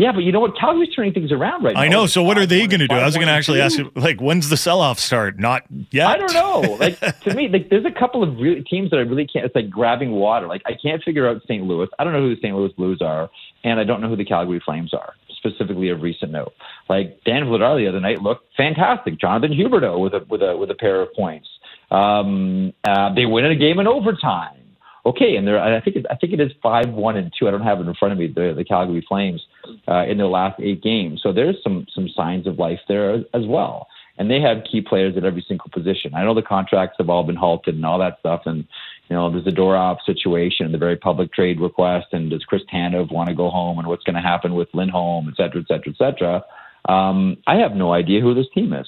Yeah, 0.00 0.12
but 0.12 0.20
you 0.20 0.32
know 0.32 0.40
what? 0.40 0.56
Calgary's 0.58 0.94
turning 0.94 1.12
things 1.12 1.30
around 1.30 1.62
right 1.62 1.74
now. 1.74 1.80
I 1.80 1.88
know. 1.88 2.06
So 2.06 2.22
what 2.22 2.38
are 2.38 2.46
they 2.46 2.66
going 2.66 2.80
to 2.80 2.88
do? 2.88 2.94
I 2.94 3.04
was 3.04 3.16
going 3.16 3.26
to 3.26 3.32
actually 3.34 3.60
ask 3.60 3.76
you, 3.76 3.92
like, 3.94 4.18
when's 4.18 4.48
the 4.48 4.56
sell-off 4.56 4.98
start? 4.98 5.38
Not 5.38 5.64
yet. 5.90 6.06
I 6.06 6.16
don't 6.16 6.32
know. 6.32 6.50
Like 6.80 6.98
to 7.20 7.34
me, 7.34 7.48
like 7.48 7.68
there's 7.68 7.84
a 7.84 7.90
couple 7.90 8.22
of 8.22 8.38
really, 8.38 8.62
teams 8.62 8.90
that 8.90 8.96
I 8.96 9.00
really 9.00 9.26
can't. 9.26 9.44
It's 9.44 9.54
like 9.54 9.68
grabbing 9.68 10.12
water. 10.12 10.46
Like 10.46 10.62
I 10.64 10.72
can't 10.82 11.02
figure 11.02 11.28
out 11.28 11.42
St. 11.42 11.62
Louis. 11.62 11.88
I 11.98 12.04
don't 12.04 12.14
know 12.14 12.20
who 12.20 12.34
the 12.34 12.40
St. 12.40 12.54
Louis 12.56 12.72
Blues 12.72 13.02
are, 13.02 13.28
and 13.64 13.78
I 13.78 13.84
don't 13.84 14.00
know 14.00 14.08
who 14.08 14.16
the 14.16 14.24
Calgary 14.24 14.62
Flames 14.64 14.94
are 14.94 15.12
specifically 15.36 15.90
of 15.90 16.00
recent 16.00 16.30
note. 16.32 16.52
Like 16.88 17.20
Dan 17.24 17.44
Vladar 17.44 17.76
the 17.76 17.86
other 17.88 18.00
night 18.00 18.22
looked 18.22 18.46
fantastic. 18.56 19.18
Jonathan 19.20 19.52
Huberdeau 19.52 19.98
with 20.00 20.14
a 20.14 20.24
with 20.28 20.42
a 20.42 20.56
with 20.56 20.70
a 20.70 20.74
pair 20.74 21.02
of 21.02 21.12
points. 21.12 21.48
Um, 21.90 22.72
uh, 22.84 23.12
they 23.14 23.26
win 23.26 23.44
in 23.44 23.52
a 23.52 23.56
game 23.56 23.78
in 23.78 23.86
overtime. 23.86 24.59
Okay, 25.06 25.36
and 25.36 25.48
I 25.48 25.80
think 25.80 25.96
it, 25.96 26.06
I 26.10 26.16
think 26.16 26.34
it 26.34 26.40
is 26.40 26.52
five 26.62 26.90
one 26.90 27.16
and 27.16 27.32
two. 27.36 27.48
I 27.48 27.50
don't 27.50 27.62
have 27.62 27.80
it 27.80 27.86
in 27.86 27.94
front 27.94 28.12
of 28.12 28.18
me. 28.18 28.26
The 28.26 28.52
the 28.54 28.64
Calgary 28.64 29.04
Flames 29.08 29.46
uh, 29.88 30.04
in 30.06 30.18
their 30.18 30.26
last 30.26 30.60
eight 30.60 30.82
games. 30.82 31.20
So 31.22 31.32
there's 31.32 31.56
some 31.62 31.86
some 31.94 32.08
signs 32.08 32.46
of 32.46 32.58
life 32.58 32.80
there 32.86 33.24
as, 33.32 33.46
well. 33.46 33.88
And 34.18 34.30
they 34.30 34.40
have 34.42 34.64
key 34.70 34.82
players 34.82 35.16
at 35.16 35.24
every 35.24 35.42
single 35.48 35.70
position. 35.72 36.14
I 36.14 36.24
know 36.24 36.34
the 36.34 36.42
contracts 36.42 36.96
have 36.98 37.08
all 37.08 37.22
been 37.24 37.36
halted 37.36 37.74
and 37.74 37.86
all 37.86 37.98
that 38.00 38.18
stuff. 38.20 38.42
And 38.44 38.66
you 39.08 39.16
know 39.16 39.30
there's 39.30 39.46
the 39.46 39.50
Dorop 39.52 39.98
situation 40.04 40.66
and 40.66 40.74
the 40.74 40.78
very 40.78 40.96
public 40.96 41.32
trade 41.32 41.60
request. 41.60 42.08
And 42.12 42.28
does 42.28 42.44
Chris 42.44 42.62
Tanev 42.70 43.10
want 43.10 43.30
to 43.30 43.34
go 43.34 43.48
home? 43.48 43.78
And 43.78 43.88
what's 43.88 44.04
going 44.04 44.16
to 44.16 44.20
happen 44.20 44.54
with 44.54 44.68
Lindholm, 44.74 45.28
et 45.28 45.36
cetera, 45.36 45.62
et 45.62 45.68
cetera, 45.68 45.92
et 45.92 45.96
cetera. 45.96 46.44
Um, 46.86 47.38
I 47.46 47.56
have 47.56 47.72
no 47.72 47.92
idea 47.92 48.20
who 48.20 48.34
this 48.34 48.46
team 48.54 48.74
is. 48.74 48.86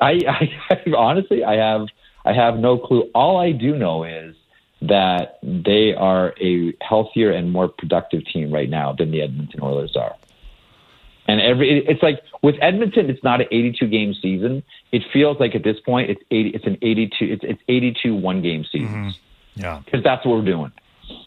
I, 0.00 0.20
I, 0.28 0.50
I 0.70 0.92
honestly, 0.96 1.44
I 1.44 1.54
have, 1.54 1.86
I 2.24 2.32
have 2.32 2.58
no 2.58 2.78
clue. 2.78 3.10
All 3.14 3.38
I 3.38 3.52
do 3.52 3.76
know 3.76 4.04
is 4.04 4.34
that 4.82 5.38
they 5.42 5.94
are 5.94 6.34
a 6.40 6.74
healthier 6.80 7.30
and 7.30 7.52
more 7.52 7.68
productive 7.68 8.26
team 8.26 8.52
right 8.52 8.68
now 8.68 8.92
than 8.92 9.10
the 9.10 9.22
Edmonton 9.22 9.60
Oilers 9.62 9.96
are. 9.96 10.16
And 11.28 11.40
every, 11.40 11.86
it's 11.86 12.02
like 12.02 12.20
with 12.42 12.56
Edmonton, 12.60 13.08
it's 13.08 13.22
not 13.22 13.40
an 13.40 13.46
82 13.50 13.86
game 13.86 14.14
season. 14.20 14.62
It 14.90 15.02
feels 15.12 15.38
like 15.38 15.54
at 15.54 15.62
this 15.62 15.78
point, 15.80 16.10
it's 16.10 16.22
80, 16.30 16.50
it's 16.50 16.66
an 16.66 16.78
82, 16.82 17.24
it's, 17.24 17.44
it's 17.44 17.62
82 17.68 18.14
one 18.14 18.42
game 18.42 18.64
seasons 18.64 19.14
mm-hmm. 19.14 19.60
Yeah. 19.60 19.82
because 19.84 20.02
that's 20.02 20.26
what 20.26 20.36
we're 20.38 20.44
doing. 20.44 20.72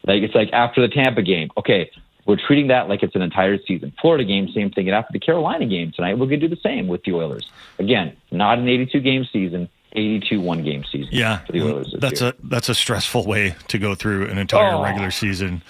Like 0.05 0.23
it's 0.23 0.35
like 0.35 0.51
after 0.51 0.81
the 0.81 0.93
Tampa 0.93 1.21
game, 1.21 1.49
okay, 1.57 1.89
we're 2.25 2.37
treating 2.37 2.67
that 2.67 2.89
like 2.89 3.03
it's 3.03 3.15
an 3.15 3.21
entire 3.21 3.57
season. 3.65 3.93
Florida 4.01 4.25
game, 4.25 4.49
same 4.49 4.71
thing. 4.71 4.87
And 4.87 4.95
after 4.95 5.13
the 5.13 5.19
Carolina 5.19 5.65
game 5.65 5.91
tonight, 5.95 6.15
we're 6.15 6.27
going 6.27 6.39
to 6.39 6.47
do 6.47 6.53
the 6.55 6.61
same 6.61 6.87
with 6.87 7.03
the 7.03 7.13
Oilers. 7.13 7.49
Again, 7.79 8.15
not 8.31 8.57
an 8.57 8.67
82 8.67 8.99
game 8.99 9.25
season, 9.31 9.69
82 9.95 10.39
one 10.41 10.63
game 10.63 10.83
season. 10.91 11.09
Yeah. 11.11 11.39
for 11.45 11.51
the 11.53 11.61
Oilers. 11.61 11.95
That's 11.99 12.21
year. 12.21 12.31
a 12.31 12.47
that's 12.47 12.69
a 12.69 12.75
stressful 12.75 13.25
way 13.25 13.55
to 13.69 13.77
go 13.77 13.95
through 13.95 14.27
an 14.27 14.37
entire 14.37 14.73
Oh. 14.75 14.83
regular 14.83 15.11
season 15.11 15.61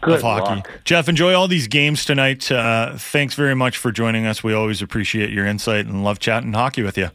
Good 0.00 0.14
of 0.16 0.22
hockey. 0.22 0.54
luck. 0.56 0.70
Jeff, 0.84 1.08
enjoy 1.08 1.34
all 1.34 1.48
these 1.48 1.66
games 1.66 2.04
tonight. 2.04 2.50
Uh, 2.52 2.96
thanks 2.98 3.34
very 3.34 3.54
much 3.54 3.76
for 3.78 3.90
joining 3.90 4.26
us. 4.26 4.44
We 4.44 4.52
always 4.52 4.82
appreciate 4.82 5.30
your 5.30 5.46
insight 5.46 5.86
and 5.86 6.04
love 6.04 6.18
chatting 6.18 6.52
hockey 6.52 6.82
with 6.82 6.98
you. 6.98 7.10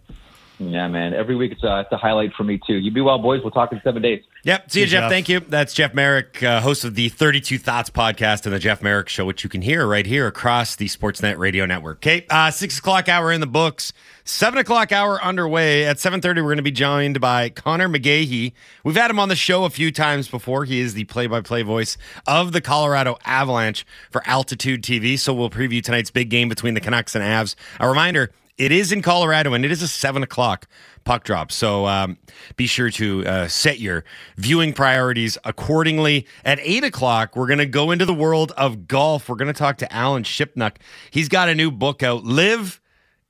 Yeah, 0.61 0.89
man. 0.89 1.13
Every 1.13 1.37
week 1.37 1.53
it's 1.53 1.63
a, 1.63 1.79
it's 1.81 1.91
a 1.93 1.97
highlight 1.97 2.33
for 2.33 2.43
me 2.43 2.59
too. 2.67 2.73
You 2.73 2.91
be 2.91 2.99
well, 2.99 3.17
boys. 3.17 3.41
We'll 3.41 3.51
talk 3.51 3.71
in 3.71 3.79
seven 3.81 4.01
days. 4.01 4.21
Yep. 4.43 4.69
See 4.71 4.79
you, 4.81 4.85
See 4.87 4.89
you, 4.89 4.91
Jeff. 4.91 5.03
Jeff. 5.03 5.09
Thank 5.11 5.29
you. 5.29 5.39
That's 5.39 5.73
Jeff 5.73 5.93
Marek, 5.93 6.43
uh, 6.43 6.59
host 6.59 6.83
of 6.83 6.95
the 6.95 7.07
32 7.07 7.57
Thoughts 7.57 7.89
podcast 7.89 8.45
and 8.45 8.53
the 8.53 8.59
Jeff 8.59 8.81
Marek 8.83 9.07
Show, 9.07 9.23
which 9.25 9.45
you 9.45 9.49
can 9.49 9.61
hear 9.61 9.87
right 9.87 10.05
here 10.05 10.27
across 10.27 10.75
the 10.75 10.87
Sportsnet 10.87 11.37
Radio 11.37 11.65
Network. 11.65 11.99
Okay. 11.99 12.25
Uh, 12.29 12.51
six 12.51 12.77
o'clock 12.77 13.07
hour 13.07 13.31
in 13.31 13.39
the 13.39 13.47
books. 13.47 13.93
Seven 14.31 14.59
o'clock 14.59 14.91
hour 14.91 15.21
underway. 15.23 15.85
At 15.85 15.97
7.30, 15.97 16.35
we're 16.35 16.43
going 16.43 16.57
to 16.57 16.61
be 16.61 16.69
joined 16.69 17.19
by 17.19 17.49
Connor 17.49 17.89
McGahey. 17.89 18.53
We've 18.83 18.95
had 18.95 19.09
him 19.09 19.17
on 19.17 19.27
the 19.27 19.35
show 19.35 19.65
a 19.65 19.71
few 19.71 19.91
times 19.91 20.27
before. 20.27 20.65
He 20.65 20.81
is 20.81 20.93
the 20.93 21.05
play-by-play 21.05 21.63
voice 21.63 21.97
of 22.27 22.51
the 22.51 22.61
Colorado 22.61 23.17
Avalanche 23.25 23.87
for 24.11 24.21
Altitude 24.27 24.83
TV. 24.83 25.17
So 25.17 25.33
we'll 25.33 25.49
preview 25.49 25.83
tonight's 25.83 26.11
big 26.11 26.29
game 26.29 26.47
between 26.47 26.75
the 26.75 26.79
Canucks 26.79 27.15
and 27.15 27.23
Avs. 27.23 27.55
A 27.79 27.89
reminder, 27.89 28.31
it 28.59 28.71
is 28.71 28.91
in 28.91 29.01
Colorado, 29.01 29.53
and 29.53 29.65
it 29.65 29.71
is 29.71 29.81
a 29.81 29.87
seven 29.87 30.21
o'clock 30.21 30.67
puck 31.05 31.23
drop. 31.23 31.51
So 31.51 31.87
um, 31.87 32.19
be 32.55 32.67
sure 32.67 32.91
to 32.91 33.25
uh, 33.25 33.47
set 33.47 33.79
your 33.79 34.05
viewing 34.37 34.73
priorities 34.73 35.39
accordingly. 35.43 36.27
At 36.45 36.59
eight 36.61 36.83
o'clock, 36.83 37.35
we're 37.35 37.47
going 37.47 37.57
to 37.57 37.65
go 37.65 37.89
into 37.89 38.05
the 38.05 38.13
world 38.13 38.51
of 38.55 38.87
golf. 38.87 39.27
We're 39.27 39.37
going 39.37 39.51
to 39.51 39.57
talk 39.57 39.79
to 39.79 39.91
Alan 39.91 40.21
Shipnuck. 40.21 40.75
He's 41.09 41.29
got 41.29 41.49
a 41.49 41.55
new 41.55 41.71
book 41.71 42.03
out, 42.03 42.23
LIV 42.23 42.79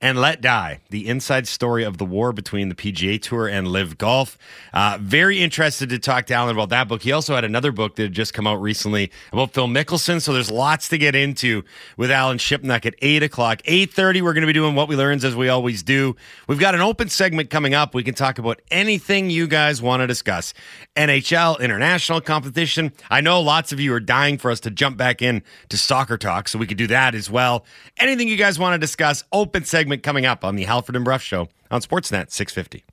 and 0.02 0.18
Let 0.18 0.40
Die, 0.40 0.80
the 0.88 1.06
inside 1.06 1.46
story 1.46 1.84
of 1.84 1.98
the 1.98 2.06
war 2.06 2.32
between 2.32 2.70
the 2.70 2.74
PGA 2.74 3.20
Tour 3.20 3.46
and 3.46 3.68
LIV 3.68 3.98
Golf. 3.98 4.38
Uh, 4.72 4.96
very 4.98 5.40
interested 5.40 5.90
to 5.90 5.98
talk 5.98 6.24
to 6.26 6.34
Alan 6.34 6.54
about 6.54 6.70
that 6.70 6.88
book. 6.88 7.02
He 7.02 7.12
also 7.12 7.34
had 7.34 7.44
another 7.44 7.70
book 7.70 7.96
that 7.96 8.04
had 8.04 8.12
just 8.14 8.32
come 8.32 8.46
out 8.46 8.62
recently 8.62 9.10
about 9.30 9.52
Phil 9.52 9.68
Mickelson. 9.68 10.22
So 10.22 10.32
there's 10.32 10.50
lots 10.50 10.88
to 10.88 10.98
get 10.98 11.14
into 11.14 11.64
with 11.98 12.10
Alan 12.10 12.38
Shipnuck 12.38 12.86
at 12.86 12.94
8 13.02 13.22
o'clock. 13.24 13.60
8.30, 13.62 14.22
we're 14.22 14.32
going 14.32 14.40
to 14.40 14.46
be 14.46 14.54
doing 14.54 14.74
what 14.74 14.88
we 14.88 14.96
learns 14.96 15.22
as 15.22 15.36
we 15.36 15.50
always 15.50 15.82
do. 15.82 16.16
We've 16.48 16.58
got 16.58 16.74
an 16.74 16.80
open 16.80 17.10
segment 17.10 17.50
coming 17.50 17.74
up. 17.74 17.94
We 17.94 18.02
can 18.02 18.14
talk 18.14 18.38
about 18.38 18.62
anything 18.70 19.28
you 19.28 19.46
guys 19.46 19.82
want 19.82 20.00
to 20.00 20.06
discuss. 20.06 20.54
NHL, 20.96 21.60
international 21.60 22.22
competition. 22.22 22.92
I 23.10 23.20
know 23.20 23.42
lots 23.42 23.70
of 23.70 23.80
you 23.80 23.92
are 23.92 24.00
dying 24.00 24.38
for 24.38 24.50
us 24.50 24.60
to 24.60 24.70
jump 24.70 24.96
back 24.96 25.20
in 25.20 25.42
to 25.68 25.76
soccer 25.76 26.16
talk, 26.16 26.48
so 26.48 26.58
we 26.58 26.66
could 26.66 26.78
do 26.78 26.86
that 26.86 27.14
as 27.14 27.30
well. 27.30 27.66
Anything 27.98 28.28
you 28.28 28.36
guys 28.36 28.58
want 28.58 28.72
to 28.74 28.78
discuss, 28.78 29.24
open 29.30 29.64
segment 29.90 30.02
coming 30.04 30.24
up 30.24 30.44
on 30.44 30.54
the 30.54 30.64
Halford 30.64 30.94
and 30.94 31.04
Brough 31.04 31.18
Show 31.18 31.48
on 31.68 31.80
Sportsnet 31.80 32.30
650. 32.30 32.84